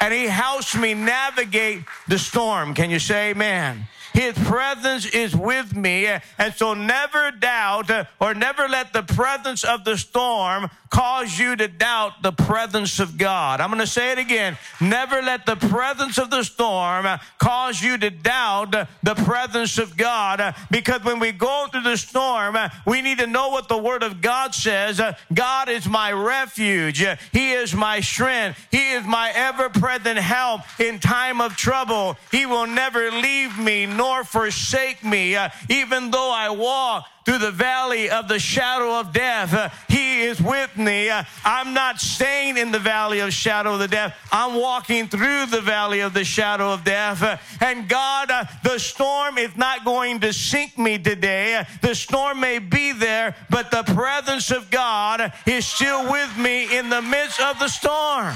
and 0.00 0.14
he 0.14 0.24
helps 0.24 0.74
me 0.74 0.94
navigate 0.94 1.84
the 2.08 2.18
storm. 2.18 2.72
Can 2.72 2.88
you 2.88 2.98
say 2.98 3.30
amen? 3.30 3.86
His 4.18 4.36
presence 4.36 5.06
is 5.06 5.36
with 5.36 5.76
me. 5.76 6.08
And 6.38 6.52
so 6.52 6.74
never 6.74 7.30
doubt 7.30 7.88
or 8.18 8.34
never 8.34 8.66
let 8.66 8.92
the 8.92 9.04
presence 9.04 9.62
of 9.62 9.84
the 9.84 9.96
storm 9.96 10.68
cause 10.90 11.38
you 11.38 11.54
to 11.54 11.68
doubt 11.68 12.22
the 12.22 12.32
presence 12.32 12.98
of 12.98 13.16
God. 13.16 13.60
I'm 13.60 13.68
going 13.68 13.80
to 13.80 13.86
say 13.86 14.10
it 14.10 14.18
again. 14.18 14.58
Never 14.80 15.22
let 15.22 15.46
the 15.46 15.54
presence 15.54 16.18
of 16.18 16.30
the 16.30 16.42
storm 16.42 17.06
cause 17.38 17.80
you 17.80 17.96
to 17.98 18.10
doubt 18.10 18.74
the 19.02 19.14
presence 19.14 19.78
of 19.78 19.96
God 19.96 20.54
because 20.70 21.04
when 21.04 21.20
we 21.20 21.30
go 21.30 21.68
through 21.70 21.82
the 21.82 21.96
storm, 21.96 22.56
we 22.86 23.02
need 23.02 23.18
to 23.18 23.26
know 23.26 23.50
what 23.50 23.68
the 23.68 23.78
word 23.78 24.02
of 24.02 24.20
God 24.20 24.52
says. 24.52 25.00
God 25.32 25.68
is 25.68 25.86
my 25.86 26.10
refuge. 26.10 27.04
He 27.32 27.52
is 27.52 27.72
my 27.72 28.00
strength. 28.00 28.66
He 28.72 28.92
is 28.92 29.04
my 29.04 29.30
ever 29.32 29.68
present 29.68 30.18
help 30.18 30.62
in 30.80 30.98
time 30.98 31.40
of 31.40 31.56
trouble. 31.56 32.16
He 32.32 32.46
will 32.46 32.66
never 32.66 33.12
leave 33.12 33.56
me 33.58 33.86
nor 33.86 34.07
forsake 34.24 35.04
me. 35.04 35.36
even 35.68 36.10
though 36.10 36.30
I 36.30 36.50
walk 36.50 37.06
through 37.28 37.36
the 37.36 37.50
valley 37.50 38.08
of 38.08 38.26
the 38.26 38.38
shadow 38.38 38.98
of 38.98 39.12
death, 39.12 39.52
uh, 39.52 39.68
He 39.86 40.22
is 40.22 40.40
with 40.40 40.74
me. 40.78 41.10
Uh, 41.10 41.24
I'm 41.44 41.74
not 41.74 42.00
staying 42.00 42.56
in 42.56 42.70
the 42.70 42.78
valley 42.78 43.20
of 43.20 43.34
shadow 43.34 43.74
of 43.74 43.80
the 43.80 43.88
death. 43.88 44.16
I'm 44.32 44.58
walking 44.58 45.08
through 45.08 45.44
the 45.44 45.60
valley 45.60 46.00
of 46.00 46.14
the 46.14 46.24
shadow 46.24 46.72
of 46.72 46.84
death. 46.84 47.22
Uh, 47.22 47.36
and 47.60 47.86
God, 47.86 48.30
uh, 48.30 48.44
the 48.64 48.78
storm 48.78 49.36
is 49.36 49.54
not 49.58 49.84
going 49.84 50.20
to 50.20 50.32
sink 50.32 50.78
me 50.78 50.96
today. 50.96 51.56
Uh, 51.56 51.64
the 51.82 51.94
storm 51.94 52.40
may 52.40 52.60
be 52.60 52.92
there, 52.92 53.36
but 53.50 53.70
the 53.70 53.82
presence 53.82 54.50
of 54.50 54.70
God 54.70 55.30
is 55.44 55.66
still 55.66 56.10
with 56.10 56.34
me 56.38 56.78
in 56.78 56.88
the 56.88 57.02
midst 57.02 57.42
of 57.42 57.58
the 57.58 57.68
storm. 57.68 58.34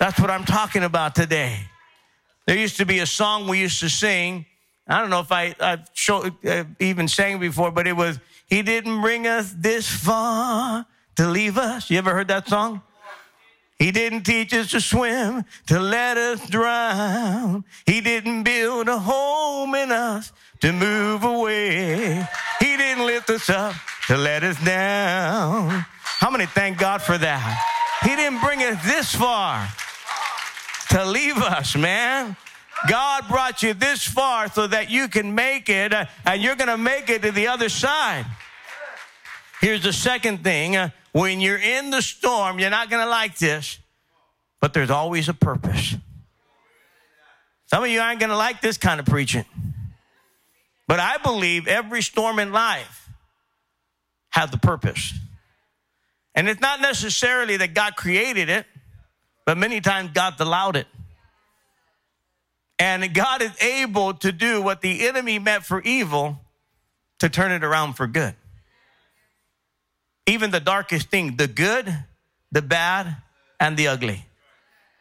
That's 0.00 0.18
what 0.18 0.32
I'm 0.32 0.44
talking 0.44 0.82
about 0.82 1.14
today. 1.14 1.60
There 2.48 2.58
used 2.58 2.78
to 2.78 2.86
be 2.86 2.98
a 2.98 3.06
song 3.06 3.46
we 3.46 3.60
used 3.60 3.78
to 3.80 3.88
sing 3.88 4.46
I 4.86 5.00
don't 5.00 5.10
know 5.10 5.20
if 5.20 5.32
I, 5.32 5.54
I've 5.60 5.88
uh, 6.10 6.64
even 6.78 7.08
sang 7.08 7.38
before, 7.38 7.70
but 7.70 7.86
it 7.86 7.96
was, 7.96 8.18
He 8.46 8.62
didn't 8.62 9.00
bring 9.00 9.26
us 9.26 9.54
this 9.56 9.88
far 9.88 10.86
to 11.16 11.28
leave 11.28 11.56
us. 11.56 11.90
You 11.90 11.98
ever 11.98 12.12
heard 12.12 12.28
that 12.28 12.48
song? 12.48 12.82
He 13.78 13.90
didn't 13.90 14.22
teach 14.22 14.54
us 14.54 14.70
to 14.70 14.80
swim 14.80 15.44
to 15.66 15.80
let 15.80 16.16
us 16.16 16.48
drown. 16.48 17.64
He 17.86 18.00
didn't 18.00 18.44
build 18.44 18.88
a 18.88 18.98
home 18.98 19.74
in 19.74 19.90
us 19.90 20.32
to 20.60 20.72
move 20.72 21.24
away. 21.24 22.26
He 22.60 22.76
didn't 22.76 23.04
lift 23.04 23.30
us 23.30 23.50
up 23.50 23.74
to 24.06 24.16
let 24.16 24.44
us 24.44 24.62
down. 24.64 25.84
How 26.20 26.30
many 26.30 26.46
thank 26.46 26.78
God 26.78 27.02
for 27.02 27.18
that? 27.18 28.00
He 28.02 28.14
didn't 28.14 28.40
bring 28.40 28.60
us 28.60 28.82
this 28.84 29.14
far 29.14 29.68
to 30.90 31.04
leave 31.04 31.38
us, 31.38 31.74
man. 31.76 32.36
God 32.88 33.28
brought 33.28 33.62
you 33.62 33.74
this 33.74 34.06
far 34.06 34.50
so 34.50 34.66
that 34.66 34.90
you 34.90 35.08
can 35.08 35.34
make 35.34 35.68
it, 35.68 35.92
uh, 35.92 36.06
and 36.24 36.42
you're 36.42 36.56
going 36.56 36.68
to 36.68 36.78
make 36.78 37.08
it 37.08 37.22
to 37.22 37.32
the 37.32 37.48
other 37.48 37.68
side. 37.68 38.26
Here's 39.60 39.82
the 39.82 39.92
second 39.92 40.44
thing 40.44 40.76
uh, 40.76 40.90
when 41.12 41.40
you're 41.40 41.58
in 41.58 41.90
the 41.90 42.02
storm, 42.02 42.58
you're 42.58 42.70
not 42.70 42.90
going 42.90 43.02
to 43.02 43.08
like 43.08 43.38
this, 43.38 43.78
but 44.60 44.74
there's 44.74 44.90
always 44.90 45.28
a 45.28 45.34
purpose. 45.34 45.94
Some 47.66 47.82
of 47.82 47.90
you 47.90 48.00
aren't 48.00 48.20
going 48.20 48.30
to 48.30 48.36
like 48.36 48.60
this 48.60 48.76
kind 48.76 49.00
of 49.00 49.06
preaching. 49.06 49.44
But 50.86 51.00
I 51.00 51.16
believe 51.18 51.66
every 51.66 52.02
storm 52.02 52.38
in 52.38 52.52
life 52.52 53.08
has 54.30 54.52
a 54.52 54.58
purpose. 54.58 55.14
And 56.34 56.48
it's 56.48 56.60
not 56.60 56.80
necessarily 56.80 57.56
that 57.56 57.74
God 57.74 57.96
created 57.96 58.48
it, 58.48 58.66
but 59.46 59.56
many 59.56 59.80
times 59.80 60.10
God's 60.12 60.40
allowed 60.40 60.76
it. 60.76 60.86
And 62.78 63.14
God 63.14 63.42
is 63.42 63.52
able 63.62 64.14
to 64.14 64.32
do 64.32 64.60
what 64.60 64.80
the 64.80 65.06
enemy 65.06 65.38
meant 65.38 65.64
for 65.64 65.80
evil 65.82 66.40
to 67.20 67.28
turn 67.28 67.52
it 67.52 67.62
around 67.62 67.94
for 67.94 68.06
good. 68.06 68.34
Even 70.26 70.50
the 70.50 70.60
darkest 70.60 71.10
thing, 71.10 71.36
the 71.36 71.46
good, 71.46 72.04
the 72.50 72.62
bad, 72.62 73.16
and 73.60 73.76
the 73.76 73.88
ugly. 73.88 74.26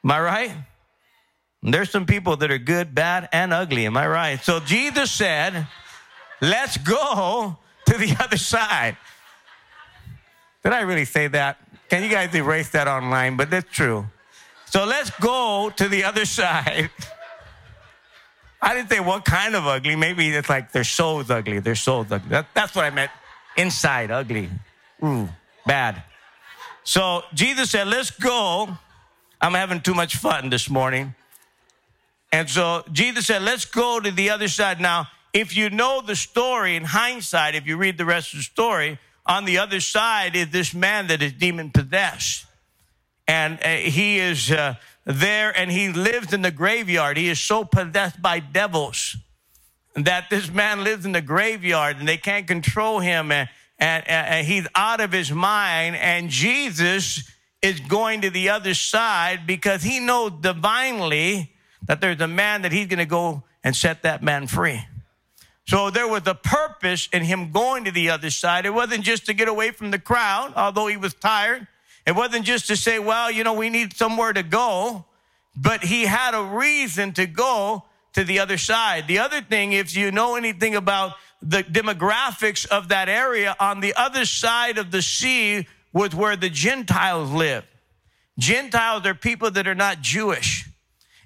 Am 0.04 0.12
I 0.12 0.22
right? 0.22 0.52
there's 1.66 1.90
some 1.90 2.06
people 2.06 2.36
that 2.38 2.52
are 2.52 2.58
good, 2.58 2.94
bad, 2.94 3.30
and 3.32 3.54
ugly. 3.54 3.86
Am 3.86 3.96
I 3.96 4.06
right? 4.08 4.44
So 4.44 4.60
Jesus 4.60 5.12
said, 5.12 5.66
let's 6.42 6.78
go 6.78 7.58
to 7.86 7.98
the 7.98 8.16
other 8.20 8.38
side. 8.38 8.98
Did 10.64 10.74
I 10.74 10.82
really 10.82 11.06
say 11.06 11.28
that? 11.28 11.58
Can 11.90 12.04
you 12.04 12.10
guys 12.10 12.34
erase 12.36 12.70
that 12.70 12.88
online? 12.88 13.38
But 13.38 13.50
that's 13.50 13.72
true. 13.72 14.06
So 14.66 14.86
let's 14.86 15.10
go 15.22 15.72
to 15.76 15.88
the 15.88 16.04
other 16.04 16.26
side. 16.40 16.90
I 18.64 18.74
didn't 18.74 18.90
say 18.90 19.02
what 19.02 19.26
kind 19.26 19.56
of 19.56 19.68
ugly. 19.68 19.98
Maybe 19.98 20.30
it's 20.30 20.50
like 20.50 20.72
their 20.72 20.86
soul's 20.86 21.30
ugly. 21.30 21.60
Their 21.60 21.76
soul's 21.76 22.10
ugly. 22.10 22.30
That, 22.30 22.48
that's 22.54 22.74
what 22.74 22.86
I 22.86 22.92
meant. 22.92 23.12
Inside, 23.58 24.10
ugly. 24.10 24.50
Ooh, 25.04 25.28
bad. 25.66 26.02
So 26.86 27.24
Jesus 27.34 27.72
said, 27.72 27.88
let's 27.88 28.10
go. 28.10 28.70
I'm 29.42 29.54
having 29.54 29.82
too 29.82 29.94
much 29.94 30.16
fun 30.16 30.50
this 30.50 30.70
morning. 30.70 31.14
And 32.32 32.50
so 32.50 32.84
Jesus 32.90 33.28
said, 33.28 33.42
let's 33.42 33.66
go 33.66 34.00
to 34.00 34.10
the 34.12 34.30
other 34.30 34.48
side. 34.48 34.80
Now, 34.80 35.08
if 35.34 35.58
you 35.58 35.70
know 35.70 36.02
the 36.02 36.16
story 36.16 36.78
in 36.78 36.86
hindsight, 36.86 37.56
if 37.56 37.68
you 37.68 37.76
read 37.76 37.98
the 37.98 38.06
rest 38.06 38.34
of 38.34 38.40
the 38.40 38.44
story, 38.44 38.98
on 39.26 39.44
the 39.44 39.58
other 39.58 39.82
side 39.82 40.38
is 40.38 40.50
this 40.50 40.74
man 40.74 41.08
that 41.08 41.22
is 41.22 41.34
demon 41.34 41.70
possessed. 41.70 42.46
And 43.28 43.60
uh, 43.62 43.68
he 43.68 44.20
is, 44.20 44.52
uh, 44.52 44.76
there 45.06 45.58
and 45.58 45.72
he 45.72 45.90
lives 45.90 46.34
in 46.34 46.42
the 46.42 46.52
graveyard. 46.52 47.18
He 47.18 47.30
is 47.30 47.40
so 47.40 47.64
possessed 47.64 48.22
by 48.22 48.40
devils 48.40 49.18
that 49.96 50.30
this 50.30 50.52
man 50.52 50.84
lives 50.84 51.06
in 51.06 51.12
the 51.12 51.22
graveyard 51.22 51.98
and 51.98 52.08
they 52.08 52.18
can't 52.18 52.48
control 52.48 53.00
him 53.00 53.32
and, 53.32 53.50
and, 53.78 54.08
and 54.08 54.48
he's 54.48 54.68
out 54.76 55.02
of 55.02 55.12
his 55.12 55.32
mind. 55.32 55.96
And 55.96 56.30
Jesus 56.30 57.30
is 57.62 57.80
going 57.80 58.22
to 58.22 58.30
the 58.30 58.50
other 58.50 58.74
side 58.74 59.46
because 59.46 59.84
he 59.84 60.00
knows 60.00 60.32
divinely 60.42 61.54
that 61.86 62.02
there's 62.02 62.22
a 62.22 62.28
man 62.28 62.62
that 62.64 62.72
he's 62.72 62.88
going 62.88 63.00
to 63.00 63.06
go 63.06 63.44
and 63.64 63.76
set 63.76 64.04
that 64.04 64.24
man 64.24 64.48
free. 64.48 64.86
So 65.66 65.90
there 65.90 66.08
was 66.08 66.24
a 66.28 66.36
purpose 66.36 67.08
in 67.14 67.24
him 67.24 67.52
going 67.52 67.86
to 67.86 67.92
the 67.92 68.10
other 68.10 68.30
side. 68.30 68.66
It 68.66 68.74
wasn't 68.74 69.04
just 69.04 69.26
to 69.28 69.34
get 69.34 69.48
away 69.48 69.72
from 69.72 69.92
the 69.92 70.00
crowd, 70.00 70.54
although 70.56 70.88
he 70.88 70.98
was 70.98 71.14
tired. 71.14 71.68
It 72.06 72.16
wasn't 72.16 72.46
just 72.46 72.68
to 72.68 72.76
say, 72.76 73.00
well, 73.00 73.32
you 73.32 73.44
know, 73.44 73.54
we 73.54 73.70
need 73.70 73.96
somewhere 73.96 74.34
to 74.34 74.44
go, 74.44 75.06
but 75.56 75.84
he 75.84 76.06
had 76.06 76.34
a 76.34 76.44
reason 76.44 77.14
to 77.14 77.26
go 77.26 77.84
to 78.14 78.24
the 78.24 78.40
other 78.40 78.58
side. 78.58 79.08
The 79.08 79.20
other 79.20 79.42
thing, 79.42 79.74
if 79.74 79.96
you 79.96 80.12
know 80.12 80.36
anything 80.36 80.76
about 80.76 81.14
the 81.42 81.64
demographics 81.64 82.66
of 82.66 82.90
that 82.90 83.10
area, 83.10 83.56
on 83.60 83.80
the 83.80 83.94
other 83.96 84.26
side 84.26 84.78
of 84.78 84.92
the 84.92 85.02
sea 85.02 85.68
was 85.92 86.14
where 86.16 86.36
the 86.36 86.50
Gentiles 86.50 87.32
live. 87.32 87.66
Gentiles 88.40 89.06
are 89.06 89.14
people 89.14 89.52
that 89.52 89.68
are 89.68 89.76
not 89.76 90.02
Jewish. 90.02 90.63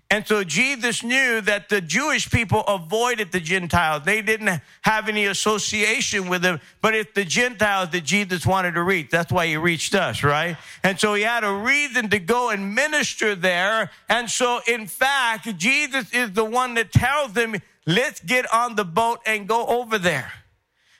And 0.10 0.26
so 0.26 0.45
Jesus 0.45 1.03
knew 1.03 1.41
that 1.41 1.68
the 1.68 1.82
Jewish 1.82 2.32
people 2.32 2.62
avoided 2.62 3.34
the 3.34 3.41
Gentiles. 3.41 4.03
They 4.05 4.22
didn't 4.22 4.62
have 4.84 5.10
any 5.10 5.26
association 5.26 6.30
with 6.30 6.41
them, 6.41 6.62
but 6.82 6.95
it's 6.95 7.14
the 7.14 7.26
Gentiles 7.26 7.89
that 7.89 8.05
Jesus 8.05 8.45
wanted 8.45 8.76
to 8.76 8.84
reach. 8.84 9.10
That's 9.10 9.34
why 9.34 9.47
he 9.47 9.58
reached 9.58 9.95
us, 9.95 10.24
right? 10.24 10.55
And 10.82 10.97
so 10.97 11.14
he 11.14 11.24
had 11.24 11.43
a 11.43 11.51
reason 11.51 12.10
to 12.12 12.20
go 12.20 12.51
and 12.51 12.74
minister 12.74 13.36
there. 13.36 13.91
And 14.08 14.30
so 14.30 14.62
in 14.66 14.88
fact, 14.88 15.58
Jesus 15.58 16.14
is 16.14 16.32
the 16.32 16.45
one 16.45 16.76
that 16.76 16.93
tells 16.93 17.34
them, 17.34 17.58
let's 17.86 18.22
get 18.22 18.51
on 18.53 18.76
the 18.76 18.86
boat 18.86 19.20
and 19.26 19.45
go 19.45 19.66
over 19.66 19.97
there. 19.97 20.32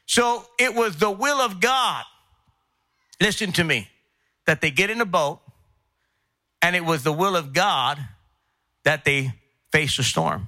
So 0.05 0.45
it 0.60 0.76
was 0.76 0.97
the 0.97 1.12
will 1.12 1.39
of 1.39 1.62
God. 1.62 2.03
Listen 3.22 3.53
to 3.53 3.64
me, 3.64 3.88
that 4.45 4.60
they 4.60 4.70
get 4.70 4.89
in 4.89 4.99
a 4.99 5.05
boat 5.05 5.39
and 6.62 6.76
it 6.76 6.84
was 6.84 7.03
the 7.03 7.14
will 7.14 7.38
of 7.38 7.53
God 7.53 7.99
that 8.88 9.04
they 9.04 9.34
face 9.70 10.00
a 10.00 10.04
storm. 10.04 10.48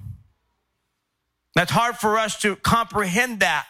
That's 1.56 1.72
hard 1.72 1.98
for 1.98 2.18
us 2.18 2.40
to 2.40 2.56
comprehend 2.56 3.42
that 3.42 3.68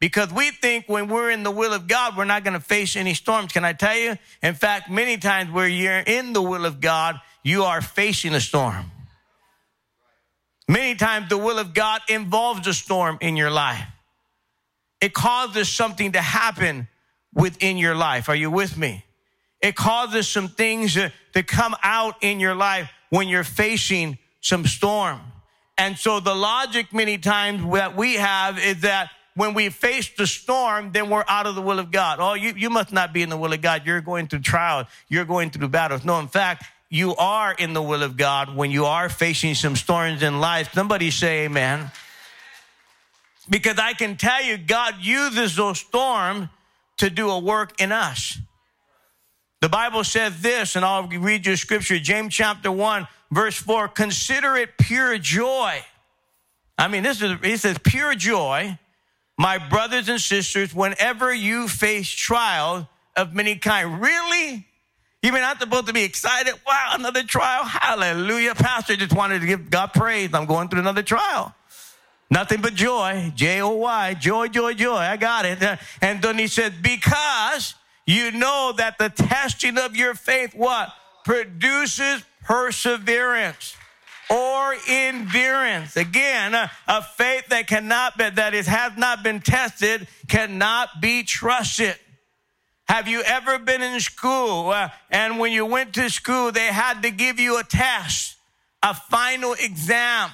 because 0.00 0.32
we 0.32 0.50
think 0.50 0.86
when 0.88 1.06
we're 1.06 1.30
in 1.30 1.44
the 1.44 1.50
will 1.52 1.72
of 1.72 1.86
God, 1.86 2.16
we're 2.16 2.24
not 2.24 2.42
going 2.42 2.54
to 2.54 2.60
face 2.60 2.96
any 2.96 3.14
storms. 3.14 3.52
Can 3.52 3.64
I 3.64 3.72
tell 3.72 3.96
you? 3.96 4.18
In 4.42 4.54
fact, 4.54 4.90
many 4.90 5.16
times 5.16 5.52
where 5.52 5.68
you're 5.68 6.00
in 6.00 6.32
the 6.32 6.42
will 6.42 6.66
of 6.66 6.80
God, 6.80 7.20
you 7.44 7.62
are 7.62 7.80
facing 7.80 8.34
a 8.34 8.40
storm. 8.40 8.90
Many 10.66 10.96
times 10.96 11.28
the 11.28 11.38
will 11.38 11.60
of 11.60 11.72
God 11.72 12.00
involves 12.08 12.66
a 12.66 12.74
storm 12.74 13.16
in 13.20 13.36
your 13.36 13.52
life. 13.52 13.86
It 15.00 15.14
causes 15.14 15.68
something 15.68 16.10
to 16.12 16.20
happen 16.20 16.88
within 17.32 17.78
your 17.78 17.94
life. 17.94 18.28
Are 18.28 18.34
you 18.34 18.50
with 18.50 18.76
me? 18.76 19.04
It 19.62 19.76
causes 19.76 20.26
some 20.26 20.48
things 20.48 20.94
to, 20.94 21.12
to 21.34 21.44
come 21.44 21.76
out 21.84 22.16
in 22.22 22.40
your 22.40 22.56
life 22.56 22.90
when 23.10 23.28
you're 23.28 23.44
facing 23.44 24.18
some 24.40 24.64
storm. 24.66 25.20
And 25.76 25.96
so 25.96 26.20
the 26.20 26.34
logic 26.34 26.92
many 26.92 27.18
times 27.18 27.62
that 27.72 27.96
we 27.96 28.14
have 28.14 28.58
is 28.58 28.80
that 28.80 29.10
when 29.34 29.54
we 29.54 29.68
face 29.70 30.10
the 30.16 30.26
storm, 30.26 30.92
then 30.92 31.08
we're 31.08 31.24
out 31.28 31.46
of 31.46 31.54
the 31.54 31.62
will 31.62 31.78
of 31.78 31.90
God. 31.90 32.18
Oh, 32.20 32.34
you, 32.34 32.52
you 32.56 32.70
must 32.70 32.92
not 32.92 33.12
be 33.12 33.22
in 33.22 33.28
the 33.28 33.36
will 33.36 33.52
of 33.52 33.62
God. 33.62 33.86
You're 33.86 34.00
going 34.00 34.26
through 34.26 34.40
trials. 34.40 34.86
You're 35.08 35.24
going 35.24 35.50
through 35.50 35.68
battles. 35.68 36.04
No, 36.04 36.18
in 36.18 36.28
fact, 36.28 36.64
you 36.88 37.14
are 37.16 37.54
in 37.54 37.72
the 37.72 37.82
will 37.82 38.02
of 38.02 38.16
God 38.16 38.54
when 38.54 38.70
you 38.70 38.84
are 38.84 39.08
facing 39.08 39.54
some 39.54 39.76
storms 39.76 40.22
in 40.22 40.40
life. 40.40 40.72
Somebody 40.74 41.10
say 41.10 41.44
amen. 41.44 41.90
Because 43.48 43.78
I 43.78 43.94
can 43.94 44.16
tell 44.16 44.42
you, 44.42 44.58
God 44.58 44.96
uses 45.00 45.56
those 45.56 45.78
storms 45.78 46.48
to 46.98 47.08
do 47.08 47.30
a 47.30 47.38
work 47.38 47.80
in 47.80 47.92
us. 47.92 48.38
The 49.60 49.68
Bible 49.68 50.04
says 50.04 50.40
this, 50.40 50.74
and 50.76 50.84
I'll 50.84 51.06
read 51.06 51.46
you 51.46 51.54
scripture, 51.56 51.98
James 51.98 52.34
chapter 52.34 52.72
1, 52.72 53.06
verse 53.30 53.56
4. 53.56 53.88
Consider 53.88 54.56
it 54.56 54.78
pure 54.78 55.18
joy. 55.18 55.80
I 56.78 56.88
mean, 56.88 57.02
this 57.02 57.20
is, 57.20 57.38
he 57.42 57.58
says, 57.58 57.76
pure 57.84 58.14
joy, 58.14 58.78
my 59.36 59.58
brothers 59.58 60.08
and 60.08 60.18
sisters, 60.18 60.74
whenever 60.74 61.32
you 61.32 61.68
face 61.68 62.08
trials 62.08 62.86
of 63.16 63.34
many 63.34 63.56
kind. 63.56 64.00
Really? 64.00 64.66
You're 65.22 65.32
not 65.34 65.60
supposed 65.60 65.88
to 65.88 65.92
be 65.92 66.04
excited. 66.04 66.54
Wow, 66.66 66.92
another 66.94 67.22
trial. 67.22 67.64
Hallelujah. 67.64 68.54
Pastor 68.54 68.96
just 68.96 69.14
wanted 69.14 69.40
to 69.40 69.46
give 69.46 69.68
God 69.68 69.92
praise. 69.92 70.32
I'm 70.32 70.46
going 70.46 70.68
through 70.68 70.80
another 70.80 71.02
trial. 71.02 71.54
Nothing 72.30 72.62
but 72.62 72.74
joy. 72.74 73.30
J 73.34 73.60
O 73.60 73.70
Y. 73.70 74.14
Joy, 74.14 74.48
joy, 74.48 74.72
joy. 74.72 74.96
I 74.96 75.18
got 75.18 75.44
it. 75.44 75.62
And 76.00 76.22
then 76.22 76.38
he 76.38 76.46
said, 76.46 76.80
because 76.80 77.74
you 78.06 78.32
know 78.32 78.72
that 78.76 78.98
the 78.98 79.08
testing 79.08 79.78
of 79.78 79.96
your 79.96 80.14
faith, 80.14 80.54
what? 80.54 80.92
Produces 81.24 82.24
perseverance 82.42 83.76
or 84.30 84.74
endurance. 84.88 85.96
Again, 85.96 86.54
a, 86.54 86.70
a 86.86 87.02
faith 87.02 87.46
that 87.48 87.66
cannot 87.66 88.16
be, 88.16 88.30
that 88.30 88.54
is, 88.54 88.66
has 88.66 88.96
not 88.96 89.22
been 89.22 89.40
tested 89.40 90.06
cannot 90.28 91.00
be 91.00 91.24
trusted. 91.24 91.96
Have 92.88 93.06
you 93.06 93.22
ever 93.22 93.58
been 93.58 93.82
in 93.82 94.00
school 94.00 94.70
uh, 94.70 94.88
and 95.10 95.38
when 95.38 95.52
you 95.52 95.66
went 95.66 95.94
to 95.94 96.10
school, 96.10 96.50
they 96.50 96.66
had 96.66 97.02
to 97.02 97.10
give 97.10 97.38
you 97.38 97.58
a 97.58 97.64
test, 97.64 98.36
a 98.82 98.94
final 98.94 99.52
exam? 99.52 100.30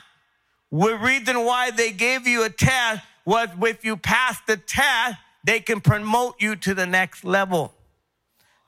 The 0.72 0.96
reason 0.96 1.44
why 1.44 1.70
they 1.70 1.92
gave 1.92 2.26
you 2.26 2.44
a 2.44 2.50
test 2.50 3.02
was 3.24 3.48
if 3.62 3.84
you 3.84 3.96
passed 3.96 4.46
the 4.46 4.56
test, 4.56 5.16
they 5.46 5.60
can 5.60 5.80
promote 5.80 6.34
you 6.40 6.56
to 6.56 6.74
the 6.74 6.86
next 6.86 7.24
level. 7.24 7.72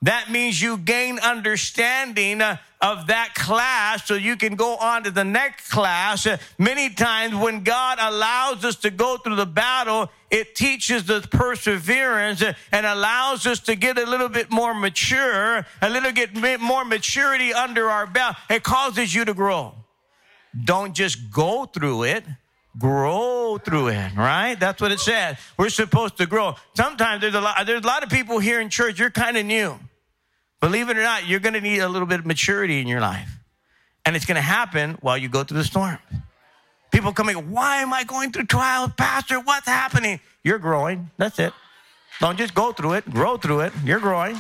That 0.03 0.31
means 0.31 0.63
you 0.63 0.79
gain 0.79 1.19
understanding 1.19 2.41
uh, 2.41 2.59
of 2.81 3.09
that 3.09 3.35
class 3.35 4.07
so 4.07 4.15
you 4.15 4.37
can 4.37 4.55
go 4.55 4.77
on 4.77 5.03
to 5.03 5.11
the 5.11 5.25
next 5.25 5.71
class. 5.71 6.25
Uh, 6.25 6.37
many 6.57 6.89
times 6.89 7.35
when 7.35 7.65
God 7.65 7.99
allows 8.01 8.65
us 8.65 8.77
to 8.77 8.91
go 8.91 9.17
through 9.17 9.35
the 9.35 9.45
battle, 9.45 10.09
it 10.31 10.55
teaches 10.55 11.11
us 11.11 11.27
perseverance 11.27 12.43
uh, 12.43 12.53
and 12.71 12.87
allows 12.87 13.45
us 13.45 13.59
to 13.61 13.75
get 13.75 13.99
a 13.99 14.07
little 14.07 14.29
bit 14.29 14.53
more 14.53 14.73
mature, 14.73 15.67
a 15.83 15.91
little 15.91 16.13
bit 16.13 16.61
more 16.61 16.85
maturity 16.85 17.53
under 17.53 17.91
our 17.91 18.07
belt. 18.07 18.37
It 18.49 18.63
causes 18.63 19.13
you 19.13 19.25
to 19.25 19.35
grow. 19.35 19.75
Don't 20.65 20.95
just 20.95 21.33
go 21.33 21.65
through 21.67 22.05
it 22.05 22.25
grow 22.79 23.59
through 23.59 23.89
it, 23.89 24.15
right? 24.17 24.59
That's 24.59 24.81
what 24.81 24.93
it 24.93 25.01
says. 25.01 25.37
We're 25.57 25.69
supposed 25.69 26.17
to 26.19 26.27
grow. 26.27 26.55
Sometimes 26.75 27.21
there's 27.21 27.35
a 27.35 27.41
lot, 27.41 27.67
there's 27.67 27.83
a 27.83 27.87
lot 27.87 28.03
of 28.03 28.11
people 28.11 28.39
here 28.39 28.61
in 28.61 28.71
church, 28.71 28.99
you're 28.99 29.11
kind 29.11 29.37
of 29.37 29.45
new. 29.45 29.79
Believe 30.61 30.89
it 30.89 30.97
or 30.97 31.03
not, 31.03 31.27
you're 31.27 31.41
going 31.41 31.55
to 31.55 31.61
need 31.61 31.79
a 31.79 31.89
little 31.89 32.07
bit 32.07 32.21
of 32.21 32.27
maturity 32.27 32.81
in 32.81 32.89
your 32.89 33.01
life. 33.01 33.31
And 34.05 34.17
it's 34.17 34.27
going 34.27 34.37
to 34.37 34.43
happen 34.43 34.97
while 35.01 35.19
you 35.19 35.29
go 35.29 35.45
through 35.45 35.59
the 35.59 35.65
storm. 35.65 35.99
People 36.91 37.13
coming, 37.13 37.51
why 37.51 37.77
am 37.83 37.93
I 37.93 38.05
going 38.05 38.33
through 38.33 38.47
trials? 38.47 38.91
Pastor, 38.97 39.39
what's 39.41 39.67
happening? 39.67 40.21
You're 40.43 40.59
growing. 40.59 41.11
That's 41.19 41.39
it. 41.39 41.53
Don't 42.21 42.39
just 42.39 42.55
go 42.55 42.73
through 42.73 42.95
it, 42.95 43.11
grow 43.11 43.37
through 43.37 43.61
it. 43.61 43.73
You're 43.85 44.01
growing. 44.01 44.37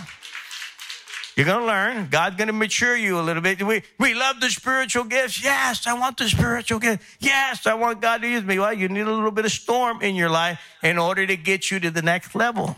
You're 1.39 1.45
going 1.45 1.61
to 1.61 1.66
learn. 1.66 2.09
God's 2.11 2.34
going 2.34 2.49
to 2.49 2.53
mature 2.53 2.97
you 2.97 3.20
a 3.20 3.22
little 3.22 3.41
bit. 3.41 3.62
We, 3.62 3.84
we 4.01 4.12
love 4.12 4.41
the 4.41 4.51
spiritual 4.51 5.05
gifts. 5.05 5.41
Yes, 5.41 5.86
I 5.86 5.95
want 5.95 6.16
the 6.16 6.28
spiritual 6.28 6.80
gift. 6.80 7.05
Yes, 7.20 7.64
I 7.64 7.74
want 7.74 8.01
God 8.01 8.22
to 8.22 8.28
use 8.28 8.43
me. 8.43 8.59
Well, 8.59 8.74
you 8.74 8.89
need 8.89 9.07
a 9.07 9.12
little 9.12 9.30
bit 9.30 9.45
of 9.45 9.53
storm 9.53 10.03
in 10.03 10.16
your 10.16 10.30
life 10.30 10.59
in 10.82 10.99
order 10.99 11.24
to 11.24 11.36
get 11.36 11.70
you 11.70 11.78
to 11.78 11.93
the 11.93 12.03
next 12.03 12.34
level. 12.34 12.74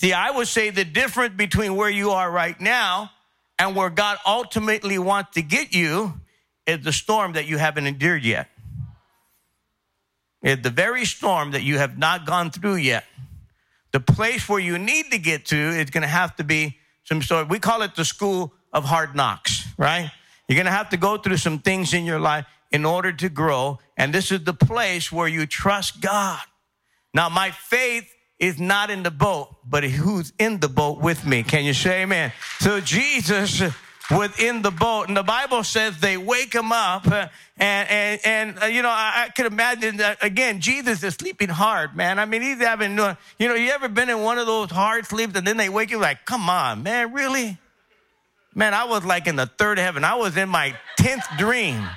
See, 0.00 0.14
I 0.14 0.30
would 0.30 0.48
say 0.48 0.70
the 0.70 0.86
difference 0.86 1.34
between 1.36 1.76
where 1.76 1.90
you 1.90 2.12
are 2.12 2.30
right 2.30 2.58
now 2.58 3.10
and 3.58 3.76
where 3.76 3.90
God 3.90 4.16
ultimately 4.26 4.98
wants 4.98 5.32
to 5.34 5.42
get 5.42 5.74
you 5.74 6.14
is 6.66 6.82
the 6.84 6.92
storm 6.92 7.34
that 7.34 7.44
you 7.44 7.58
haven't 7.58 7.86
endured 7.86 8.24
yet. 8.24 8.48
It's 10.42 10.62
the 10.62 10.70
very 10.70 11.04
storm 11.04 11.50
that 11.50 11.64
you 11.64 11.76
have 11.76 11.98
not 11.98 12.24
gone 12.24 12.50
through 12.50 12.76
yet. 12.76 13.04
The 13.92 14.00
place 14.00 14.48
where 14.48 14.58
you 14.58 14.78
need 14.78 15.10
to 15.10 15.18
get 15.18 15.44
to 15.46 15.56
is 15.56 15.90
going 15.90 16.00
to 16.00 16.08
have 16.08 16.34
to 16.36 16.44
be 16.44 16.78
some 17.04 17.22
sort. 17.22 17.48
We 17.48 17.58
call 17.58 17.82
it 17.82 17.94
the 17.94 18.04
school 18.04 18.52
of 18.72 18.84
hard 18.84 19.14
knocks, 19.14 19.66
right? 19.78 20.10
You're 20.48 20.56
going 20.56 20.66
to 20.66 20.72
have 20.72 20.90
to 20.90 20.96
go 20.96 21.16
through 21.16 21.38
some 21.38 21.58
things 21.58 21.94
in 21.94 22.04
your 22.04 22.18
life 22.18 22.46
in 22.70 22.84
order 22.84 23.12
to 23.12 23.28
grow. 23.28 23.78
And 23.96 24.12
this 24.12 24.32
is 24.32 24.44
the 24.44 24.54
place 24.54 25.12
where 25.12 25.28
you 25.28 25.46
trust 25.46 26.00
God. 26.00 26.40
Now, 27.14 27.28
my 27.28 27.50
faith 27.50 28.10
is 28.38 28.58
not 28.58 28.90
in 28.90 29.04
the 29.04 29.10
boat, 29.10 29.56
but 29.64 29.84
who's 29.84 30.32
in 30.38 30.60
the 30.60 30.68
boat 30.68 31.00
with 31.00 31.24
me. 31.24 31.42
Can 31.44 31.64
you 31.64 31.72
say 31.72 32.02
amen? 32.02 32.32
So 32.58 32.80
Jesus 32.80 33.62
within 34.10 34.62
the 34.62 34.70
boat. 34.70 35.08
And 35.08 35.16
the 35.16 35.22
Bible 35.22 35.64
says 35.64 35.98
they 35.98 36.16
wake 36.16 36.54
him 36.54 36.72
up. 36.72 37.06
Uh, 37.06 37.28
and, 37.56 37.88
and, 37.88 38.20
and 38.24 38.62
uh, 38.62 38.66
you 38.66 38.82
know, 38.82 38.90
I, 38.90 39.26
I 39.26 39.28
could 39.30 39.46
imagine 39.46 39.98
that, 39.98 40.18
again, 40.22 40.60
Jesus 40.60 41.02
is 41.02 41.14
sleeping 41.14 41.48
hard, 41.48 41.96
man. 41.96 42.18
I 42.18 42.24
mean, 42.24 42.42
he's 42.42 42.58
having, 42.58 42.98
uh, 42.98 43.16
you 43.38 43.48
know, 43.48 43.54
you 43.54 43.70
ever 43.70 43.88
been 43.88 44.08
in 44.08 44.20
one 44.20 44.38
of 44.38 44.46
those 44.46 44.70
hard 44.70 45.06
sleeps 45.06 45.36
and 45.36 45.46
then 45.46 45.56
they 45.56 45.68
wake 45.68 45.90
you 45.90 45.98
like, 45.98 46.24
come 46.24 46.48
on, 46.48 46.82
man, 46.82 47.12
really? 47.12 47.58
Man, 48.54 48.74
I 48.74 48.84
was 48.84 49.04
like 49.04 49.26
in 49.26 49.36
the 49.36 49.46
third 49.46 49.78
heaven. 49.78 50.04
I 50.04 50.14
was 50.14 50.36
in 50.36 50.48
my 50.48 50.74
10th 51.00 51.38
dream. 51.38 51.88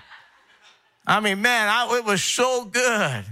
I 1.05 1.20
mean, 1.20 1.41
man, 1.41 1.70
I, 1.70 1.97
it 1.97 2.05
was 2.05 2.24
so 2.24 2.66
good 2.66 3.26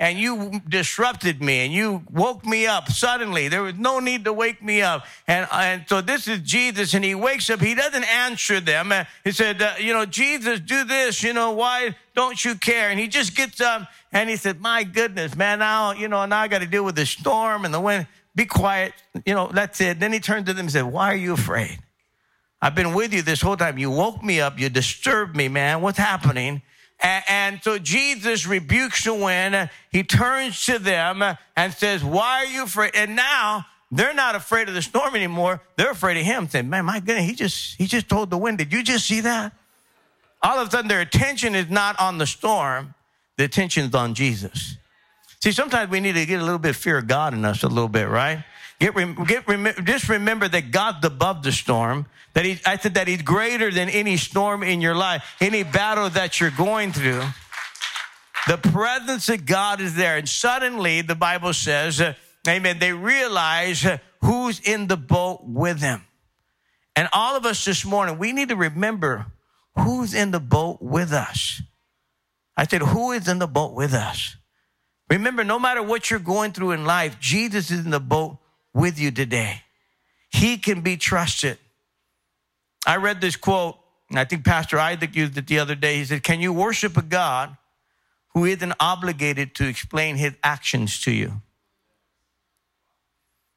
and 0.00 0.18
you 0.18 0.60
disrupted 0.68 1.40
me 1.40 1.60
and 1.64 1.72
you 1.72 2.02
woke 2.10 2.44
me 2.44 2.66
up 2.66 2.90
suddenly. 2.90 3.48
There 3.48 3.62
was 3.62 3.74
no 3.74 4.00
need 4.00 4.24
to 4.24 4.32
wake 4.32 4.62
me 4.62 4.82
up. 4.82 5.06
And, 5.28 5.46
and 5.52 5.84
so 5.88 6.00
this 6.00 6.26
is 6.26 6.40
Jesus 6.40 6.94
and 6.94 7.04
he 7.04 7.14
wakes 7.14 7.48
up. 7.48 7.60
He 7.60 7.74
doesn't 7.74 8.04
answer 8.04 8.60
them. 8.60 8.92
He 9.22 9.30
said, 9.30 9.62
uh, 9.62 9.74
you 9.78 9.92
know, 9.92 10.04
Jesus, 10.04 10.60
do 10.60 10.84
this. 10.84 11.22
You 11.22 11.32
know, 11.32 11.52
why 11.52 11.94
don't 12.14 12.44
you 12.44 12.56
care? 12.56 12.90
And 12.90 12.98
he 12.98 13.06
just 13.06 13.36
gets 13.36 13.60
up 13.60 13.88
and 14.10 14.28
he 14.28 14.36
said, 14.36 14.60
my 14.60 14.82
goodness, 14.82 15.36
man, 15.36 15.60
now, 15.60 15.92
you 15.92 16.08
know, 16.08 16.24
now 16.26 16.40
I 16.40 16.48
got 16.48 16.60
to 16.60 16.66
deal 16.66 16.84
with 16.84 16.96
the 16.96 17.06
storm 17.06 17.64
and 17.64 17.72
the 17.72 17.80
wind. 17.80 18.06
Be 18.34 18.46
quiet. 18.46 18.94
You 19.24 19.34
know, 19.34 19.48
that's 19.52 19.80
it. 19.80 20.00
Then 20.00 20.12
he 20.12 20.18
turned 20.18 20.46
to 20.46 20.52
them 20.52 20.64
and 20.64 20.72
said, 20.72 20.82
why 20.82 21.12
are 21.12 21.16
you 21.16 21.34
afraid? 21.34 21.78
I've 22.60 22.74
been 22.74 22.94
with 22.94 23.14
you 23.14 23.22
this 23.22 23.40
whole 23.40 23.56
time. 23.56 23.78
You 23.78 23.90
woke 23.90 24.24
me 24.24 24.40
up. 24.40 24.58
You 24.58 24.68
disturbed 24.70 25.36
me, 25.36 25.48
man. 25.48 25.82
What's 25.82 25.98
happening? 25.98 26.62
And, 27.04 27.62
so 27.62 27.78
Jesus 27.78 28.46
rebukes 28.46 29.04
the 29.04 29.14
wind. 29.14 29.68
He 29.90 30.02
turns 30.02 30.64
to 30.66 30.78
them 30.78 31.22
and 31.56 31.72
says, 31.72 32.02
Why 32.02 32.44
are 32.44 32.46
you 32.46 32.64
afraid? 32.64 32.92
And 32.94 33.14
now 33.14 33.66
they're 33.92 34.14
not 34.14 34.34
afraid 34.34 34.68
of 34.68 34.74
the 34.74 34.82
storm 34.82 35.14
anymore. 35.14 35.60
They're 35.76 35.90
afraid 35.90 36.16
of 36.16 36.24
him. 36.24 36.48
Saying, 36.48 36.70
Man, 36.70 36.86
my 36.86 37.00
goodness, 37.00 37.26
he 37.26 37.34
just 37.34 37.76
he 37.76 37.86
just 37.86 38.08
told 38.08 38.30
the 38.30 38.38
wind. 38.38 38.58
Did 38.58 38.72
you 38.72 38.82
just 38.82 39.06
see 39.06 39.20
that? 39.20 39.52
all 40.44 40.58
of 40.58 40.68
a 40.68 40.70
sudden 40.70 40.88
their 40.88 41.00
attention 41.00 41.54
is 41.54 41.70
not 41.70 41.98
on 41.98 42.18
the 42.18 42.26
storm, 42.26 42.94
the 43.38 43.44
attention 43.44 43.86
is 43.86 43.94
on 43.94 44.14
Jesus. 44.14 44.76
See, 45.40 45.52
sometimes 45.52 45.90
we 45.90 46.00
need 46.00 46.14
to 46.14 46.26
get 46.26 46.40
a 46.40 46.44
little 46.44 46.58
bit 46.58 46.70
of 46.70 46.76
fear 46.76 46.98
of 46.98 47.06
God 47.06 47.34
in 47.34 47.44
us 47.44 47.62
a 47.62 47.68
little 47.68 47.88
bit, 47.88 48.08
right? 48.08 48.44
Get, 48.80 48.94
get, 49.26 49.84
just 49.84 50.08
remember 50.08 50.48
that 50.48 50.70
God's 50.70 51.04
above 51.04 51.42
the 51.42 51.52
storm. 51.52 52.06
That 52.34 52.44
he, 52.44 52.58
I 52.66 52.76
said 52.76 52.94
that 52.94 53.06
He's 53.06 53.22
greater 53.22 53.70
than 53.70 53.88
any 53.88 54.16
storm 54.16 54.62
in 54.62 54.80
your 54.80 54.94
life, 54.94 55.36
any 55.40 55.62
battle 55.62 56.10
that 56.10 56.40
you're 56.40 56.50
going 56.50 56.92
through. 56.92 57.22
The 58.46 58.58
presence 58.58 59.28
of 59.28 59.46
God 59.46 59.80
is 59.80 59.94
there. 59.94 60.16
And 60.16 60.28
suddenly, 60.28 61.00
the 61.00 61.14
Bible 61.14 61.54
says, 61.54 62.00
uh, 62.00 62.14
amen, 62.46 62.78
they 62.78 62.92
realize 62.92 63.86
uh, 63.86 63.98
who's 64.20 64.60
in 64.60 64.86
the 64.86 64.96
boat 64.96 65.42
with 65.44 65.80
them. 65.80 66.02
And 66.96 67.08
all 67.12 67.36
of 67.36 67.46
us 67.46 67.64
this 67.64 67.84
morning, 67.84 68.18
we 68.18 68.32
need 68.32 68.50
to 68.50 68.56
remember 68.56 69.26
who's 69.76 70.12
in 70.12 70.30
the 70.30 70.40
boat 70.40 70.82
with 70.82 71.12
us. 71.12 71.62
I 72.56 72.66
said, 72.66 72.82
who 72.82 73.12
is 73.12 73.28
in 73.28 73.38
the 73.38 73.46
boat 73.46 73.74
with 73.74 73.94
us? 73.94 74.36
Remember, 75.10 75.44
no 75.44 75.58
matter 75.58 75.82
what 75.82 76.10
you're 76.10 76.20
going 76.20 76.52
through 76.52 76.72
in 76.72 76.84
life, 76.84 77.18
Jesus 77.18 77.70
is 77.70 77.84
in 77.84 77.90
the 77.90 78.00
boat 78.00 78.38
with 78.74 78.98
you 78.98 79.10
today. 79.10 79.62
He 80.30 80.58
can 80.58 80.80
be 80.80 80.96
trusted. 80.96 81.58
I 82.86 82.96
read 82.96 83.20
this 83.20 83.36
quote, 83.36 83.76
and 84.10 84.18
I 84.18 84.24
think 84.24 84.44
Pastor 84.44 84.78
Isaac 84.78 85.14
used 85.14 85.38
it 85.38 85.46
the 85.46 85.58
other 85.60 85.74
day. 85.74 85.96
He 85.96 86.04
said, 86.04 86.22
Can 86.22 86.40
you 86.40 86.52
worship 86.52 86.96
a 86.96 87.02
God 87.02 87.56
who 88.34 88.44
isn't 88.44 88.74
obligated 88.80 89.54
to 89.56 89.68
explain 89.68 90.16
his 90.16 90.34
actions 90.42 91.00
to 91.02 91.12
you? 91.12 91.40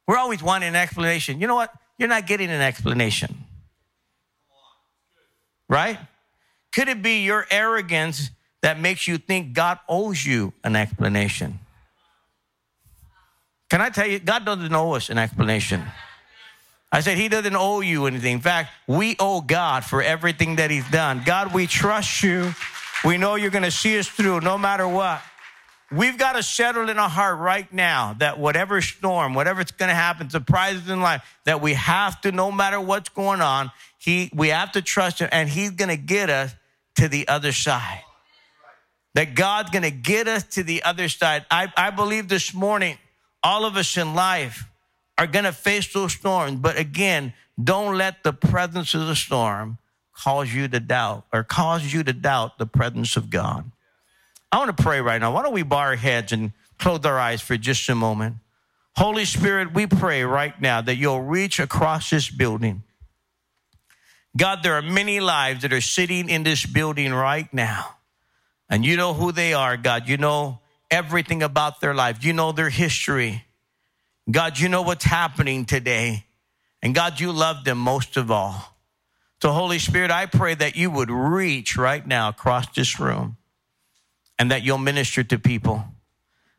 We're 0.06 0.16
always 0.16 0.42
wanting 0.42 0.70
an 0.70 0.76
explanation. 0.76 1.40
You 1.40 1.48
know 1.48 1.56
what? 1.56 1.74
You're 1.98 2.08
not 2.08 2.26
getting 2.26 2.48
an 2.48 2.62
explanation. 2.62 3.44
Right? 5.68 5.98
Could 6.72 6.88
it 6.88 7.02
be 7.02 7.24
your 7.24 7.44
arrogance 7.50 8.30
that 8.62 8.80
makes 8.80 9.06
you 9.06 9.18
think 9.18 9.52
God 9.52 9.78
owes 9.88 10.24
you 10.24 10.54
an 10.64 10.76
explanation? 10.76 11.58
Can 13.68 13.80
I 13.80 13.90
tell 13.90 14.06
you, 14.06 14.18
God 14.18 14.44
doesn't 14.44 14.74
owe 14.74 14.92
us 14.92 15.10
an 15.10 15.18
explanation. 15.18 15.84
I 16.90 17.00
said, 17.00 17.18
He 17.18 17.28
doesn't 17.28 17.56
owe 17.56 17.80
you 17.80 18.06
anything. 18.06 18.34
In 18.34 18.40
fact, 18.40 18.70
we 18.86 19.16
owe 19.18 19.40
God 19.40 19.84
for 19.84 20.02
everything 20.02 20.56
that 20.56 20.70
He's 20.70 20.88
done. 20.90 21.22
God, 21.24 21.52
we 21.52 21.66
trust 21.66 22.22
you. 22.22 22.52
We 23.04 23.18
know 23.18 23.34
you're 23.34 23.50
going 23.50 23.64
to 23.64 23.70
see 23.70 23.98
us 23.98 24.08
through 24.08 24.40
no 24.40 24.56
matter 24.56 24.88
what. 24.88 25.22
We've 25.90 26.18
got 26.18 26.32
to 26.32 26.42
settle 26.42 26.90
in 26.90 26.98
our 26.98 27.08
heart 27.08 27.38
right 27.38 27.70
now 27.72 28.14
that 28.18 28.38
whatever 28.38 28.82
storm, 28.82 29.32
whatever's 29.34 29.70
going 29.70 29.88
to 29.88 29.94
happen, 29.94 30.28
surprises 30.28 30.88
in 30.88 31.00
life, 31.00 31.22
that 31.44 31.62
we 31.62 31.74
have 31.74 32.20
to, 32.22 32.32
no 32.32 32.52
matter 32.52 32.78
what's 32.78 33.08
going 33.08 33.40
on, 33.40 33.70
he, 33.96 34.30
we 34.34 34.48
have 34.48 34.72
to 34.72 34.82
trust 34.82 35.20
him 35.20 35.30
and 35.32 35.48
he's 35.48 35.70
going 35.70 35.88
to 35.88 35.96
get 35.96 36.28
us 36.28 36.54
to 36.96 37.08
the 37.08 37.26
other 37.28 37.52
side. 37.52 38.02
That 39.14 39.34
God's 39.34 39.70
going 39.70 39.82
to 39.82 39.90
get 39.90 40.28
us 40.28 40.42
to 40.54 40.62
the 40.62 40.82
other 40.82 41.08
side. 41.08 41.46
I, 41.50 41.72
I 41.74 41.90
believe 41.90 42.28
this 42.28 42.52
morning, 42.52 42.98
all 43.42 43.64
of 43.64 43.76
us 43.76 43.96
in 43.96 44.14
life 44.14 44.68
are 45.16 45.26
going 45.26 45.44
to 45.44 45.52
face 45.52 45.92
those 45.92 46.12
storms. 46.12 46.60
But 46.60 46.78
again, 46.78 47.32
don't 47.62 47.96
let 47.96 48.22
the 48.22 48.32
presence 48.32 48.94
of 48.94 49.06
the 49.06 49.16
storm 49.16 49.78
cause 50.12 50.52
you 50.52 50.68
to 50.68 50.80
doubt 50.80 51.24
or 51.32 51.44
cause 51.44 51.92
you 51.92 52.02
to 52.02 52.12
doubt 52.12 52.58
the 52.58 52.66
presence 52.66 53.16
of 53.16 53.30
God. 53.30 53.70
I 54.50 54.58
want 54.58 54.76
to 54.76 54.82
pray 54.82 55.00
right 55.00 55.20
now. 55.20 55.32
Why 55.32 55.42
don't 55.42 55.52
we 55.52 55.62
bow 55.62 55.78
our 55.78 55.96
heads 55.96 56.32
and 56.32 56.52
close 56.78 57.04
our 57.04 57.18
eyes 57.18 57.40
for 57.40 57.56
just 57.56 57.88
a 57.88 57.94
moment? 57.94 58.36
Holy 58.96 59.24
Spirit, 59.24 59.74
we 59.74 59.86
pray 59.86 60.24
right 60.24 60.60
now 60.60 60.80
that 60.80 60.96
you'll 60.96 61.22
reach 61.22 61.60
across 61.60 62.10
this 62.10 62.30
building. 62.30 62.82
God, 64.36 64.62
there 64.62 64.74
are 64.74 64.82
many 64.82 65.20
lives 65.20 65.62
that 65.62 65.72
are 65.72 65.80
sitting 65.80 66.28
in 66.28 66.42
this 66.42 66.64
building 66.66 67.12
right 67.12 67.52
now. 67.52 67.96
And 68.70 68.84
you 68.84 68.96
know 68.96 69.14
who 69.14 69.32
they 69.32 69.54
are, 69.54 69.76
God. 69.76 70.08
You 70.08 70.16
know 70.16 70.60
everything 70.90 71.42
about 71.42 71.80
their 71.80 71.94
life. 71.94 72.24
You 72.24 72.32
know 72.32 72.52
their 72.52 72.70
history. 72.70 73.44
God, 74.30 74.58
you 74.58 74.68
know 74.68 74.82
what's 74.82 75.04
happening 75.04 75.64
today. 75.64 76.24
And 76.82 76.94
God, 76.94 77.18
you 77.18 77.32
love 77.32 77.64
them 77.64 77.78
most 77.78 78.16
of 78.16 78.30
all. 78.30 78.76
So, 79.40 79.52
Holy 79.52 79.78
Spirit, 79.78 80.10
I 80.10 80.26
pray 80.26 80.54
that 80.54 80.76
you 80.76 80.90
would 80.90 81.10
reach 81.10 81.76
right 81.76 82.04
now 82.04 82.28
across 82.28 82.68
this 82.74 82.98
room 82.98 83.36
and 84.38 84.50
that 84.50 84.62
you'll 84.62 84.78
minister 84.78 85.22
to 85.24 85.38
people, 85.38 85.84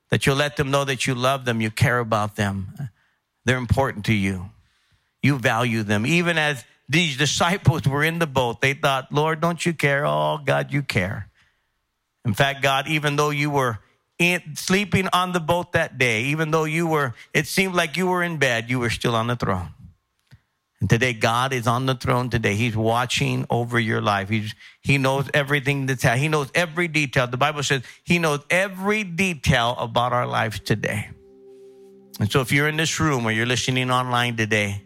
that 0.10 0.26
you'll 0.26 0.38
let 0.38 0.58
them 0.58 0.72
know 0.72 0.86
that 0.86 1.06
you 1.06 1.16
love 1.16 1.46
them, 1.46 1.62
you 1.62 1.72
care 1.72 2.00
about 2.00 2.36
them. 2.36 2.90
They're 3.46 3.58
important 3.58 4.06
to 4.06 4.14
you. 4.14 4.50
You 5.22 5.38
value 5.38 5.84
them. 5.84 6.06
Even 6.06 6.38
as 6.38 6.64
these 6.88 7.18
disciples 7.18 7.86
were 7.86 8.04
in 8.04 8.20
the 8.20 8.28
boat, 8.28 8.62
they 8.62 8.74
thought, 8.74 9.12
Lord, 9.12 9.42
don't 9.42 9.66
you 9.66 9.74
care? 9.74 10.06
Oh, 10.06 10.40
God, 10.44 10.72
you 10.72 10.82
care. 10.82 11.30
In 12.26 12.34
fact, 12.34 12.62
God, 12.62 12.88
even 12.88 13.16
though 13.16 13.30
you 13.30 13.50
were 13.50 13.80
in, 14.20 14.56
sleeping 14.56 15.08
on 15.14 15.32
the 15.32 15.40
boat 15.40 15.72
that 15.72 15.98
day, 15.98 16.24
even 16.26 16.52
though 16.52 16.66
you 16.66 16.86
were, 16.86 17.16
it 17.34 17.48
seemed 17.48 17.74
like 17.74 17.98
you 17.98 18.08
were 18.08 18.22
in 18.22 18.38
bed, 18.38 18.70
you 18.70 18.80
were 18.80 18.90
still 18.90 19.16
on 19.16 19.28
the 19.28 19.36
throne. 19.36 19.70
And 20.82 20.90
today, 20.90 21.14
God 21.14 21.52
is 21.52 21.68
on 21.68 21.86
the 21.86 21.96
throne 21.96 22.30
today. 22.30 22.56
He's 22.56 22.76
watching 22.76 23.46
over 23.50 23.80
your 23.80 24.02
life. 24.02 24.30
He's, 24.30 24.56
he 24.82 24.98
knows 24.98 25.30
everything 25.34 25.88
that's 25.88 26.04
happening. 26.04 26.24
He 26.24 26.30
knows 26.30 26.52
every 26.56 26.88
detail. 26.88 27.28
The 27.28 27.38
Bible 27.38 27.64
says 27.64 27.82
he 28.04 28.20
knows 28.20 28.40
every 28.50 29.04
detail 29.04 29.76
about 29.78 30.14
our 30.14 30.26
lives 30.26 30.60
today. 30.60 31.10
And 32.20 32.32
so 32.32 32.42
if 32.42 32.52
you're 32.52 32.70
in 32.70 32.78
this 32.78 33.00
room 33.00 33.26
or 33.26 33.32
you're 33.32 33.46
listening 33.46 33.92
online 33.92 34.38
today, 34.38 34.82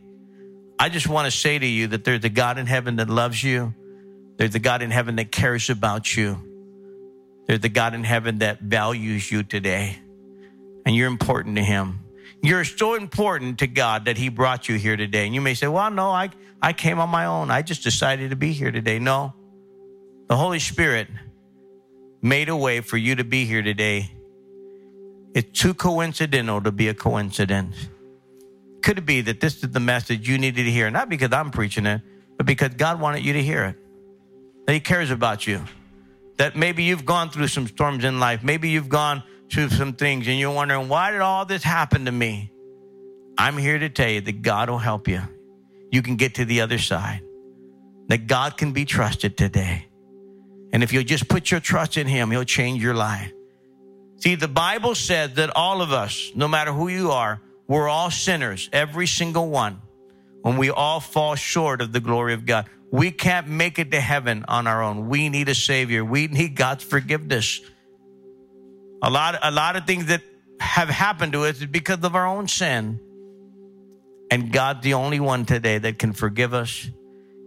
I 0.80 0.90
just 0.90 1.08
want 1.08 1.32
to 1.32 1.32
say 1.32 1.60
to 1.60 1.66
you 1.66 1.88
that 1.88 2.04
there's 2.04 2.24
a 2.24 2.30
God 2.30 2.58
in 2.58 2.66
heaven 2.66 2.96
that 2.96 3.10
loves 3.10 3.44
you. 3.44 3.74
There's 4.38 4.56
a 4.56 4.60
God 4.60 4.82
in 4.82 4.90
heaven 4.90 5.16
that 5.18 5.32
cares 5.32 5.70
about 5.70 6.16
you. 6.16 6.53
There's 7.46 7.64
a 7.64 7.70
God 7.70 7.94
in 7.94 8.04
heaven 8.04 8.40
that 8.40 8.62
values 8.62 9.32
you 9.32 9.44
today. 9.44 10.00
And 10.86 10.96
you're 10.96 11.08
important 11.08 11.56
to 11.58 11.64
him. 11.64 12.04
You're 12.44 12.66
so 12.66 12.96
important 12.96 13.60
to 13.60 13.68
God 13.68 14.06
that 14.06 14.18
He 14.18 14.28
brought 14.28 14.68
you 14.68 14.76
here 14.76 14.98
today. 14.98 15.26
And 15.26 15.34
you 15.34 15.40
may 15.40 15.54
say, 15.54 15.68
well, 15.68 15.90
no, 15.90 16.10
I, 16.10 16.30
I 16.62 16.74
came 16.74 17.00
on 17.00 17.10
my 17.10 17.26
own. 17.26 17.50
I 17.50 17.62
just 17.62 17.84
decided 17.84 18.32
to 18.32 18.36
be 18.36 18.52
here 18.52 18.70
today. 18.70 19.00
No, 19.00 19.34
the 20.28 20.36
Holy 20.36 20.60
Spirit 20.60 21.08
made 22.22 22.50
a 22.50 22.56
way 22.56 22.82
for 22.82 22.98
you 22.98 23.16
to 23.16 23.24
be 23.24 23.46
here 23.46 23.62
today. 23.62 24.12
It's 25.34 25.58
too 25.58 25.74
coincidental 25.74 26.62
to 26.62 26.72
be 26.74 26.90
a 26.90 26.94
coincidence. 26.94 27.76
Could 28.82 28.98
it 28.98 29.06
be 29.06 29.22
that 29.22 29.40
this 29.40 29.64
is 29.64 29.72
the 29.72 29.80
message 29.80 30.28
you 30.28 30.38
needed 30.38 30.66
to 30.66 30.72
hear? 30.72 30.92
Not 30.92 31.08
because 31.08 31.32
I'm 31.32 31.50
preaching 31.50 31.86
it, 31.86 32.02
but 32.36 32.46
because 32.46 32.74
God 32.76 33.00
wanted 33.00 33.24
you 33.24 33.32
to 33.34 33.42
hear 33.42 33.64
it. 33.64 33.78
That 34.68 34.74
He 34.74 34.82
cares 34.82 35.12
about 35.12 35.48
you. 35.48 35.64
That 36.38 36.56
maybe 36.56 36.84
you've 36.84 37.06
gone 37.06 37.30
through 37.30 37.48
some 37.48 37.68
storms 37.68 38.04
in 38.04 38.20
life. 38.20 38.44
Maybe 38.44 38.70
you've 38.70 38.90
gone 38.90 39.24
through 39.52 39.70
some 39.70 39.94
things 39.94 40.28
and 40.28 40.38
you're 40.40 40.54
wondering, 40.54 40.90
why 40.90 41.12
did 41.12 41.22
all 41.22 41.46
this 41.46 41.64
happen 41.64 42.06
to 42.06 42.12
me? 42.12 42.52
I'm 43.38 43.58
here 43.58 43.78
to 43.80 43.90
tell 43.90 44.10
you 44.10 44.22
that 44.22 44.42
God 44.42 44.70
will 44.70 44.80
help 44.80 45.08
you. 45.08 45.22
You 45.92 46.02
can 46.02 46.16
get 46.16 46.36
to 46.36 46.46
the 46.46 46.62
other 46.62 46.80
side, 46.80 47.22
that 48.08 48.28
God 48.28 48.58
can 48.58 48.72
be 48.72 48.86
trusted 48.86 49.38
today. 49.38 49.88
And 50.72 50.82
if 50.82 50.92
you'll 50.92 51.04
just 51.04 51.28
put 51.28 51.52
your 51.52 51.60
trust 51.60 51.98
in 51.98 52.08
Him, 52.08 52.32
He'll 52.32 52.44
change 52.44 52.82
your 52.82 52.96
life. 52.96 53.32
See, 54.18 54.36
the 54.36 54.48
Bible 54.48 54.96
says 54.96 55.34
that 55.36 55.52
all 55.56 55.82
of 55.82 55.92
us, 55.92 56.32
no 56.36 56.48
matter 56.48 56.72
who 56.72 56.88
you 56.88 57.12
are, 57.12 57.42
we're 57.68 57.88
all 57.88 58.10
sinners, 58.10 58.70
every 58.74 59.06
single 59.06 59.50
one, 59.50 59.82
when 60.42 60.58
we 60.58 60.70
all 60.70 61.00
fall 61.00 61.36
short 61.36 61.82
of 61.82 61.92
the 61.92 62.00
glory 62.00 62.34
of 62.34 62.46
God. 62.46 62.66
We 62.94 63.10
can't 63.10 63.48
make 63.48 63.80
it 63.80 63.90
to 63.90 64.00
heaven 64.00 64.46
on 64.48 64.68
our 64.68 64.84
own. 64.84 65.10
We 65.10 65.28
need 65.28 65.50
a 65.50 65.56
Savior. 65.56 66.06
We 66.06 66.28
need 66.28 66.56
God's 66.56 66.84
forgiveness. 66.84 67.60
A 69.02 69.10
lot, 69.10 69.40
a 69.42 69.50
lot 69.50 69.76
of 69.76 69.88
things 69.88 70.06
that 70.06 70.22
have 70.60 70.90
happened 70.90 71.34
to 71.34 71.46
us 71.46 71.58
is 71.58 71.66
because 71.66 72.04
of 72.04 72.14
our 72.14 72.28
own 72.28 72.48
sin. 72.48 73.00
And 74.30 74.54
God's 74.54 74.84
the 74.84 74.94
only 74.94 75.20
one 75.20 75.48
today 75.48 75.80
that 75.80 75.98
can 75.98 76.14
forgive 76.14 76.54
us. 76.54 76.88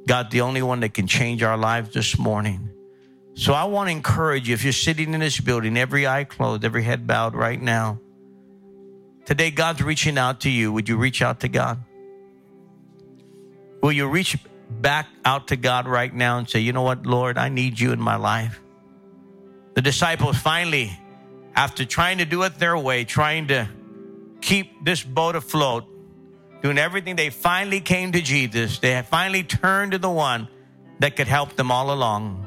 God's 0.08 0.30
the 0.30 0.40
only 0.40 0.62
one 0.62 0.80
that 0.80 0.94
can 0.94 1.06
change 1.06 1.44
our 1.44 1.56
lives 1.56 1.94
this 1.94 2.18
morning. 2.18 2.68
So 3.34 3.52
I 3.52 3.66
want 3.66 3.86
to 3.86 3.92
encourage 3.92 4.48
you, 4.48 4.54
if 4.54 4.64
you're 4.64 4.72
sitting 4.72 5.14
in 5.14 5.20
this 5.20 5.40
building, 5.40 5.76
every 5.76 6.08
eye 6.08 6.24
closed, 6.24 6.64
every 6.64 6.82
head 6.82 7.06
bowed 7.06 7.36
right 7.36 7.62
now, 7.62 8.00
today 9.26 9.52
God's 9.52 9.80
reaching 9.80 10.18
out 10.18 10.40
to 10.40 10.50
you. 10.50 10.72
Would 10.72 10.88
you 10.88 10.96
reach 10.96 11.22
out 11.22 11.38
to 11.40 11.48
God? 11.48 11.78
Will 13.80 13.92
you 13.92 14.08
reach 14.08 14.36
back 14.80 15.08
out 15.24 15.48
to 15.48 15.56
God 15.56 15.86
right 15.86 16.12
now 16.12 16.38
and 16.38 16.48
say, 16.48 16.60
you 16.60 16.72
know 16.72 16.82
what, 16.82 17.06
Lord, 17.06 17.38
I 17.38 17.48
need 17.48 17.78
you 17.78 17.92
in 17.92 18.00
my 18.00 18.16
life? 18.16 18.60
The 19.74 19.82
disciples 19.82 20.36
finally 20.38 20.98
after 21.54 21.84
trying 21.86 22.18
to 22.18 22.24
do 22.24 22.42
it 22.42 22.58
their 22.58 22.76
way, 22.76 23.04
trying 23.04 23.48
to 23.48 23.68
keep 24.42 24.84
this 24.84 25.02
boat 25.02 25.34
afloat, 25.34 25.84
doing 26.62 26.78
everything, 26.78 27.16
they 27.16 27.30
finally 27.30 27.80
came 27.80 28.12
to 28.12 28.20
Jesus. 28.20 28.78
They 28.78 29.00
finally 29.02 29.42
turned 29.42 29.92
to 29.92 29.98
the 29.98 30.10
one 30.10 30.48
that 31.00 31.16
could 31.16 31.28
help 31.28 31.56
them 31.56 31.72
all 31.72 31.92
along. 31.92 32.42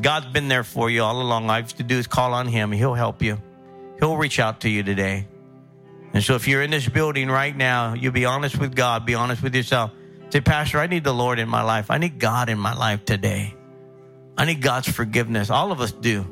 God's 0.00 0.26
been 0.26 0.48
there 0.48 0.64
for 0.64 0.90
you 0.90 1.02
all 1.02 1.20
along. 1.20 1.48
All 1.48 1.56
you 1.56 1.62
have 1.62 1.74
to 1.76 1.82
do 1.82 1.96
is 1.96 2.06
call 2.06 2.34
on 2.34 2.46
Him. 2.46 2.72
He'll 2.72 2.94
help 2.94 3.22
you. 3.22 3.40
He'll 3.98 4.16
reach 4.16 4.38
out 4.38 4.60
to 4.60 4.68
you 4.68 4.82
today. 4.82 5.26
And 6.12 6.22
so 6.22 6.34
if 6.34 6.46
you're 6.46 6.62
in 6.62 6.70
this 6.70 6.88
building 6.88 7.28
right 7.28 7.56
now, 7.56 7.94
you'll 7.94 8.12
be 8.12 8.26
honest 8.26 8.58
with 8.58 8.74
God, 8.74 9.06
be 9.06 9.14
honest 9.14 9.42
with 9.42 9.54
yourself. 9.54 9.90
Say, 10.30 10.40
Pastor, 10.40 10.78
I 10.78 10.86
need 10.86 11.04
the 11.04 11.14
Lord 11.14 11.38
in 11.38 11.48
my 11.48 11.62
life. 11.62 11.90
I 11.90 11.98
need 11.98 12.18
God 12.18 12.48
in 12.48 12.58
my 12.58 12.74
life 12.74 13.04
today. 13.04 13.54
I 14.36 14.44
need 14.44 14.60
God's 14.60 14.88
forgiveness. 14.88 15.50
All 15.50 15.72
of 15.72 15.80
us 15.80 15.92
do. 15.92 16.26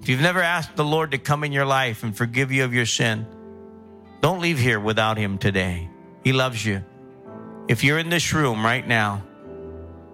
If 0.00 0.08
you've 0.08 0.20
never 0.20 0.42
asked 0.42 0.76
the 0.76 0.84
Lord 0.84 1.10
to 1.12 1.18
come 1.18 1.44
in 1.44 1.52
your 1.52 1.66
life 1.66 2.02
and 2.02 2.16
forgive 2.16 2.50
you 2.50 2.64
of 2.64 2.72
your 2.72 2.86
sin, 2.86 3.26
don't 4.20 4.40
leave 4.40 4.58
here 4.58 4.80
without 4.80 5.18
Him 5.18 5.38
today. 5.38 5.88
He 6.24 6.32
loves 6.32 6.64
you. 6.64 6.84
If 7.68 7.84
you're 7.84 7.98
in 7.98 8.08
this 8.08 8.32
room 8.32 8.64
right 8.64 8.86
now, 8.86 9.22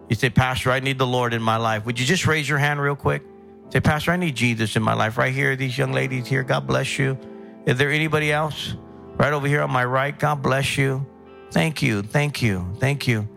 you 0.09 0.17
say, 0.17 0.29
Pastor, 0.29 0.71
I 0.71 0.81
need 0.81 0.99
the 0.99 1.07
Lord 1.07 1.33
in 1.33 1.43
my 1.43 1.57
life. 1.57 1.87
Would 1.87 1.99
you 1.99 2.05
just 2.05 2.27
raise 2.27 2.49
your 2.49 2.59
hand 2.59 2.81
real 2.81 2.97
quick? 2.97 3.23
Say, 3.71 3.81
Pastor, 3.81 4.11
I 4.11 4.17
need 4.17 4.35
Jesus 4.35 4.77
in 4.77 4.83
my 4.83 4.95
life. 4.95 5.17
Right 5.17 5.33
here, 5.33 5.57
these 5.57 5.79
young 5.79 5.93
ladies 5.93 6.27
here. 6.27 6.43
God 6.43 6.67
bless 6.67 6.99
you. 6.99 7.19
Is 7.65 7.79
there 7.79 7.91
anybody 7.91 8.33
else? 8.33 8.75
Right 9.17 9.33
over 9.33 9.47
here 9.47 9.63
on 9.63 9.71
my 9.71 9.85
right. 9.85 10.19
God 10.19 10.43
bless 10.43 10.77
you. 10.77 11.07
Thank 11.51 11.83
you. 11.83 12.03
Thank 12.03 12.43
you. 12.43 12.67
Thank 12.79 13.07
you. 13.07 13.29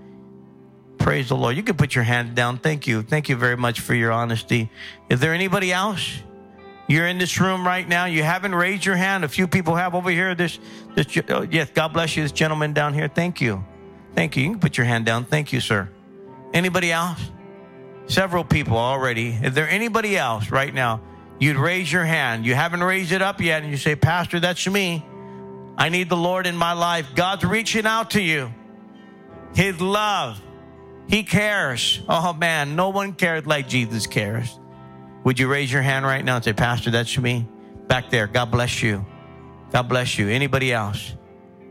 Praise 0.98 1.30
the 1.30 1.36
Lord. 1.36 1.56
You 1.56 1.64
can 1.64 1.78
put 1.78 1.96
your 1.96 2.04
hand 2.04 2.36
down. 2.36 2.58
Thank 2.58 2.88
you. 2.88 3.02
Thank 3.02 3.30
you 3.30 3.36
very 3.36 3.56
much 3.56 3.80
for 3.80 3.94
your 3.94 4.12
honesty. 4.12 4.70
Is 5.10 5.20
there 5.20 5.34
anybody 5.34 5.72
else? 5.72 6.20
You're 6.88 7.08
in 7.08 7.18
this 7.18 7.40
room 7.40 7.66
right 7.66 7.88
now. 7.88 8.06
You 8.06 8.24
haven't 8.24 8.56
raised 8.56 8.86
your 8.86 8.96
hand. 8.96 9.24
A 9.24 9.28
few 9.28 9.48
people 9.48 9.76
have 9.76 9.94
over 9.94 10.10
here. 10.10 10.36
This, 10.36 10.58
this, 10.96 11.06
oh, 11.30 11.42
yes, 11.42 11.70
God 11.74 11.90
bless 11.94 12.16
you. 12.16 12.24
This 12.24 12.32
gentleman 12.32 12.74
down 12.74 12.94
here. 12.94 13.08
Thank 13.08 13.42
you. 13.42 13.64
Thank 14.16 14.36
you. 14.36 14.44
You 14.44 14.52
can 14.52 14.60
put 14.60 14.78
your 14.78 14.86
hand 14.86 15.06
down. 15.06 15.26
Thank 15.26 15.52
you, 15.54 15.60
sir. 15.60 15.90
Anybody 16.54 16.92
else? 16.92 17.20
Several 18.08 18.44
people 18.44 18.78
already. 18.78 19.30
Is 19.30 19.54
there 19.54 19.70
anybody 19.70 20.18
else 20.18 20.50
right 20.50 20.74
now? 20.74 21.02
You'd 21.40 21.58
raise 21.58 21.92
your 21.92 22.06
hand. 22.06 22.46
You 22.46 22.56
haven't 22.56 22.82
raised 22.82 23.12
it 23.12 23.22
up 23.22 23.42
yet, 23.42 23.62
and 23.62 23.72
you 23.72 23.78
say, 23.78 23.96
Pastor, 23.96 24.40
that's 24.40 24.66
me. 24.68 25.06
I 25.78 25.90
need 25.90 26.10
the 26.10 26.18
Lord 26.18 26.48
in 26.48 26.58
my 26.58 26.74
life. 26.74 27.14
God's 27.16 27.44
reaching 27.44 27.86
out 27.86 28.12
to 28.12 28.22
you. 28.22 28.52
His 29.54 29.80
love. 29.80 30.42
He 31.08 31.24
cares. 31.24 32.02
Oh 32.10 32.34
man, 32.34 32.76
no 32.76 32.90
one 32.90 33.14
cares 33.14 33.46
like 33.46 33.68
Jesus 33.68 34.08
cares. 34.08 34.60
Would 35.24 35.40
you 35.40 35.48
raise 35.48 35.72
your 35.72 35.82
hand 35.82 36.06
right 36.06 36.24
now 36.24 36.36
and 36.36 36.44
say, 36.44 36.54
Pastor, 36.54 36.92
that's 36.92 37.18
me? 37.18 37.48
Back 37.88 38.10
there. 38.10 38.28
God 38.28 38.52
bless 38.52 38.82
you. 38.82 39.06
God 39.72 39.84
bless 39.84 40.18
you. 40.18 40.30
Anybody 40.30 40.74
else? 40.74 41.16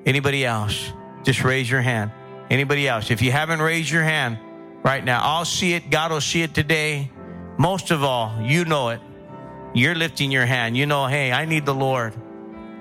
Anybody 0.04 0.44
else? 0.44 0.92
Just 1.24 1.42
raise 1.42 1.70
your 1.70 1.80
hand. 1.80 2.12
Anybody 2.50 2.86
else? 2.86 3.10
If 3.10 3.22
you 3.22 3.32
haven't 3.32 3.60
raised 3.60 3.90
your 3.90 4.02
hand 4.02 4.38
right 4.82 5.04
now, 5.04 5.20
I'll 5.22 5.44
see 5.44 5.74
it. 5.74 5.90
God 5.90 6.12
will 6.12 6.20
see 6.20 6.42
it 6.42 6.54
today. 6.54 7.10
Most 7.58 7.90
of 7.90 8.04
all, 8.04 8.40
you 8.40 8.64
know 8.64 8.90
it. 8.90 9.00
You're 9.74 9.94
lifting 9.94 10.30
your 10.30 10.46
hand. 10.46 10.76
You 10.76 10.86
know, 10.86 11.06
hey, 11.06 11.32
I 11.32 11.44
need 11.44 11.66
the 11.66 11.74
Lord. 11.74 12.14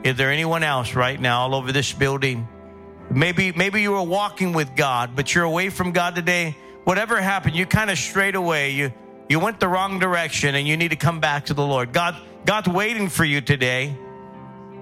Is 0.06 0.16
there 0.18 0.32
anyone 0.32 0.62
else 0.62 0.94
right 0.94 1.20
now 1.20 1.42
all 1.42 1.56
over 1.56 1.72
this 1.72 1.92
building? 1.92 2.48
Maybe, 3.10 3.52
maybe 3.52 3.82
you 3.82 3.92
were 3.92 4.04
walking 4.04 4.54
with 4.54 4.76
God, 4.76 5.16
but 5.16 5.34
you're 5.34 5.46
away 5.46 5.72
from 5.72 5.94
God 5.94 6.14
today. 6.14 6.56
Whatever 6.84 7.20
happened, 7.20 7.56
you 7.56 7.66
kind 7.66 7.90
of 7.90 7.98
strayed 7.98 8.36
away. 8.36 8.70
You, 8.74 8.94
you 9.28 9.40
went 9.40 9.60
the 9.60 9.68
wrong 9.68 9.98
direction 9.98 10.54
and 10.54 10.68
you 10.68 10.78
need 10.78 10.90
to 10.90 10.96
come 10.96 11.20
back 11.20 11.48
to 11.48 11.56
the 11.56 11.66
Lord. 11.66 11.92
God, 11.92 12.16
God's 12.46 12.68
waiting 12.68 13.10
for 13.10 13.26
you 13.26 13.42
today. 13.42 13.98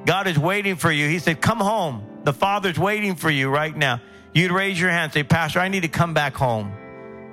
God 0.06 0.28
is 0.28 0.38
waiting 0.38 0.76
for 0.76 0.92
you. 0.92 1.08
He 1.08 1.20
said, 1.20 1.40
come 1.40 1.60
home. 1.60 2.06
The 2.26 2.34
Father's 2.34 2.78
waiting 2.78 3.16
for 3.16 3.30
you 3.30 3.50
right 3.50 3.76
now. 3.76 4.02
You'd 4.34 4.52
raise 4.52 4.78
your 4.78 4.90
hand 4.90 5.06
and 5.06 5.14
say, 5.14 5.24
Pastor, 5.24 5.62
I 5.62 5.70
need 5.70 5.84
to 5.84 5.88
come 5.88 6.14
back 6.14 6.36
home. 6.36 6.74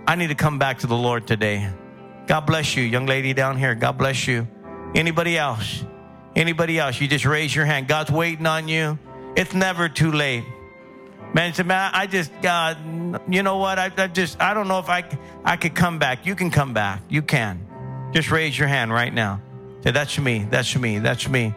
I 0.06 0.14
need 0.14 0.28
to 0.28 0.36
come 0.36 0.60
back 0.60 0.78
to 0.80 0.86
the 0.86 0.96
Lord 0.96 1.26
today. 1.26 1.68
God 2.28 2.42
bless 2.42 2.76
you, 2.76 2.84
young 2.84 3.06
lady 3.06 3.32
down 3.32 3.58
here. 3.58 3.74
God 3.74 3.98
bless 3.98 4.28
you. 4.28 4.46
Anybody 4.94 5.36
else? 5.36 5.84
Anybody 6.36 6.78
else? 6.78 7.00
You 7.00 7.08
just 7.08 7.24
raise 7.24 7.54
your 7.54 7.64
hand. 7.64 7.88
God's 7.88 8.10
waiting 8.10 8.46
on 8.46 8.68
you. 8.68 8.98
It's 9.36 9.54
never 9.54 9.88
too 9.88 10.12
late. 10.12 10.44
Man, 11.32 11.54
say, 11.54 11.62
man, 11.62 11.90
I 11.94 12.06
just, 12.06 12.32
God, 12.42 12.76
you 13.28 13.42
know 13.42 13.58
what? 13.58 13.78
I, 13.78 13.92
I 13.96 14.06
just, 14.08 14.40
I 14.40 14.52
don't 14.52 14.66
know 14.66 14.80
if 14.80 14.88
I, 14.88 15.04
I 15.44 15.56
could 15.56 15.74
come 15.74 15.98
back. 15.98 16.26
You 16.26 16.34
can 16.34 16.50
come 16.50 16.74
back. 16.74 17.02
You 17.08 17.22
can. 17.22 17.66
Just 18.12 18.30
raise 18.30 18.58
your 18.58 18.66
hand 18.66 18.92
right 18.92 19.12
now. 19.12 19.40
Say, 19.82 19.92
that's 19.92 20.18
me. 20.18 20.46
That's 20.50 20.76
me. 20.76 20.98
That's 20.98 21.28
me. 21.28 21.54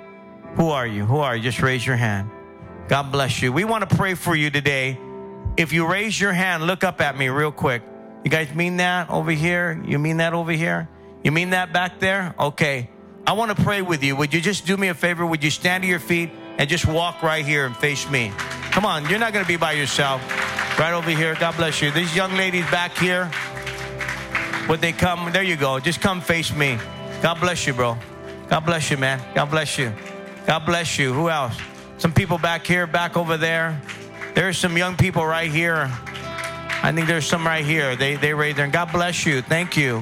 Who 0.55 0.69
are 0.69 0.85
you? 0.85 1.05
Who 1.05 1.17
are 1.17 1.35
you? 1.35 1.41
Just 1.41 1.61
raise 1.61 1.85
your 1.85 1.95
hand. 1.95 2.29
God 2.87 3.11
bless 3.11 3.41
you. 3.41 3.51
We 3.51 3.63
want 3.63 3.89
to 3.89 3.95
pray 3.95 4.13
for 4.13 4.35
you 4.35 4.51
today. 4.51 4.99
If 5.57 5.73
you 5.73 5.87
raise 5.87 6.19
your 6.19 6.33
hand, 6.33 6.67
look 6.67 6.83
up 6.83 7.01
at 7.01 7.17
me 7.17 7.29
real 7.29 7.51
quick. 7.51 7.81
You 8.23 8.29
guys 8.29 8.53
mean 8.53 8.77
that 8.77 9.09
over 9.09 9.31
here? 9.31 9.81
You 9.85 9.97
mean 9.97 10.17
that 10.17 10.33
over 10.33 10.51
here? 10.51 10.87
You 11.23 11.31
mean 11.31 11.51
that 11.51 11.73
back 11.73 11.99
there? 11.99 12.35
Okay. 12.39 12.89
I 13.25 13.33
want 13.33 13.55
to 13.55 13.63
pray 13.63 13.81
with 13.81 14.03
you. 14.03 14.15
Would 14.17 14.33
you 14.33 14.41
just 14.41 14.65
do 14.65 14.75
me 14.75 14.89
a 14.89 14.93
favor? 14.93 15.25
Would 15.25 15.43
you 15.43 15.49
stand 15.49 15.83
to 15.83 15.87
your 15.87 15.99
feet 15.99 16.29
and 16.57 16.69
just 16.69 16.85
walk 16.85 17.23
right 17.23 17.45
here 17.45 17.65
and 17.65 17.75
face 17.75 18.09
me? 18.09 18.33
Come 18.71 18.85
on, 18.85 19.07
you're 19.09 19.19
not 19.19 19.31
going 19.31 19.45
to 19.45 19.47
be 19.47 19.55
by 19.55 19.71
yourself. 19.73 20.21
Right 20.77 20.93
over 20.93 21.09
here. 21.09 21.35
God 21.35 21.55
bless 21.55 21.81
you. 21.81 21.91
These 21.91 22.15
young 22.15 22.33
ladies 22.33 22.69
back 22.71 22.97
here, 22.97 23.31
would 24.67 24.81
they 24.81 24.91
come? 24.91 25.31
There 25.31 25.43
you 25.43 25.55
go. 25.55 25.79
Just 25.79 26.01
come 26.01 26.19
face 26.19 26.53
me. 26.53 26.77
God 27.21 27.39
bless 27.39 27.65
you, 27.65 27.73
bro. 27.73 27.97
God 28.49 28.61
bless 28.61 28.91
you, 28.91 28.97
man. 28.97 29.21
God 29.33 29.45
bless 29.51 29.77
you. 29.77 29.93
God 30.45 30.65
bless 30.65 30.99
you. 30.99 31.13
Who 31.13 31.29
else? 31.29 31.55
Some 31.99 32.11
people 32.11 32.37
back 32.37 32.65
here, 32.65 32.87
back 32.87 33.15
over 33.15 33.37
there. 33.37 33.81
There's 34.33 34.57
some 34.57 34.75
young 34.77 34.97
people 34.97 35.25
right 35.25 35.49
here. 35.49 35.89
I 36.81 36.91
think 36.93 37.07
there's 37.07 37.25
some 37.25 37.45
right 37.45 37.63
here. 37.63 37.95
They 37.95 38.15
they 38.15 38.33
raised 38.33 38.57
their 38.57 38.67
God 38.67 38.91
bless 38.91 39.25
you. 39.25 39.41
Thank 39.41 39.77
you. 39.77 39.99